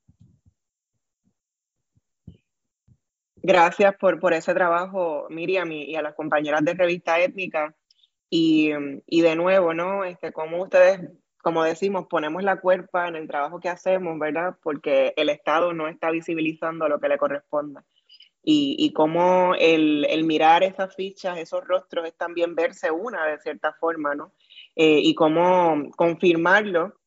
Gracias 3.44 3.96
por, 3.98 4.20
por 4.22 4.34
ese 4.34 4.54
trabajo, 4.54 5.28
Miriam, 5.30 5.72
y, 5.72 5.96
a 5.96 6.02
las 6.02 6.16
compañeras 6.16 6.64
de 6.64 6.74
Revista 6.74 7.20
Étnica. 7.20 7.76
Y, 8.30 8.72
y, 9.06 9.22
de 9.22 9.36
nuevo, 9.36 9.74
¿no? 9.74 10.06
Este, 10.06 10.32
como 10.32 10.64
ustedes, 10.64 11.02
como 11.44 11.64
decimos, 11.64 12.08
ponemos 12.10 12.42
la 12.42 12.60
cuerpa 12.60 13.08
en 13.08 13.16
el 13.16 13.28
trabajo 13.28 13.60
que 13.60 13.70
hacemos, 13.70 14.18
¿verdad? 14.18 14.56
Porque 14.64 15.14
el 15.18 15.30
Estado 15.30 15.74
no 15.74 15.88
está 15.88 16.10
visibilizando 16.10 16.88
lo 16.88 17.00
que 17.00 17.10
le 17.10 17.18
corresponda 17.20 17.84
y, 18.44 18.76
y 18.78 18.92
cómo 18.92 19.56
el, 19.58 20.06
el, 20.10 20.26
mirar 20.26 20.64
esas 20.64 20.94
fichas, 20.96 21.38
esos 21.38 21.66
rostros, 21.66 22.06
es 22.06 22.16
también 22.16 22.56
verse 22.56 22.92
una 22.92 23.26
de 23.26 23.40
cierta 23.40 23.74
forma, 23.74 24.16
¿no? 24.16 24.34
Eh, 24.76 25.00
y 25.02 25.16
cómo 25.16 25.90
confirmarlo, 25.96 27.00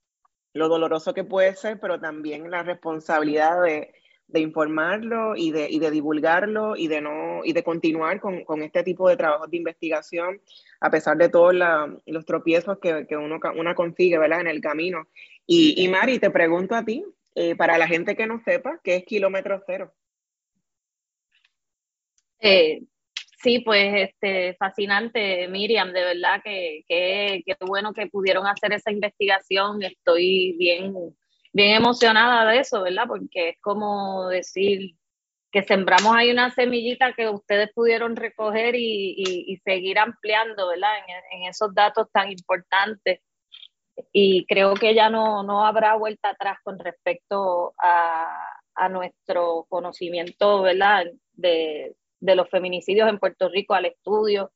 lo 0.54 0.68
doloroso 0.68 1.12
que 1.12 1.24
puede 1.24 1.54
ser, 1.54 1.78
pero 1.78 2.00
también 2.00 2.50
la 2.50 2.62
responsabilidad 2.62 3.62
de, 3.62 3.92
de 4.28 4.40
informarlo 4.40 5.36
y 5.36 5.52
de, 5.52 5.68
y 5.70 5.78
de, 5.78 5.90
divulgarlo 5.90 6.76
y 6.76 6.88
de, 6.88 7.00
no, 7.00 7.44
y 7.44 7.52
de 7.52 7.62
continuar 7.62 8.20
con, 8.20 8.44
con, 8.44 8.62
este 8.62 8.82
tipo 8.82 9.08
de 9.08 9.16
trabajos 9.16 9.50
de 9.50 9.56
investigación, 9.56 10.40
a 10.80 10.90
pesar 10.90 11.16
de 11.16 11.28
todos 11.28 11.54
los 12.06 12.26
tropiezos 12.26 12.78
que, 12.80 13.06
que 13.08 13.16
uno, 13.16 13.38
una 13.56 13.74
consigue 13.74 14.18
¿verdad? 14.18 14.40
en 14.40 14.48
el 14.48 14.60
camino. 14.60 15.06
Y, 15.46 15.82
y 15.82 15.88
Mari, 15.88 16.18
te 16.18 16.30
pregunto 16.30 16.74
a 16.74 16.84
ti, 16.84 17.04
eh, 17.34 17.54
para 17.54 17.78
la 17.78 17.86
gente 17.86 18.16
que 18.16 18.26
no 18.26 18.40
sepa, 18.44 18.80
¿qué 18.82 18.96
es 18.96 19.04
kilómetro 19.04 19.62
cero? 19.66 19.92
Eh, 22.40 22.82
sí, 23.42 23.60
pues 23.60 24.08
este, 24.08 24.54
fascinante, 24.54 25.46
Miriam, 25.48 25.92
de 25.92 26.02
verdad 26.02 26.40
que, 26.42 26.84
que, 26.88 27.42
que, 27.44 27.54
bueno 27.66 27.92
que 27.92 28.06
pudieron 28.06 28.46
hacer 28.46 28.72
esa 28.72 28.90
investigación. 28.90 29.82
Estoy 29.82 30.56
bien, 30.58 30.94
bien 31.56 31.74
emocionada 31.74 32.50
de 32.50 32.60
eso, 32.60 32.82
¿verdad? 32.82 33.04
Porque 33.08 33.50
es 33.50 33.56
como 33.62 34.28
decir 34.28 34.94
que 35.50 35.62
sembramos 35.62 36.14
ahí 36.14 36.30
una 36.30 36.50
semillita 36.50 37.14
que 37.14 37.30
ustedes 37.30 37.70
pudieron 37.74 38.14
recoger 38.14 38.74
y, 38.76 39.58
seguir 39.64 39.98
ampliando, 39.98 40.68
¿verdad? 40.68 40.90
En, 40.98 41.40
en, 41.40 41.48
esos 41.48 41.74
datos 41.74 42.08
tan 42.12 42.30
importantes. 42.30 43.20
Y 44.12 44.44
creo 44.44 44.74
que 44.74 44.94
ya 44.94 45.08
no, 45.08 45.42
no 45.44 45.64
habrá 45.64 45.96
vuelta 45.96 46.28
atrás 46.28 46.58
con 46.62 46.78
respecto 46.78 47.72
a, 47.82 48.38
a 48.74 48.88
nuestro 48.90 49.64
conocimiento, 49.70 50.60
¿verdad? 50.60 51.06
De, 51.32 51.96
de 52.20 52.36
los 52.36 52.50
feminicidios 52.50 53.08
en 53.08 53.18
Puerto 53.18 53.48
Rico 53.48 53.72
al 53.72 53.86
estudio 53.86 54.52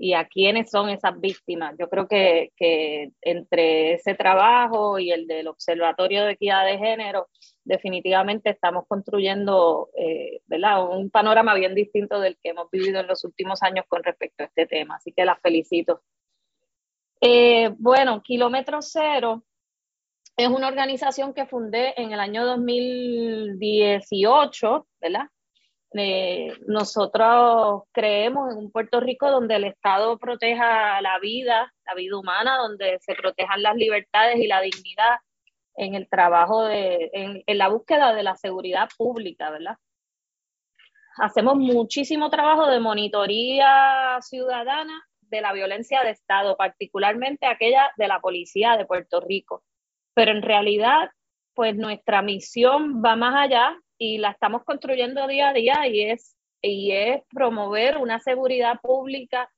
y 0.00 0.14
a 0.14 0.26
quiénes 0.26 0.70
son 0.70 0.90
esas 0.90 1.20
víctimas. 1.20 1.74
Yo 1.76 1.90
creo 1.90 2.06
que, 2.06 2.52
que, 2.56 3.10
entre 3.20 3.94
ese 3.94 4.14
trabajo 4.14 5.00
y 5.00 5.10
el 5.10 5.26
del 5.26 5.48
Observatorio 5.48 6.24
de 6.24 6.32
Equidad 6.32 6.64
de 6.64 6.78
Género, 6.78 7.28
definitivamente 7.64 8.50
estamos 8.50 8.84
construyendo 8.86 9.90
eh, 9.98 10.40
¿verdad? 10.46 10.88
un 10.88 11.10
panorama 11.10 11.54
bien 11.54 11.74
distinto 11.74 12.20
del 12.20 12.38
que 12.40 12.50
hemos 12.50 12.70
vivido 12.70 13.00
en 13.00 13.08
los 13.08 13.24
últimos 13.24 13.60
años 13.62 13.86
con 13.88 14.04
respecto 14.04 14.44
a 14.44 14.46
este 14.46 14.66
tema. 14.66 14.94
Así 14.96 15.12
que 15.12 15.24
las 15.24 15.40
felicito. 15.40 16.02
Eh, 17.20 17.74
bueno, 17.78 18.22
Kilómetro 18.22 18.80
Cero 18.80 19.42
es 20.36 20.48
una 20.48 20.68
organización 20.68 21.34
que 21.34 21.46
fundé 21.46 22.00
en 22.00 22.12
el 22.12 22.20
año 22.20 22.46
2018, 22.46 24.86
¿verdad? 25.00 25.28
Nosotros 26.66 27.84
creemos 27.92 28.52
en 28.52 28.58
un 28.58 28.70
Puerto 28.70 29.00
Rico 29.00 29.30
donde 29.30 29.56
el 29.56 29.64
Estado 29.64 30.18
proteja 30.18 31.00
la 31.00 31.18
vida, 31.18 31.72
la 31.86 31.94
vida 31.94 32.18
humana, 32.18 32.58
donde 32.58 32.98
se 33.00 33.14
protejan 33.14 33.62
las 33.62 33.74
libertades 33.76 34.36
y 34.36 34.46
la 34.46 34.60
dignidad 34.60 35.18
en 35.76 35.94
el 35.94 36.08
trabajo 36.08 36.64
de, 36.64 37.10
en, 37.12 37.42
en 37.46 37.58
la 37.58 37.68
búsqueda 37.68 38.12
de 38.12 38.22
la 38.22 38.36
seguridad 38.36 38.88
pública, 38.98 39.50
¿verdad? 39.50 39.76
Hacemos 41.16 41.56
muchísimo 41.56 42.30
trabajo 42.30 42.66
de 42.66 42.80
monitoría 42.80 44.18
ciudadana 44.20 45.02
de 45.22 45.40
la 45.40 45.52
violencia 45.52 46.02
de 46.02 46.10
Estado, 46.10 46.56
particularmente 46.56 47.46
aquella 47.46 47.92
de 47.96 48.08
la 48.08 48.20
policía 48.20 48.76
de 48.76 48.86
Puerto 48.86 49.20
Rico. 49.20 49.62
Pero 50.14 50.32
en 50.32 50.42
realidad, 50.42 51.10
pues 51.54 51.76
nuestra 51.76 52.22
misión 52.22 53.02
va 53.04 53.16
más 53.16 53.34
allá 53.36 53.76
y 53.98 54.18
la 54.18 54.30
estamos 54.30 54.64
construyendo 54.64 55.26
día 55.26 55.50
a 55.50 55.52
día 55.52 55.86
y 55.88 56.04
es, 56.04 56.36
y 56.62 56.92
es 56.92 57.22
promover 57.30 57.98
una 57.98 58.20
seguridad 58.20 58.80
pública 58.80 59.50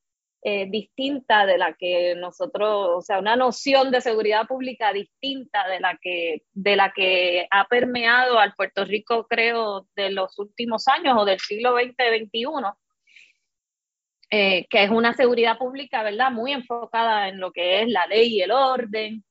eh, 0.43 0.67
distinta 0.71 1.45
de 1.45 1.59
la 1.59 1.75
que 1.75 2.15
nosotros, 2.17 2.89
o 2.97 3.03
sea, 3.03 3.19
una 3.19 3.37
noción 3.37 3.91
de 3.91 4.01
seguridad 4.01 4.47
pública 4.47 4.91
distinta 4.91 5.69
de 5.69 5.81
la 5.81 5.99
que, 6.01 6.45
de 6.55 6.77
la 6.77 6.93
que 6.93 7.47
ha 7.51 7.67
permeado 7.67 8.39
al 8.39 8.55
Puerto 8.55 8.87
Rico, 8.87 9.27
creo, 9.29 9.87
de 9.95 10.11
los 10.11 10.39
últimos 10.39 10.89
años 10.89 11.15
o 11.19 11.27
del 11.27 11.39
siglo 11.41 11.75
XX-XXI, 11.75 12.73
eh, 14.31 14.67
que 14.71 14.85
es 14.85 14.91
una 14.91 15.13
seguridad 15.13 15.59
pública, 15.59 16.03
¿verdad?, 16.03 16.31
muy 16.31 16.53
enfocada 16.53 17.29
en 17.29 17.39
lo 17.39 17.53
que 17.53 17.83
es 17.83 17.89
la 17.89 18.07
ley 18.07 18.37
y 18.37 18.41
el 18.41 18.53
orden, 18.53 19.23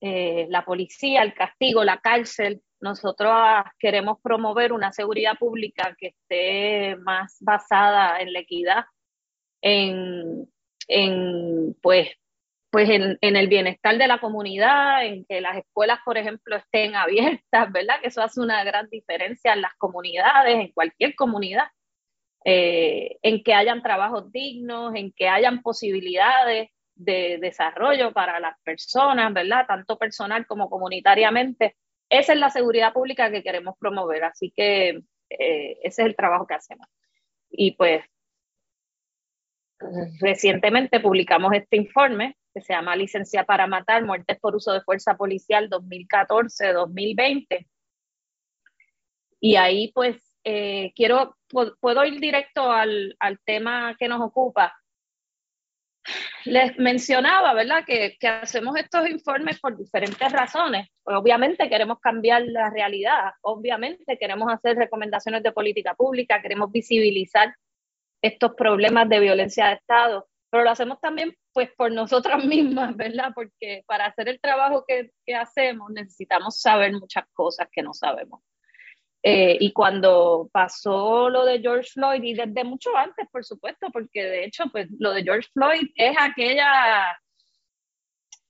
eh, 0.00 0.46
la 0.48 0.64
policía, 0.64 1.22
el 1.22 1.34
castigo, 1.34 1.82
la 1.82 1.98
cárcel, 1.98 2.62
nosotros 2.82 3.32
queremos 3.78 4.18
promover 4.20 4.72
una 4.72 4.92
seguridad 4.92 5.38
pública 5.38 5.96
que 5.98 6.08
esté 6.08 6.96
más 6.96 7.38
basada 7.40 8.18
en 8.20 8.32
la 8.32 8.40
equidad, 8.40 8.84
en, 9.62 10.48
en 10.88 11.76
pues, 11.80 12.10
pues 12.70 12.90
en, 12.90 13.18
en, 13.20 13.36
el 13.36 13.46
bienestar 13.46 13.96
de 13.96 14.08
la 14.08 14.18
comunidad, 14.18 15.06
en 15.06 15.24
que 15.26 15.40
las 15.40 15.56
escuelas, 15.58 16.00
por 16.04 16.18
ejemplo, 16.18 16.56
estén 16.56 16.96
abiertas, 16.96 17.70
¿verdad? 17.72 18.00
Que 18.00 18.08
eso 18.08 18.20
hace 18.20 18.40
una 18.40 18.64
gran 18.64 18.90
diferencia 18.90 19.52
en 19.52 19.62
las 19.62 19.74
comunidades, 19.78 20.56
en 20.56 20.72
cualquier 20.72 21.14
comunidad, 21.14 21.68
eh, 22.44 23.18
en 23.22 23.44
que 23.44 23.54
hayan 23.54 23.82
trabajos 23.82 24.32
dignos, 24.32 24.94
en 24.96 25.12
que 25.12 25.28
hayan 25.28 25.62
posibilidades 25.62 26.70
de 26.96 27.38
desarrollo 27.40 28.12
para 28.12 28.40
las 28.40 28.58
personas, 28.64 29.32
¿verdad? 29.32 29.66
Tanto 29.68 29.96
personal 29.98 30.46
como 30.46 30.68
comunitariamente. 30.68 31.76
Esa 32.12 32.34
es 32.34 32.38
la 32.38 32.50
seguridad 32.50 32.92
pública 32.92 33.30
que 33.30 33.42
queremos 33.42 33.74
promover, 33.78 34.24
así 34.24 34.52
que 34.54 34.88
eh, 35.30 35.78
ese 35.82 36.02
es 36.02 36.06
el 36.08 36.14
trabajo 36.14 36.46
que 36.46 36.52
hacemos. 36.52 36.86
Y 37.50 37.70
pues 37.72 38.04
recientemente 40.20 41.00
publicamos 41.00 41.54
este 41.54 41.78
informe 41.78 42.36
que 42.52 42.60
se 42.60 42.74
llama 42.74 42.96
Licencia 42.96 43.44
para 43.44 43.66
Matar, 43.66 44.04
Muertes 44.04 44.38
por 44.40 44.54
Uso 44.54 44.74
de 44.74 44.82
Fuerza 44.82 45.16
Policial 45.16 45.70
2014-2020. 45.70 47.66
Y 49.40 49.56
ahí 49.56 49.90
pues 49.94 50.36
eh, 50.44 50.92
quiero, 50.94 51.38
puedo 51.80 52.04
ir 52.04 52.20
directo 52.20 52.70
al, 52.70 53.16
al 53.20 53.40
tema 53.40 53.96
que 53.98 54.08
nos 54.08 54.20
ocupa 54.20 54.74
les 56.44 56.78
mencionaba, 56.78 57.54
¿verdad?, 57.54 57.84
que, 57.86 58.16
hacemos 58.26 58.76
estos 58.76 59.08
informes 59.08 59.60
por 59.60 59.76
diferentes 59.76 60.32
razones. 60.32 60.88
Obviamente 61.04 61.68
queremos 61.68 62.00
cambiar 62.00 62.42
la 62.46 62.70
realidad, 62.70 63.32
obviamente 63.42 64.18
queremos 64.18 64.52
hacer 64.52 64.76
recomendaciones 64.76 65.42
de 65.42 65.52
política 65.52 65.94
pública, 65.94 66.42
queremos 66.42 66.70
visibilizar 66.72 67.54
estos 68.22 68.54
problemas 68.54 69.08
de 69.08 69.20
violencia 69.20 69.68
de 69.68 69.74
Estado, 69.74 70.28
pero 70.50 70.64
lo 70.64 70.70
hacemos 70.70 71.00
también 71.00 71.34
pues 71.52 71.70
por 71.76 71.90
nosotras 71.92 72.44
mismas, 72.44 72.96
¿verdad? 72.96 73.32
Porque 73.34 73.82
para 73.86 74.06
hacer 74.06 74.28
el 74.28 74.40
trabajo 74.40 74.84
que 74.86 75.10
hacemos 75.34 75.90
necesitamos 75.90 76.60
saber 76.60 76.92
muchas 76.92 77.24
cosas 77.32 77.68
que 77.70 77.82
no 77.82 77.94
sabemos. 77.94 78.40
Eh, 79.24 79.56
y 79.60 79.72
cuando 79.72 80.50
pasó 80.52 81.30
lo 81.30 81.44
de 81.44 81.60
George 81.60 81.90
Floyd, 81.92 82.22
y 82.22 82.34
desde 82.34 82.64
mucho 82.64 82.96
antes, 82.96 83.28
por 83.30 83.44
supuesto, 83.44 83.88
porque 83.92 84.24
de 84.24 84.44
hecho, 84.44 84.64
pues 84.72 84.88
lo 84.98 85.12
de 85.12 85.22
George 85.22 85.48
Floyd 85.52 85.88
es 85.94 86.16
aquella, 86.18 87.16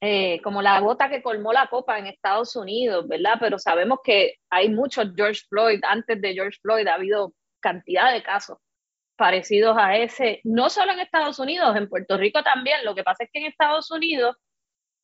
eh, 0.00 0.40
como 0.42 0.62
la 0.62 0.80
gota 0.80 1.10
que 1.10 1.22
colmó 1.22 1.52
la 1.52 1.68
copa 1.68 1.98
en 1.98 2.06
Estados 2.06 2.56
Unidos, 2.56 3.06
¿verdad? 3.06 3.36
Pero 3.38 3.58
sabemos 3.58 3.98
que 4.02 4.36
hay 4.48 4.70
muchos 4.70 5.12
George 5.14 5.42
Floyd, 5.48 5.80
antes 5.86 6.20
de 6.20 6.32
George 6.32 6.58
Floyd 6.62 6.86
ha 6.86 6.94
habido 6.94 7.34
cantidad 7.60 8.12
de 8.12 8.22
casos 8.22 8.58
parecidos 9.16 9.76
a 9.78 9.96
ese, 9.98 10.40
no 10.42 10.70
solo 10.70 10.92
en 10.92 11.00
Estados 11.00 11.38
Unidos, 11.38 11.76
en 11.76 11.88
Puerto 11.88 12.16
Rico 12.16 12.42
también. 12.42 12.84
Lo 12.84 12.94
que 12.94 13.04
pasa 13.04 13.24
es 13.24 13.30
que 13.32 13.40
en 13.40 13.46
Estados 13.46 13.90
Unidos, 13.90 14.36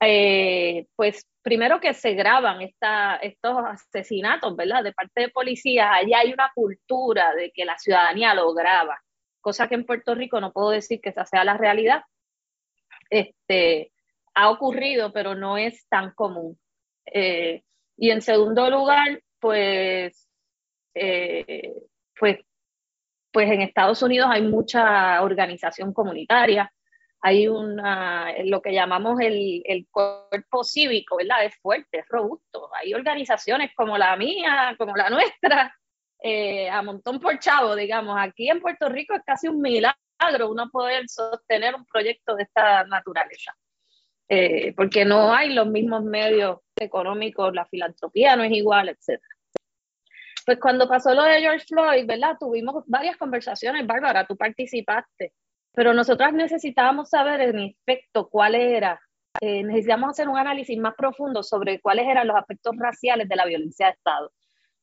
eh, 0.01 0.87
pues 0.95 1.27
primero 1.43 1.81
que 1.81 1.95
se 1.95 2.15
graban 2.15 2.61
estos 2.61 3.57
asesinatos, 3.65 4.55
¿verdad? 4.55 4.85
De 4.85 4.93
parte 4.93 5.23
de 5.23 5.29
policías, 5.31 5.89
allá 5.91 6.19
hay 6.21 6.33
una 6.33 6.51
cultura 6.55 7.35
de 7.35 7.51
que 7.53 7.65
la 7.65 7.79
ciudadanía 7.79 8.35
lo 8.35 8.53
graba, 8.55 9.01
cosa 9.41 9.69
que 9.69 9.75
en 9.75 9.87
Puerto 9.87 10.15
Rico 10.15 10.41
no 10.41 10.53
puedo 10.53 10.71
decir 10.71 11.01
que 11.01 11.11
esa 11.11 11.25
sea 11.25 11.45
la 11.45 11.57
realidad. 11.57 12.03
Este, 13.11 13.93
ha 14.35 14.51
ocurrido, 14.51 15.13
pero 15.13 15.35
no 15.35 15.57
es 15.57 15.87
tan 15.89 16.13
común. 16.13 16.59
Eh, 17.07 17.63
y 17.97 18.11
en 18.11 18.23
segundo 18.23 18.71
lugar, 18.71 19.23
pues, 19.41 20.29
eh, 20.95 21.75
pues, 22.19 22.39
pues 23.33 23.51
en 23.51 23.63
Estados 23.63 24.03
Unidos 24.03 24.29
hay 24.31 24.43
mucha 24.43 25.23
organización 25.23 25.93
comunitaria, 25.93 26.73
hay 27.21 27.49
una, 27.49 28.33
lo 28.45 28.63
que 28.63 28.73
llamamos 28.73 29.21
el, 29.21 29.63
el, 29.65 29.87
cuerpo 29.91 30.63
cívico, 30.63 31.17
¿verdad? 31.17 31.45
Es 31.45 31.57
fuerte, 31.57 31.99
es 31.99 32.09
robusto. 32.09 32.71
Hay 32.75 32.95
organizaciones 32.95 33.73
como 33.75 33.99
la 33.99 34.17
mía, 34.17 34.75
como 34.79 34.97
la 34.97 35.11
nuestra, 35.11 35.75
eh, 36.23 36.69
a 36.69 36.83
montón 36.83 37.21
por 37.21 37.39
chavo, 37.39 37.75
digamos. 37.75 38.17
Aquí 38.19 38.49
en 38.49 38.61
Puerto 38.61 38.89
Rico 38.89 39.15
es 39.15 39.23
casi 39.25 39.49
un 39.49 39.61
milagro 39.61 39.97
uno 40.49 40.69
poder 40.71 41.09
sostener 41.09 41.75
un 41.75 41.85
proyecto 41.85 42.35
de 42.35 42.45
esta 42.45 42.85
naturaleza. 42.85 43.57
Eh, 44.29 44.75
porque 44.77 45.05
no 45.05 45.33
hay 45.33 45.55
los 45.55 45.67
mismos 45.69 46.05
medios 46.05 46.59
económicos, 46.77 47.55
la 47.55 47.65
filantropía 47.65 48.37
no 48.37 48.43
es 48.43 48.53
igual, 48.53 48.91
etc. 48.91 49.23
Pues 50.45 50.59
cuando 50.61 50.89
pasó 50.89 51.15
lo 51.15 51.23
de 51.23 51.41
George 51.41 51.65
Floyd, 51.67 52.07
¿verdad? 52.07 52.37
Tuvimos 52.39 52.85
varias 52.87 53.17
conversaciones, 53.17 53.87
Bárbara, 53.87 54.27
tú 54.27 54.37
participaste, 54.37 55.33
pero 55.79 55.95
nosotras 55.95 56.33
necesitábamos 56.33 57.09
saber 57.09 57.41
en 57.41 57.61
efecto 57.61 58.29
cuál 58.29 58.57
era, 58.57 59.01
eh, 59.41 59.63
necesitamos 59.63 60.11
hacer 60.11 60.29
un 60.29 60.37
análisis 60.37 60.77
más 60.77 60.93
profundo 60.97 61.45
sobre 61.45 61.81
cuáles 61.81 62.09
eran 62.09 62.27
los 62.27 62.37
aspectos 62.37 62.75
raciales 62.77 63.29
de 63.29 63.37
la 63.37 63.47
violencia 63.47 63.87
de 63.87 63.93
Estado. 63.93 64.33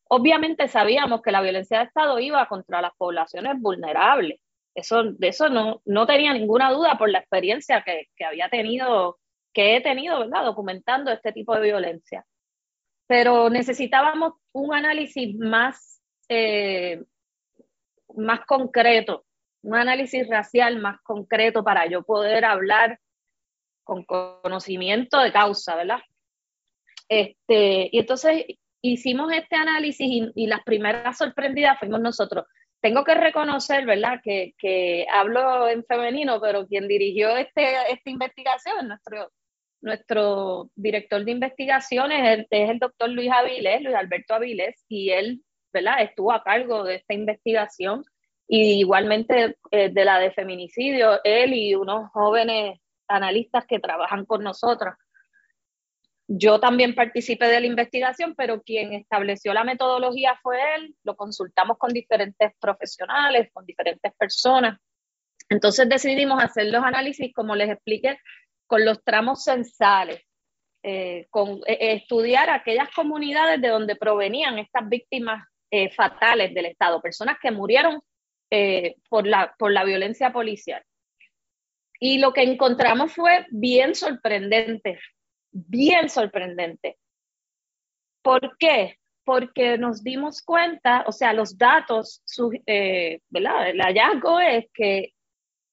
Obviamente 0.07 0.69
sabíamos 0.69 1.21
que 1.21 1.33
la 1.33 1.41
violencia 1.41 1.79
de 1.79 1.83
Estado 1.83 2.17
iba 2.19 2.47
contra 2.47 2.81
las 2.81 2.93
poblaciones 2.95 3.59
vulnerables, 3.59 4.39
eso, 4.73 5.03
de 5.03 5.27
eso 5.27 5.49
no, 5.49 5.81
no 5.83 6.05
tenía 6.05 6.31
ninguna 6.31 6.71
duda 6.71 6.97
por 6.97 7.09
la 7.09 7.19
experiencia 7.19 7.83
que, 7.83 8.07
que 8.15 8.23
había 8.23 8.47
tenido 8.47 9.19
que 9.53 9.75
he 9.75 9.81
tenido, 9.81 10.19
¿verdad? 10.19 10.45
Documentando 10.45 11.11
este 11.11 11.33
tipo 11.33 11.53
de 11.55 11.61
violencia. 11.61 12.25
Pero 13.05 13.49
necesitábamos 13.49 14.35
un 14.53 14.73
análisis 14.73 15.37
más, 15.37 16.01
eh, 16.29 17.03
más 18.15 18.45
concreto, 18.45 19.25
un 19.65 19.75
análisis 19.75 20.27
racial 20.27 20.79
más 20.79 21.01
concreto 21.01 21.63
para 21.63 21.87
yo 21.87 22.03
poder 22.03 22.45
hablar 22.45 22.99
con 23.83 24.03
conocimiento 24.05 25.19
de 25.19 25.31
causa, 25.31 25.75
¿verdad? 25.75 25.99
Este, 27.09 27.89
y 27.91 27.99
entonces 27.99 28.45
hicimos 28.81 29.31
este 29.33 29.55
análisis 29.55 30.31
y, 30.35 30.47
las 30.47 30.63
primeras 30.63 31.17
sorprendidas 31.17 31.79
fuimos 31.79 31.99
nosotros. 31.99 32.45
Tengo 32.81 33.03
que 33.03 33.15
reconocer, 33.15 33.85
¿verdad?, 33.85 34.19
que, 34.23 34.53
que 34.59 35.07
hablo 35.11 35.67
en 35.67 35.83
femenino, 35.85 36.39
pero 36.39 36.67
quien 36.67 36.87
dirigió 36.87 37.35
este, 37.35 37.91
esta 37.91 38.09
investigación, 38.09 38.87
nuestro 38.87 39.31
nuestro 39.81 40.71
director 40.75 41.23
de 41.23 41.31
investigaciones 41.31 42.47
es 42.49 42.69
el, 42.69 42.79
doctor 42.79 43.07
Luis 43.09 43.31
Avilés, 43.31 43.83
Luis 43.83 43.95
Alberto 43.95 44.33
Avilés, 44.33 44.83
y 44.89 45.11
él 45.11 45.43
¿verdad? 45.71 46.01
estuvo 46.01 46.31
a 46.31 46.43
cargo 46.43 46.83
de 46.83 46.95
esta 46.95 47.13
investigación 47.13 48.03
y 48.47 48.79
igualmente 48.79 49.57
eh, 49.71 49.89
de 49.89 50.05
la 50.05 50.19
de 50.19 50.31
feminicidio, 50.31 51.19
él 51.23 51.53
y 51.53 51.75
unos 51.75 52.09
jóvenes 52.11 52.79
analistas 53.07 53.65
que 53.67 53.79
trabajan 53.79 54.25
con 54.25 54.43
nosotros. 54.43 54.95
Yo 56.27 56.59
también 56.59 56.95
participé 56.95 57.47
de 57.47 57.59
la 57.59 57.67
investigación, 57.67 58.33
pero 58.35 58.63
quien 58.63 58.93
estableció 58.93 59.53
la 59.53 59.63
metodología 59.63 60.39
fue 60.41 60.57
él, 60.75 60.95
lo 61.03 61.15
consultamos 61.15 61.77
con 61.77 61.93
diferentes 61.93 62.51
profesionales, 62.59 63.49
con 63.53 63.65
diferentes 63.65 64.11
personas. 64.15 64.79
Entonces 65.49 65.87
decidimos 65.87 66.43
hacer 66.43 66.67
los 66.67 66.83
análisis, 66.83 67.31
como 67.33 67.55
les 67.55 67.69
expliqué, 67.69 68.17
con 68.65 68.83
los 68.83 69.03
tramos 69.03 69.43
censales, 69.43 70.23
eh, 70.81 71.27
con 71.29 71.61
eh, 71.65 71.77
eh, 71.79 71.93
estudiar 71.93 72.49
aquellas 72.49 72.89
comunidades 72.91 73.61
de 73.61 73.69
donde 73.69 73.95
provenían 73.95 74.59
estas 74.59 74.87
víctimas 74.87 75.47
fatales 75.93 76.53
del 76.53 76.67
Estado, 76.67 77.01
personas 77.01 77.35
que 77.41 77.51
murieron 77.51 77.99
por, 79.09 79.27
la, 79.27 79.55
por 79.57 79.71
la 79.71 79.83
violencia 79.83 80.31
policial. 80.31 80.83
Y 81.99 82.19
lo 82.19 82.33
que 82.33 82.43
encontramos 82.43 83.13
fue 83.13 83.45
bien 83.49 83.95
sorprendente, 83.95 84.99
bien 85.51 86.09
sorprendente. 86.09 86.97
¿Por 88.21 88.57
qué? 88.57 88.99
Porque 89.23 89.77
nos 89.77 90.03
dimos 90.03 90.41
cuenta, 90.41 91.03
o 91.07 91.11
sea, 91.11 91.33
los 91.33 91.57
datos, 91.57 92.21
¿verdad? 93.29 93.69
El 93.69 93.81
hallazgo 93.81 94.39
es 94.39 94.65
que 94.73 95.13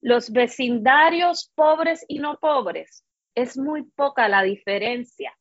los 0.01 0.31
vecindarios 0.31 1.51
pobres 1.55 2.05
y 2.07 2.19
no 2.19 2.37
pobres, 2.37 3.03
es 3.35 3.57
muy 3.57 3.83
poca 3.83 4.27
la 4.27 4.43
diferencia 4.43 5.35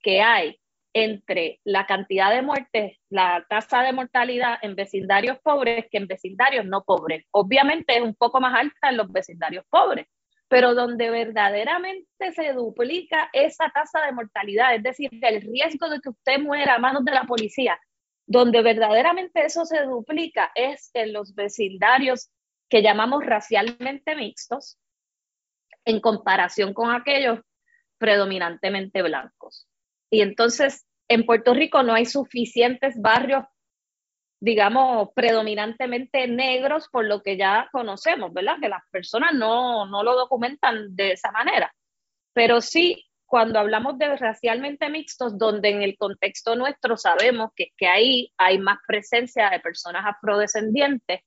que 0.00 0.20
hay 0.20 0.58
entre 1.04 1.60
la 1.64 1.86
cantidad 1.86 2.30
de 2.30 2.42
muertes, 2.42 2.98
la 3.08 3.44
tasa 3.48 3.82
de 3.82 3.92
mortalidad 3.92 4.58
en 4.62 4.74
vecindarios 4.74 5.38
pobres 5.40 5.86
que 5.90 5.98
en 5.98 6.06
vecindarios 6.06 6.64
no 6.64 6.82
pobres. 6.82 7.24
Obviamente 7.30 7.96
es 7.96 8.02
un 8.02 8.14
poco 8.14 8.40
más 8.40 8.54
alta 8.54 8.88
en 8.88 8.96
los 8.96 9.10
vecindarios 9.12 9.64
pobres, 9.70 10.06
pero 10.48 10.74
donde 10.74 11.10
verdaderamente 11.10 12.32
se 12.32 12.52
duplica 12.52 13.28
esa 13.32 13.70
tasa 13.70 14.00
de 14.06 14.12
mortalidad, 14.12 14.74
es 14.74 14.82
decir, 14.82 15.10
el 15.22 15.42
riesgo 15.42 15.88
de 15.88 16.00
que 16.00 16.08
usted 16.08 16.40
muera 16.40 16.74
a 16.74 16.78
manos 16.78 17.04
de 17.04 17.12
la 17.12 17.24
policía, 17.24 17.78
donde 18.26 18.62
verdaderamente 18.62 19.44
eso 19.44 19.64
se 19.64 19.82
duplica 19.82 20.50
es 20.54 20.90
en 20.94 21.12
los 21.12 21.34
vecindarios 21.34 22.30
que 22.68 22.82
llamamos 22.82 23.24
racialmente 23.24 24.16
mixtos 24.16 24.78
en 25.84 26.00
comparación 26.00 26.74
con 26.74 26.90
aquellos 26.90 27.40
predominantemente 27.98 29.02
blancos. 29.02 29.66
Y 30.10 30.22
entonces 30.22 30.87
en 31.08 31.24
Puerto 31.24 31.54
Rico 31.54 31.82
no 31.82 31.94
hay 31.94 32.04
suficientes 32.04 33.00
barrios, 33.00 33.44
digamos, 34.40 35.08
predominantemente 35.14 36.28
negros 36.28 36.88
por 36.88 37.04
lo 37.06 37.22
que 37.22 37.36
ya 37.36 37.68
conocemos, 37.72 38.32
¿verdad? 38.32 38.56
Que 38.60 38.68
las 38.68 38.82
personas 38.90 39.34
no, 39.34 39.86
no 39.86 40.02
lo 40.02 40.14
documentan 40.14 40.94
de 40.94 41.12
esa 41.12 41.32
manera. 41.32 41.74
Pero 42.34 42.60
sí, 42.60 43.04
cuando 43.26 43.58
hablamos 43.58 43.98
de 43.98 44.16
racialmente 44.16 44.88
mixtos, 44.90 45.36
donde 45.38 45.70
en 45.70 45.82
el 45.82 45.96
contexto 45.96 46.54
nuestro 46.56 46.96
sabemos 46.96 47.50
que, 47.56 47.68
que 47.76 47.88
ahí 47.88 48.32
hay 48.38 48.58
más 48.58 48.78
presencia 48.86 49.50
de 49.50 49.60
personas 49.60 50.04
afrodescendientes, 50.06 51.20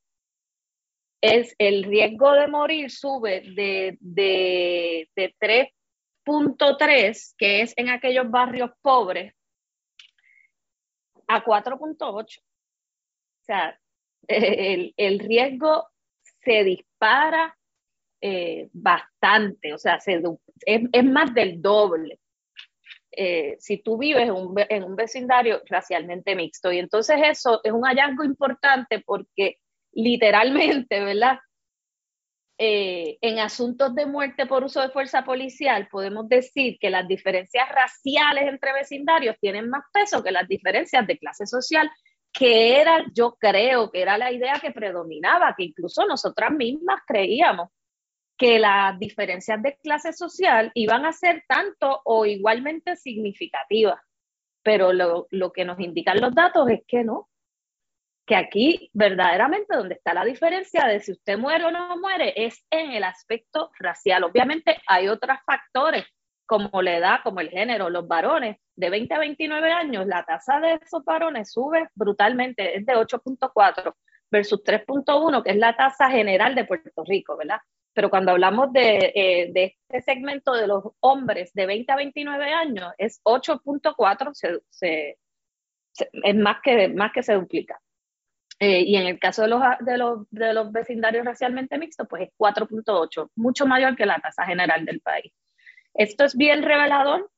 es 1.21 1.53
el 1.59 1.84
riesgo 1.84 2.32
de 2.32 2.47
morir 2.47 2.89
sube 2.89 3.41
de, 3.41 3.97
de, 3.99 5.09
de 5.15 5.36
3.3, 6.25 7.36
que 7.38 7.61
es 7.61 7.73
en 7.77 7.89
aquellos 7.89 8.29
barrios 8.32 8.71
pobres, 8.82 9.34
a 11.36 11.43
4.8. 11.43 12.15
O 12.15 12.25
sea, 13.43 13.79
el, 14.27 15.19
riesgo 15.19 15.88
se 16.43 16.63
dispara 16.63 17.57
eh, 18.21 18.69
bastante, 18.73 19.73
o 19.73 19.77
sea, 19.77 19.99
se, 19.99 20.21
es, 20.65 21.05
más 21.05 21.34
del 21.34 21.61
doble. 21.61 22.19
Eh, 23.13 23.57
si 23.59 23.77
tú 23.77 23.97
vives 23.97 24.29
en 24.69 24.84
un 24.84 24.95
vecindario 24.95 25.61
racialmente 25.67 26.34
mixto. 26.34 26.71
Y 26.71 26.79
entonces 26.79 27.17
eso 27.23 27.59
es 27.63 27.73
un 27.73 27.84
hallazgo 27.84 28.23
importante 28.23 29.03
porque 29.05 29.57
literalmente, 29.91 31.03
¿verdad? 31.03 31.39
Eh, 32.64 33.18
en 33.22 33.39
asuntos 33.39 33.95
de 33.95 34.05
muerte 34.05 34.45
por 34.45 34.64
uso 34.64 34.82
de 34.82 34.89
fuerza 34.89 35.24
policial, 35.24 35.88
podemos 35.89 36.30
decir 36.30 36.78
que 36.80 36.91
las 36.91 37.07
diferencias 37.07 37.68
raciales 37.70 38.43
entre 38.47 38.72
vecindarios 38.72 39.36
tienen 39.41 39.68
más 39.68 39.82
peso 39.91 40.22
que 40.22 40.30
las 40.30 40.47
diferencias 40.47 41.07
de 41.07 41.18
clase 41.18 41.47
social, 41.47 41.89
que 42.32 42.80
era, 42.80 43.03
yo 43.16 43.36
creo 43.39 43.89
que 43.89 44.03
era 44.03 44.16
la 44.20 44.32
idea 44.32 44.59
que 44.62 44.70
predominaba, 44.70 45.55
que 45.57 45.64
incluso 45.64 46.05
nosotras 46.05 46.51
mismas 46.51 47.01
creíamos 47.07 47.70
que 48.38 48.59
las 48.59 48.99
diferencias 48.99 49.59
de 49.64 49.78
clase 49.78 50.14
social 50.14 50.70
iban 50.76 51.07
a 51.07 51.14
ser 51.14 51.43
tanto 51.47 52.01
o 52.05 52.28
igualmente 52.28 52.95
significativas. 52.95 53.99
Pero 54.62 54.93
lo, 54.93 55.26
lo 55.32 55.51
que 55.51 55.66
nos 55.66 55.80
indican 55.80 56.22
los 56.22 56.36
datos 56.36 56.70
es 56.70 56.82
que 56.88 57.03
no, 57.03 57.28
que 58.32 58.38
aquí 58.38 58.89
verdaderamente 58.93 59.75
donde 59.75 59.95
está 59.95 60.13
la 60.13 60.23
diferencia 60.23 60.86
de 60.88 61.01
si 61.01 61.11
usted 61.11 61.38
muere 61.38 61.65
o 61.65 61.71
no 61.71 61.97
muere 61.97 62.34
es 62.38 62.63
en 62.69 62.93
el 62.93 63.03
aspecto 63.03 63.71
racial. 63.77 64.23
Obviamente 64.23 64.77
hay 64.88 65.09
otros 65.09 65.38
factores 65.45 66.05
como 66.45 66.82
la 66.82 66.95
edad, 66.95 67.19
como 67.25 67.41
el 67.41 67.49
género, 67.49 67.89
los 67.89 68.07
varones 68.07 68.55
de 68.73 68.89
20 68.89 69.13
a 69.15 69.19
29 69.19 69.71
años, 69.73 70.07
la 70.07 70.23
tasa 70.23 70.61
de 70.61 70.79
esos 70.82 71.03
varones 71.03 71.51
sube 71.51 71.89
brutalmente, 71.93 72.77
es 72.77 72.86
de 72.86 72.93
8.4, 72.93 73.95
versus 74.32 74.63
3.1, 74.63 75.43
que 75.43 75.51
es 75.51 75.57
la 75.57 75.75
tasa 75.75 76.09
general 76.09 76.55
de 76.55 76.63
Puerto 76.63 77.03
Rico, 77.03 77.36
¿verdad? 77.36 77.59
Pero 77.91 78.09
cuando 78.09 78.32
hablamos 78.32 78.71
de, 78.71 79.11
eh, 79.13 79.51
de 79.51 79.75
este 79.89 80.13
segmento 80.13 80.53
de 80.53 80.67
los 80.67 80.86
hombres 81.01 81.51
de 81.53 81.65
20 81.65 81.91
a 81.91 81.97
29 81.97 82.45
años, 82.53 82.93
es 82.97 83.19
8.4, 83.25 84.61
se, 84.69 85.17
es 86.13 86.36
más 86.36 86.61
que, 86.63 86.88
más 86.88 87.11
que 87.11 87.23
se 87.23 87.34
duplica. 87.34 87.77
Eh, 88.64 88.84
y 88.84 88.95
en 88.95 89.07
el 89.07 89.18
caso 89.18 89.41
de 89.41 89.47
los, 89.47 89.59
de, 89.80 89.97
los, 89.97 90.30
de 90.30 90.53
los 90.53 90.72
vecindarios 90.72 91.26
racialmente 91.26 91.80
mixtos, 91.80 92.05
pues 92.07 92.22
es 92.22 92.30
4.8, 92.38 93.32
mucho 93.36 93.66
mayor 93.66 93.95
que 93.95 94.05
la 94.05 94.20
tasa 94.20 94.45
general 94.45 94.86
del 94.86 95.01
país. 95.01 95.34
Esto 95.95 96.26
es 96.26 96.38
bien 96.38 96.62
revelador 96.62 97.32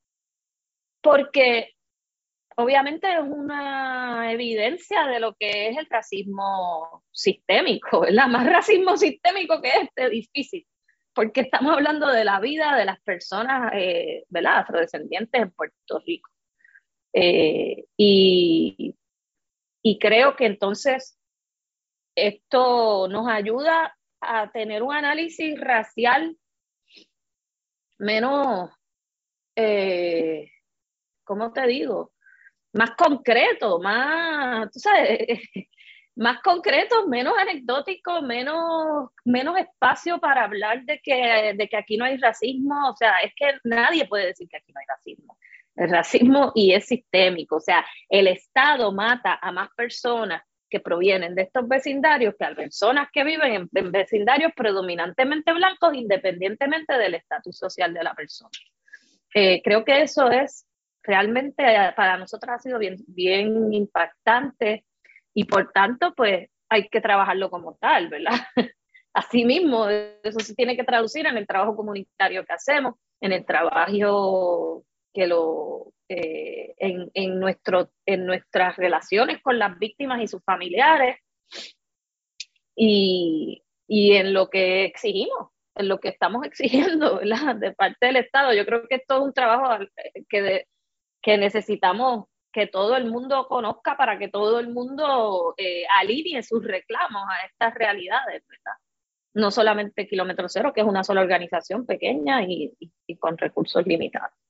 porque 1.01 1.69
obviamente 2.57 3.09
es 3.09 3.21
una 3.21 4.34
evidencia 4.34 5.07
de 5.07 5.21
lo 5.21 5.34
que 5.36 5.69
es 5.69 5.78
el 5.78 5.88
racismo 5.89 7.05
sistémico, 7.13 8.01
¿verdad? 8.01 8.28
Más 8.28 8.45
racismo 8.45 8.97
sistémico 8.97 9.61
que 9.61 9.69
este, 9.82 10.09
difícil, 10.09 10.67
porque 11.13 11.39
estamos 11.39 11.71
hablando 11.71 12.07
de 12.07 12.26
la 12.26 12.41
vida 12.41 12.76
de 12.76 12.84
las 12.84 12.99
personas, 12.99 13.71
eh, 13.74 14.26
¿verdad? 14.28 14.57
Afrodescendientes 14.57 15.41
en 15.41 15.51
Puerto 15.51 16.01
Rico. 16.05 16.30
Eh, 17.13 17.86
y, 17.95 18.93
y 19.84 19.99
creo 19.99 20.36
que 20.36 20.45
entonces 20.45 21.19
esto 22.15 23.07
nos 23.09 23.27
ayuda 23.27 23.95
a 24.21 24.51
tener 24.51 24.81
un 24.81 24.93
análisis 24.93 25.59
racial 25.59 26.38
menos, 27.99 28.71
eh, 29.55 30.49
¿cómo 31.23 31.51
te 31.51 31.67
digo? 31.67 32.13
Más 32.73 32.91
concreto, 32.91 33.79
más, 33.79 34.71
tú 34.71 34.79
sabes, 34.79 35.19
más 36.15 36.41
concreto, 36.41 37.07
menos 37.07 37.34
anecdótico, 37.38 38.21
menos, 38.21 39.09
menos 39.25 39.57
espacio 39.57 40.19
para 40.19 40.45
hablar 40.45 40.84
de 40.84 40.99
que, 41.03 41.53
de 41.55 41.67
que 41.67 41.77
aquí 41.77 41.97
no 41.97 42.05
hay 42.05 42.17
racismo. 42.17 42.89
O 42.89 42.95
sea, 42.95 43.19
es 43.19 43.34
que 43.36 43.57
nadie 43.63 44.07
puede 44.07 44.27
decir 44.27 44.47
que 44.49 44.57
aquí 44.57 44.71
no 44.71 44.79
hay 44.79 44.86
racismo. 44.88 45.38
El 45.76 45.89
racismo 45.89 46.51
y 46.55 46.74
es 46.74 46.86
sistémico. 46.88 47.57
O 47.57 47.61
sea, 47.61 47.86
el 48.09 48.28
Estado 48.28 48.91
mata 48.91 49.39
a 49.41 49.51
más 49.51 49.69
personas 49.76 50.43
que 50.69 50.80
provienen 50.80 51.36
de 51.36 51.43
estos 51.43 51.67
vecindarios 51.67 52.34
que 52.38 52.45
a 52.45 52.55
personas 52.55 53.07
que 53.13 53.24
viven 53.24 53.69
en, 53.71 53.91
vecindarios 53.91 54.51
predominantemente 54.55 55.53
blancos, 55.53 55.93
independientemente 55.93 56.97
del 56.97 57.13
estatus 57.13 57.57
social 57.57 57.93
de 57.93 58.03
la 58.03 58.15
persona. 58.15 58.49
Eh, 59.36 59.61
creo 59.63 59.86
que 59.86 60.01
eso 60.01 60.32
es 60.32 60.65
realmente 61.03 61.63
para 61.95 62.17
nosotros 62.17 62.55
ha 62.55 62.59
sido 62.59 62.80
bien, 62.80 62.97
bien 63.07 63.71
impactante 63.71 64.86
y 65.34 65.45
por 65.45 65.71
tanto, 65.71 66.13
pues 66.15 66.49
hay 66.69 66.88
que 66.89 67.01
trabajarlo 67.01 67.49
como 67.49 67.76
tal, 67.76 68.09
¿verdad? 68.09 68.34
Asimismo, 69.13 69.88
eso 69.89 70.39
se 70.39 70.55
tiene 70.55 70.76
que 70.76 70.84
traducir 70.84 71.28
en 71.28 71.38
el 71.38 71.45
trabajo 71.45 71.76
comunitario 71.76 72.45
que 72.45 72.53
hacemos, 72.53 72.95
en 73.21 73.32
el 73.32 73.45
trabajo 73.45 74.84
que 75.14 75.28
lo, 75.28 75.93
eh, 76.09 76.74
en, 76.78 77.09
en, 77.14 77.39
nuestro, 77.39 77.91
en 78.05 78.26
nuestras 78.26 78.76
relaciones 78.76 79.41
con 79.41 79.57
las 79.57 79.78
víctimas 79.80 80.22
y 80.22 80.28
sus 80.28 80.43
familiares 80.43 81.18
y, 82.76 83.64
y 83.88 84.14
en 84.14 84.34
lo 84.34 84.49
que 84.49 84.86
exigimos, 84.86 85.49
en 85.76 85.88
lo 85.88 85.99
que 85.99 86.09
estamos 86.09 86.45
exigiendo 86.45 87.18
¿verdad? 87.18 87.55
de 87.55 87.72
parte 87.74 88.07
del 88.07 88.18
Estado. 88.18 88.53
Yo 88.53 88.66
creo 88.66 88.88
que 88.88 88.95
esto 88.95 89.18
es 89.18 89.22
un 89.22 89.34
trabajo 89.34 89.86
que, 90.30 90.66
que 91.22 91.38
necesitamos 91.38 92.26
que 92.51 92.68
todo 92.68 92.95
el 92.95 93.05
mundo 93.05 93.47
conozca 93.47 93.97
para 93.97 94.20
que 94.20 94.28
todo 94.28 94.59
el 94.59 94.70
mundo 94.70 95.55
eh, 95.57 95.86
alinee 95.99 96.43
sus 96.43 96.64
reclamos 96.64 97.24
a 97.28 97.45
estas 97.47 97.74
realidades, 97.74 98.43
¿verdad? 98.47 98.78
No 99.34 99.49
solamente 99.49 100.07
Kilómetro 100.07 100.47
Cero, 100.47 100.72
que 100.74 100.82
es 100.82 100.88
una 100.88 101.03
sola 101.03 101.22
organización 101.22 101.88
pequeña 101.88 102.43
y, 102.43 102.72
y 103.07 103.18
con 103.18 103.38
recursos 103.38 103.88
limitados. 103.88 104.42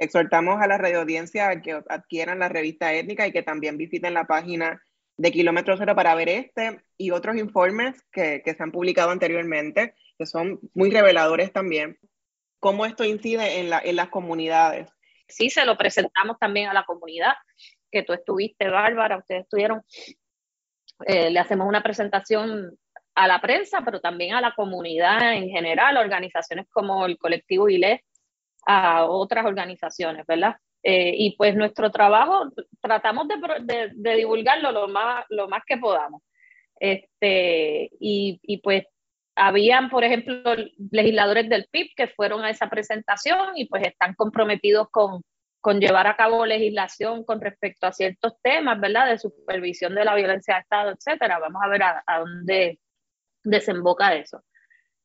Exhortamos 0.00 0.60
a 0.60 0.66
la 0.66 0.78
radioaudiencia 0.78 1.48
a 1.48 1.60
que 1.60 1.80
adquieran 1.88 2.40
la 2.40 2.48
revista 2.48 2.92
étnica 2.92 3.26
y 3.26 3.32
que 3.32 3.42
también 3.42 3.76
visiten 3.76 4.14
la 4.14 4.26
página 4.26 4.82
de 5.18 5.30
Kilómetro 5.30 5.76
Cero 5.76 5.94
para 5.94 6.14
ver 6.14 6.30
este 6.30 6.80
y 6.96 7.10
otros 7.10 7.36
informes 7.36 8.02
que, 8.10 8.40
que 8.42 8.54
se 8.54 8.62
han 8.62 8.72
publicado 8.72 9.10
anteriormente, 9.10 9.94
que 10.18 10.24
son 10.24 10.58
muy 10.74 10.90
reveladores 10.90 11.52
también, 11.52 11.98
cómo 12.58 12.86
esto 12.86 13.04
incide 13.04 13.60
en, 13.60 13.68
la, 13.68 13.80
en 13.80 13.96
las 13.96 14.08
comunidades. 14.08 14.88
Sí, 15.28 15.50
se 15.50 15.64
lo 15.64 15.76
presentamos 15.76 16.38
también 16.38 16.68
a 16.68 16.74
la 16.74 16.84
comunidad, 16.84 17.34
que 17.90 18.02
tú 18.02 18.14
estuviste, 18.14 18.68
Bárbara, 18.68 19.18
ustedes 19.18 19.42
estuvieron, 19.42 19.82
eh, 21.06 21.30
le 21.30 21.38
hacemos 21.38 21.68
una 21.68 21.82
presentación 21.82 22.78
a 23.14 23.26
la 23.26 23.40
prensa, 23.40 23.82
pero 23.84 24.00
también 24.00 24.34
a 24.34 24.40
la 24.40 24.54
comunidad 24.54 25.34
en 25.34 25.50
general, 25.50 25.98
organizaciones 25.98 26.66
como 26.70 27.04
el 27.04 27.18
colectivo 27.18 27.68
ILE, 27.68 28.04
a 28.66 29.04
otras 29.06 29.46
organizaciones, 29.46 30.26
¿verdad? 30.26 30.56
Eh, 30.82 31.12
y 31.16 31.36
pues 31.36 31.54
nuestro 31.54 31.90
trabajo 31.90 32.50
tratamos 32.80 33.28
de, 33.28 33.92
divulgarlo 34.16 34.72
lo 34.72 34.88
más, 34.88 35.24
lo 35.28 35.48
más 35.48 35.62
que 35.66 35.76
podamos. 35.76 36.22
Este, 36.78 37.90
y, 38.00 38.40
y, 38.42 38.58
pues 38.58 38.84
habían, 39.36 39.90
por 39.90 40.04
ejemplo, 40.04 40.54
legisladores 40.90 41.48
del 41.48 41.66
PIB 41.70 41.88
que 41.94 42.08
fueron 42.08 42.44
a 42.44 42.50
esa 42.50 42.70
presentación 42.70 43.56
y 43.56 43.66
pues 43.66 43.86
están 43.86 44.14
comprometidos 44.14 44.88
con, 44.90 45.22
con 45.60 45.80
llevar 45.80 46.06
a 46.06 46.16
cabo 46.16 46.46
legislación 46.46 47.24
con 47.24 47.40
respecto 47.40 47.86
a 47.86 47.92
ciertos 47.92 48.34
temas, 48.42 48.80
¿verdad? 48.80 49.08
De 49.10 49.18
supervisión 49.18 49.94
de 49.94 50.04
la 50.04 50.14
violencia 50.14 50.54
de 50.54 50.60
Estado, 50.60 50.92
etcétera. 50.92 51.38
Vamos 51.38 51.60
a 51.62 51.68
ver 51.68 51.82
a, 51.82 52.02
a 52.06 52.18
dónde 52.20 52.78
desemboca 53.44 54.14
eso. 54.14 54.42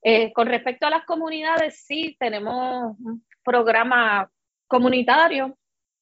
Eh, 0.02 0.32
con 0.34 0.48
respecto 0.48 0.86
a 0.86 0.92
las 0.92 1.06
comunidades, 1.06 1.84
sí, 1.86 2.16
tenemos 2.20 2.96
programa 3.46 4.30
comunitario 4.68 5.58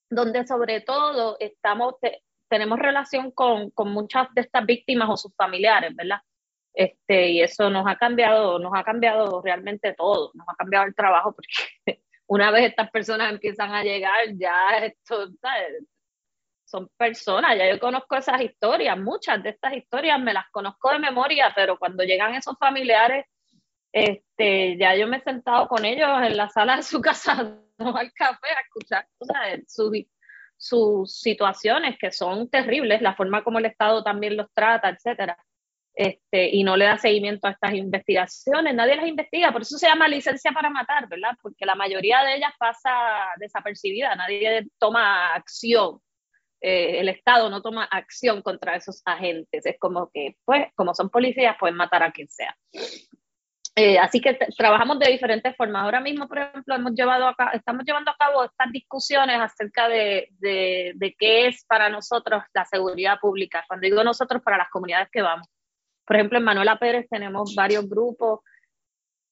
donde 0.09 0.47
sobre 0.47 0.81
todo 0.81 1.37
estamos, 1.39 1.95
tenemos 2.49 2.79
relación 2.79 3.31
con, 3.31 3.71
con, 3.71 3.91
muchas 3.91 4.33
de 4.33 4.41
estas 4.41 4.65
víctimas 4.65 5.09
o 5.09 5.17
sus 5.17 5.35
familiares, 5.35 5.95
¿verdad? 5.95 6.21
Este, 6.73 7.29
y 7.29 7.41
eso 7.41 7.69
nos 7.69 7.85
ha 7.87 7.97
cambiado, 7.97 8.57
nos 8.59 8.73
ha 8.75 8.83
cambiado 8.83 9.41
realmente 9.41 9.93
todo, 9.93 10.31
nos 10.33 10.47
ha 10.47 10.55
cambiado 10.55 10.85
el 10.85 10.95
trabajo 10.95 11.35
porque 11.35 12.01
una 12.27 12.51
vez 12.51 12.69
estas 12.69 12.89
personas 12.89 13.31
empiezan 13.31 13.73
a 13.73 13.83
llegar, 13.83 14.19
ya 14.35 14.77
esto, 14.77 15.27
¿sabes? 15.41 15.83
son 16.73 16.89
personas, 16.97 17.55
ya 17.55 17.69
yo 17.69 17.79
conozco 17.79 18.15
esas 18.15 18.41
historias, 18.41 18.97
muchas 18.97 19.43
de 19.43 19.51
estas 19.51 19.73
historias 19.73 20.19
me 20.19 20.33
las 20.33 20.49
conozco 20.49 20.91
de 20.91 20.97
memoria, 20.97 21.53
pero 21.55 21.77
cuando 21.77 22.03
llegan 22.03 22.33
esos 22.33 22.57
familiares 22.57 23.27
este, 23.93 24.75
ya 24.77 24.95
yo 24.95 25.07
me 25.07 25.17
he 25.17 25.21
sentado 25.21 25.67
con 25.67 25.85
ellos 25.85 26.09
en 26.23 26.35
la 26.35 26.49
sala 26.49 26.77
de 26.77 26.83
su 26.83 26.99
casa, 27.01 27.55
no 27.77 27.95
al 27.95 28.11
café, 28.11 28.47
a 28.47 28.61
escuchar 28.61 29.07
sus, 30.57 31.13
situaciones 31.19 31.97
que 31.99 32.11
son 32.11 32.49
terribles, 32.49 33.01
la 33.01 33.15
forma 33.15 33.43
como 33.43 33.59
el 33.59 33.65
Estado 33.65 34.03
también 34.03 34.35
los 34.35 34.51
trata, 34.53 34.89
etcétera. 34.89 35.37
Este, 35.95 36.49
y 36.49 36.63
no 36.63 36.75
le 36.75 36.85
da 36.85 36.97
seguimiento 36.97 37.47
a 37.47 37.51
estas 37.51 37.75
investigaciones, 37.75 38.73
nadie 38.73 38.95
las 38.95 39.07
investiga, 39.07 39.51
por 39.51 39.61
eso 39.61 39.77
se 39.77 39.87
llama 39.87 40.07
licencia 40.07 40.51
para 40.51 40.71
matar, 40.71 41.07
¿verdad? 41.07 41.37
Porque 41.39 41.67
la 41.67 41.75
mayoría 41.75 42.23
de 42.23 42.37
ellas 42.37 42.51
pasa 42.57 42.89
desapercibida, 43.37 44.15
nadie 44.15 44.65
toma 44.79 45.35
acción, 45.35 45.99
eh, 46.61 46.99
el 46.99 47.09
Estado 47.09 47.49
no 47.49 47.61
toma 47.61 47.83
acción 47.83 48.41
contra 48.41 48.75
esos 48.75 49.03
agentes, 49.05 49.65
es 49.65 49.75
como 49.77 50.09
que, 50.11 50.37
pues, 50.45 50.67
como 50.75 50.95
son 50.95 51.09
policías, 51.09 51.57
pueden 51.59 51.75
matar 51.75 52.01
a 52.01 52.11
quien 52.11 52.29
sea. 52.29 52.57
Eh, 53.75 53.97
así 53.97 54.21
que 54.21 54.37
trabajamos 54.55 54.99
de 54.99 55.11
diferentes 55.11 55.55
formas. 55.55 55.83
Ahora 55.83 55.99
mismo, 55.99 56.27
por 56.27 56.37
ejemplo, 56.37 56.75
hemos 56.75 56.93
llevado 56.93 57.27
a 57.27 57.35
estamos 57.53 57.83
llevando 57.85 58.11
a 58.11 58.17
cabo 58.17 58.43
estas 58.43 58.71
discusiones 58.71 59.39
acerca 59.39 59.89
de, 59.89 60.29
de, 60.39 60.91
de, 60.95 61.15
qué 61.17 61.47
es 61.47 61.65
para 61.65 61.89
nosotros 61.89 62.43
la 62.53 62.65
seguridad 62.65 63.17
pública. 63.19 63.63
Cuando 63.67 63.85
digo 63.85 64.03
nosotros, 64.03 64.43
para 64.43 64.57
las 64.57 64.69
comunidades 64.69 65.09
que 65.11 65.23
vamos. 65.23 65.47
Por 66.05 66.15
ejemplo, 66.15 66.37
en 66.37 66.43
Manuela 66.43 66.77
Pérez 66.77 67.07
tenemos 67.09 67.55
varios 67.55 67.89
grupos, 67.89 68.41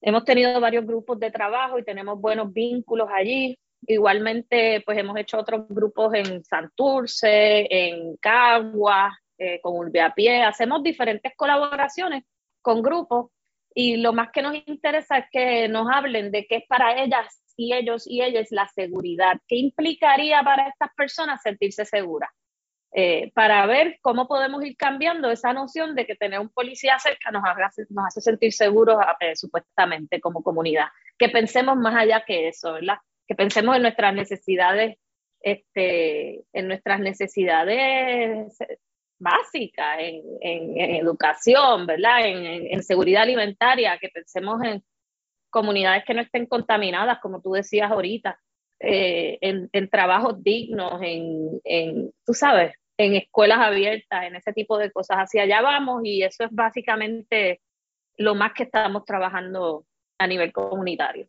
hemos 0.02 0.26
tenido 0.26 0.60
varios 0.60 0.88
grupos 0.88 1.20
de 1.20 1.30
trabajo 1.30 1.78
y 1.78 1.84
tenemos 1.84 2.20
buenos 2.20 2.52
vínculos 2.52 3.10
allí. 3.14 3.60
Igualmente, 3.86 4.82
pues 4.86 4.98
hemos 4.98 5.18
hecho 5.18 5.38
otros 5.38 5.68
grupos 5.70 6.14
en 6.16 6.44
Santurce, 6.44 7.68
en 7.70 8.16
Cagua, 8.18 9.16
eh, 9.38 9.60
con 9.62 9.76
Urbiapie. 9.76 10.44
Hacemos 10.44 10.82
diferentes 10.82 11.34
colaboraciones 11.36 12.24
con 12.62 12.82
grupos 12.82 13.32
y 13.74 13.98
lo 13.98 14.14
más 14.14 14.32
que 14.32 14.42
nos 14.42 14.56
interesa 14.66 15.18
es 15.18 15.26
que 15.32 15.68
nos 15.68 15.88
hablen 15.92 16.32
de 16.32 16.46
qué 16.46 16.58
es 16.58 16.68
para 16.68 17.02
ellas 17.02 17.42
y 17.56 17.74
ellos 17.74 18.06
y 18.08 18.22
ellas 18.22 18.48
la 18.52 18.68
seguridad, 18.68 19.40
qué 19.48 19.58
implicaría 19.58 20.42
para 20.44 20.68
estas 20.68 20.90
personas 20.96 21.42
sentirse 21.42 21.86
seguras, 21.86 22.30
eh, 22.94 23.32
para 23.34 23.66
ver 23.66 23.98
cómo 24.02 24.28
podemos 24.28 24.64
ir 24.66 24.76
cambiando 24.76 25.32
esa 25.32 25.54
noción 25.54 25.96
de 25.96 26.06
que 26.06 26.16
tener 26.16 26.40
un 26.40 26.50
policía 26.50 27.00
cerca 27.00 27.32
nos, 27.32 27.44
nos 27.90 28.06
hace 28.08 28.22
sentir 28.22 28.52
seguros 28.52 28.98
eh, 29.20 29.36
supuestamente 29.36 30.20
como 30.20 30.44
comunidad, 30.44 30.88
que 31.18 31.30
pensemos 31.30 31.78
más 31.78 31.96
allá 31.96 32.24
que 32.26 32.50
eso, 32.50 32.74
¿verdad? 32.74 32.98
Que 33.28 33.36
pensemos 33.36 33.76
en 33.76 33.84
nuestras 33.84 34.14
necesidades, 34.14 34.98
este, 35.40 36.44
en 36.54 36.68
nuestras 36.68 37.00
necesidades 37.00 38.58
básicas, 39.22 39.98
en, 40.00 40.78
educación, 40.78 41.86
¿verdad? 41.86 42.26
En, 42.26 42.84
seguridad 42.84 43.24
alimentaria, 43.24 43.98
que 44.00 44.10
pensemos 44.10 44.62
en 44.64 44.84
comunidades 45.50 46.04
que 46.06 46.14
no 46.14 46.22
estén 46.22 46.46
contaminadas, 46.48 47.20
como 47.20 47.42
tú 47.42 47.54
decías 47.54 47.92
ahorita, 47.92 48.40
eh, 48.80 49.38
en, 49.42 49.90
trabajos 49.90 50.44
dignos, 50.44 51.00
en, 51.04 52.12
tú 52.26 52.34
sabes, 52.34 52.74
en 52.98 53.16
escuelas 53.16 53.60
abiertas, 53.60 54.26
en 54.26 54.36
ese 54.36 54.54
tipo 54.54 54.78
de 54.78 54.92
cosas. 54.92 55.18
Hacia 55.18 55.44
allá 55.44 55.62
vamos 55.62 56.02
y 56.04 56.24
eso 56.24 56.44
es 56.44 56.52
básicamente 56.52 57.62
lo 58.18 58.36
más 58.36 58.54
que 58.54 58.64
estamos 58.64 59.06
trabajando 59.06 59.86
a 60.18 60.28
nivel 60.28 60.52
comunitario. 60.52 61.28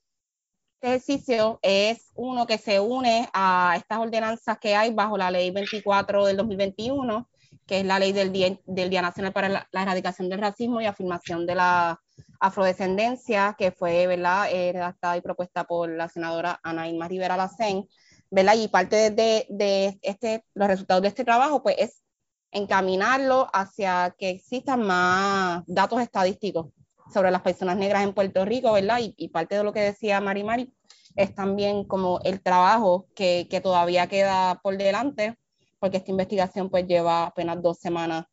Este 0.82 0.88
ejercicio 0.88 1.61
es 1.62 2.11
uno 2.16 2.45
que 2.45 2.59
se 2.59 2.80
une 2.80 3.28
a 3.32 3.74
estas 3.76 3.99
ordenanzas 3.99 4.59
que 4.59 4.74
hay 4.74 4.93
bajo 4.93 5.16
la 5.16 5.30
ley 5.30 5.53
24 5.53 6.26
del 6.26 6.36
2021, 6.36 7.28
que 7.66 7.80
es 7.80 7.86
la 7.86 7.98
ley 7.98 8.12
del 8.12 8.32
Día, 8.32 8.59
del 8.66 8.90
Día 8.90 9.03
Nacional 9.03 9.32
para 9.32 9.48
la, 9.48 9.68
Erradicación 9.72 10.28
del 10.28 10.40
Racismo 10.40 10.80
y 10.80 10.86
Afirmación 10.86 11.46
de 11.46 11.55
la 11.55 12.00
Afrodescendencia, 12.40 13.55
que 13.59 13.70
fue 13.70 14.07
¿verdad? 14.07 14.48
Eh, 14.50 14.72
redactada 14.72 15.16
y 15.16 15.20
propuesta 15.20 15.64
por 15.64 15.90
la 15.90 16.09
senadora 16.09 16.61
Ana 16.62 16.88
Irma 16.88 17.09
Rivera 17.09 17.36
Lacén, 17.36 17.88
¿verdad? 18.30 18.55
Y 18.57 18.68
parte 18.68 19.11
de, 19.11 19.46
de, 19.48 19.98
este, 20.03 20.44
los 20.55 20.68
resultados 20.68 21.03
de 21.03 21.09
este 21.09 21.24
trabajo, 21.24 21.62
pues 21.62 21.76
es 21.78 22.03
encaminarlo 22.50 23.48
hacia 23.53 24.14
que 24.18 24.30
existan 24.30 24.82
más 24.82 25.62
datos 25.66 26.00
estadísticos 26.00 26.66
sobre 27.12 27.30
las 27.30 27.42
personas 27.42 27.76
negras 27.76 28.05
en 28.05 28.14
Puerto 28.14 28.44
Rico, 28.44 28.72
¿verdad? 28.72 29.00
Y, 29.00 29.28
parte 29.28 29.57
de 29.57 29.64
lo 29.64 29.72
que 29.72 29.80
decía 29.80 30.20
Mari 30.20 30.44
Mari 30.44 30.74
es 31.16 31.34
también 31.34 31.84
como 31.84 32.20
el 32.24 32.40
trabajo 32.42 33.07
que, 33.14 33.46
que, 33.50 33.61
todavía 33.61 34.07
queda 34.07 34.61
por 34.62 34.76
delante, 34.76 35.36
porque 35.82 35.96
esta 35.96 36.12
investigación 36.12 36.70
pues 36.70 36.86
lleva 36.86 37.26
apenas 37.26 37.60
dos 37.60 37.76
semanas, 37.80 38.24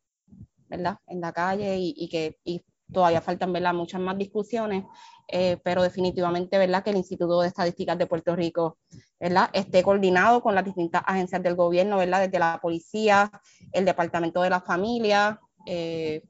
¿verdad? 0.67 0.99
En 1.07 1.19
la 1.19 1.33
calle 1.33 1.79
y, 1.79 1.95
y 1.97 2.07
que 2.07 2.37
y 2.43 2.63
todavía 2.93 3.21
faltan, 3.21 3.51
¿verdad? 3.51 3.73
Muchas 3.73 3.99
más 3.99 4.15
discusiones, 4.19 4.83
eh, 5.27 5.57
pero 5.63 5.81
definitivamente, 5.81 6.59
¿verdad? 6.59 6.83
Que 6.83 6.91
el 6.91 6.97
Instituto 6.97 7.41
de 7.41 7.47
Estadísticas 7.47 7.97
de 7.97 8.05
Puerto 8.05 8.35
Rico, 8.35 8.77
¿verdad? 9.19 9.49
Esté 9.51 9.81
coordinado 9.81 10.43
con 10.43 10.53
las 10.53 10.63
distintas 10.63 11.01
agencias 11.07 11.41
del 11.41 11.55
gobierno, 11.55 11.97
¿verdad? 11.97 12.21
Desde 12.21 12.37
la 12.37 12.59
policía, 12.61 13.31
el 13.71 13.83
Departamento 13.83 14.43
de 14.43 14.51
la 14.51 14.61
Familia, 14.61 15.39
eh, 15.65 16.21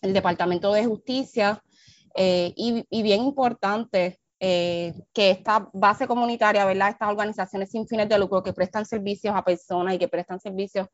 el 0.00 0.12
Departamento 0.12 0.72
de 0.72 0.86
Justicia, 0.86 1.60
eh, 2.14 2.54
y, 2.54 3.02
bien 3.02 3.24
importante 3.24 4.20
eh, 4.48 4.94
que 5.12 5.30
esta 5.30 5.68
base 5.72 6.06
comunitaria, 6.06 6.64
¿verdad? 6.64 6.90
Estas 6.90 7.08
organizaciones 7.08 7.70
sin 7.70 7.86
fines 7.88 8.08
de 8.08 8.18
lucro 8.18 8.42
que 8.42 8.52
prestan 8.52 8.86
servicios 8.86 9.34
a 9.34 9.42
personas 9.42 9.94
y 9.94 9.98
que 9.98 10.06
prestan 10.06 10.38
servicios 10.38 10.88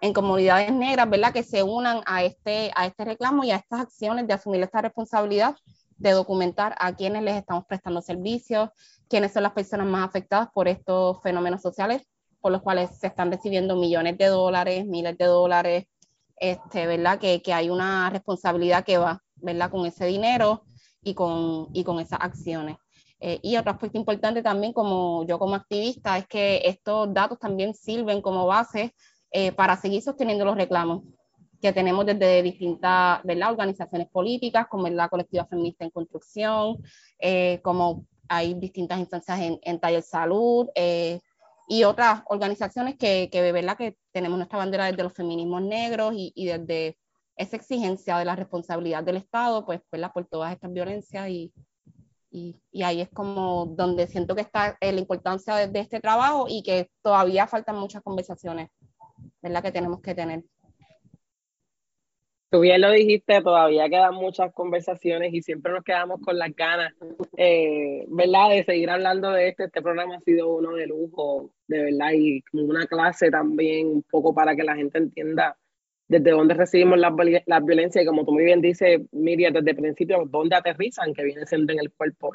en 0.00 0.12
comunidades 0.12 0.72
negras, 0.72 1.08
¿verdad? 1.08 1.32
Que 1.32 1.42
se 1.42 1.62
unan 1.62 2.00
a 2.06 2.24
este, 2.24 2.72
a 2.74 2.86
este 2.86 3.04
reclamo 3.04 3.44
y 3.44 3.52
a 3.52 3.56
estas 3.56 3.80
acciones 3.80 4.26
de 4.26 4.34
asumir 4.34 4.60
esta 4.62 4.82
responsabilidad 4.82 5.54
de 5.96 6.10
documentar 6.10 6.74
a 6.78 6.94
quienes 6.94 7.22
les 7.22 7.36
estamos 7.36 7.64
prestando 7.66 8.02
servicios, 8.02 8.70
quiénes 9.08 9.32
son 9.32 9.44
las 9.44 9.52
personas 9.52 9.86
más 9.86 10.06
afectadas 10.06 10.48
por 10.52 10.66
estos 10.66 11.22
fenómenos 11.22 11.62
sociales 11.62 12.02
por 12.40 12.52
los 12.52 12.62
cuales 12.62 12.90
se 12.98 13.06
están 13.06 13.30
recibiendo 13.30 13.76
millones 13.76 14.18
de 14.18 14.26
dólares, 14.26 14.84
miles 14.86 15.16
de 15.18 15.24
dólares, 15.24 15.86
este, 16.36 16.86
¿verdad? 16.86 17.18
Que, 17.18 17.42
que 17.42 17.52
hay 17.52 17.70
una 17.70 18.10
responsabilidad 18.10 18.84
que 18.84 18.98
va 18.98 19.22
¿verdad? 19.36 19.70
Con 19.70 19.86
ese 19.86 20.06
dinero 20.06 20.64
y 21.02 21.14
con, 21.14 21.68
y 21.72 21.84
con 21.84 22.00
esas 22.00 22.18
acciones. 22.20 22.76
Eh, 23.20 23.40
y 23.42 23.56
otro 23.56 23.72
aspecto 23.72 23.98
importante 23.98 24.42
también, 24.42 24.72
como 24.72 25.24
yo 25.26 25.38
como 25.38 25.54
activista, 25.54 26.18
es 26.18 26.26
que 26.26 26.60
estos 26.64 27.12
datos 27.12 27.38
también 27.38 27.74
sirven 27.74 28.20
como 28.20 28.46
base 28.46 28.94
eh, 29.30 29.52
para 29.52 29.76
seguir 29.76 30.02
sosteniendo 30.02 30.44
los 30.44 30.56
reclamos 30.56 31.02
que 31.60 31.72
tenemos 31.72 32.04
desde 32.04 32.42
distintas 32.42 33.22
¿verdad? 33.24 33.50
organizaciones 33.50 34.08
políticas, 34.10 34.66
como 34.68 34.88
la 34.88 35.08
colectiva 35.08 35.46
feminista 35.46 35.84
en 35.84 35.90
construcción, 35.90 36.76
eh, 37.18 37.60
como 37.62 38.06
hay 38.28 38.54
distintas 38.54 38.98
instancias 38.98 39.40
en, 39.40 39.58
en 39.62 39.80
taller 39.80 40.02
salud 40.02 40.68
y 41.68 41.84
otras 41.84 42.22
organizaciones 42.26 42.96
que, 42.96 43.28
que, 43.30 43.52
¿verdad? 43.52 43.76
que 43.76 43.96
tenemos 44.12 44.36
nuestra 44.36 44.58
bandera 44.58 44.86
desde 44.86 45.02
los 45.02 45.14
feminismos 45.14 45.62
negros 45.62 46.12
y, 46.14 46.32
y 46.34 46.46
desde 46.46 46.98
esa 47.36 47.56
exigencia 47.56 48.18
de 48.18 48.24
la 48.24 48.36
responsabilidad 48.36 49.02
del 49.02 49.16
Estado, 49.16 49.64
pues, 49.64 49.80
por 50.12 50.26
todas 50.26 50.52
estas 50.52 50.72
violencias 50.72 51.28
y, 51.28 51.52
y, 52.30 52.56
ahí 52.82 53.00
es 53.00 53.08
como 53.08 53.66
donde 53.66 54.06
siento 54.06 54.34
que 54.34 54.42
está 54.42 54.76
eh, 54.80 54.92
la 54.92 55.00
importancia 55.00 55.66
de, 55.66 55.80
este 55.80 56.00
trabajo 56.00 56.46
y 56.48 56.62
que 56.62 56.90
todavía 57.02 57.46
faltan 57.46 57.76
muchas 57.76 58.02
conversaciones, 58.02 58.70
¿verdad? 59.42 59.62
Que 59.62 59.72
tenemos 59.72 60.00
que 60.00 60.14
tener. 60.14 60.44
Tú 62.48 62.60
bien 62.60 62.80
lo 62.80 62.90
dijiste, 62.90 63.42
todavía 63.42 63.88
quedan 63.88 64.14
muchas 64.14 64.52
conversaciones 64.52 65.34
y 65.34 65.42
siempre 65.42 65.72
nos 65.72 65.82
quedamos 65.82 66.20
con 66.20 66.38
las 66.38 66.54
ganas, 66.54 66.94
eh, 67.36 68.04
¿verdad? 68.08 68.50
De 68.50 68.64
seguir 68.64 68.90
hablando 68.90 69.30
de 69.32 69.48
este. 69.48 69.64
Este 69.64 69.82
programa 69.82 70.16
ha 70.16 70.20
sido 70.20 70.48
uno 70.48 70.72
de 70.72 70.86
lujo, 70.86 71.50
de 71.66 71.84
verdad, 71.84 72.12
y 72.14 72.42
como 72.42 72.64
una 72.64 72.86
clase 72.86 73.30
también, 73.30 73.88
un 73.88 74.02
poco 74.02 74.32
para 74.32 74.54
que 74.54 74.62
la 74.62 74.76
gente 74.76 74.98
entienda 74.98 75.56
desde 76.08 76.30
dónde 76.30 76.54
recibimos 76.54 76.98
las, 76.98 77.12
las 77.46 77.64
violencias 77.64 78.04
y 78.04 78.06
como 78.06 78.24
tú 78.24 78.32
muy 78.32 78.44
bien 78.44 78.60
dices, 78.60 79.00
Miriam, 79.12 79.52
desde 79.52 79.70
el 79.70 79.76
principio, 79.76 80.24
dónde 80.26 80.56
aterrizan, 80.56 81.12
que 81.14 81.24
viene 81.24 81.46
siendo 81.46 81.72
en 81.72 81.80
el 81.80 81.92
cuerpo. 81.92 82.32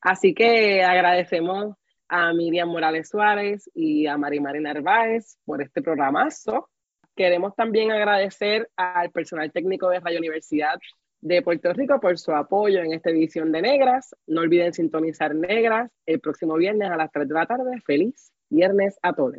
Así 0.00 0.34
que 0.34 0.82
agradecemos 0.82 1.76
a 2.08 2.32
Miriam 2.34 2.68
Morales 2.68 3.08
Suárez 3.08 3.70
y 3.74 4.06
a 4.06 4.18
Mari 4.18 4.40
Mari 4.40 4.60
Narváez 4.60 5.38
por 5.44 5.62
este 5.62 5.80
programazo. 5.80 6.68
Queremos 7.16 7.54
también 7.54 7.90
agradecer 7.90 8.68
al 8.76 9.10
personal 9.10 9.50
técnico 9.52 9.88
de 9.88 10.00
Radio 10.00 10.18
Universidad 10.18 10.78
de 11.22 11.40
Puerto 11.40 11.72
Rico 11.72 12.00
por 12.00 12.18
su 12.18 12.32
apoyo 12.32 12.80
en 12.80 12.92
esta 12.92 13.10
edición 13.10 13.52
de 13.52 13.62
Negras. 13.62 14.14
No 14.26 14.40
olviden 14.42 14.74
sintonizar 14.74 15.34
Negras 15.34 15.90
el 16.04 16.20
próximo 16.20 16.56
viernes 16.56 16.90
a 16.90 16.96
las 16.96 17.10
3 17.12 17.28
de 17.28 17.34
la 17.34 17.46
tarde. 17.46 17.80
Feliz 17.86 18.32
viernes 18.50 18.98
a 19.02 19.14
todos. 19.14 19.38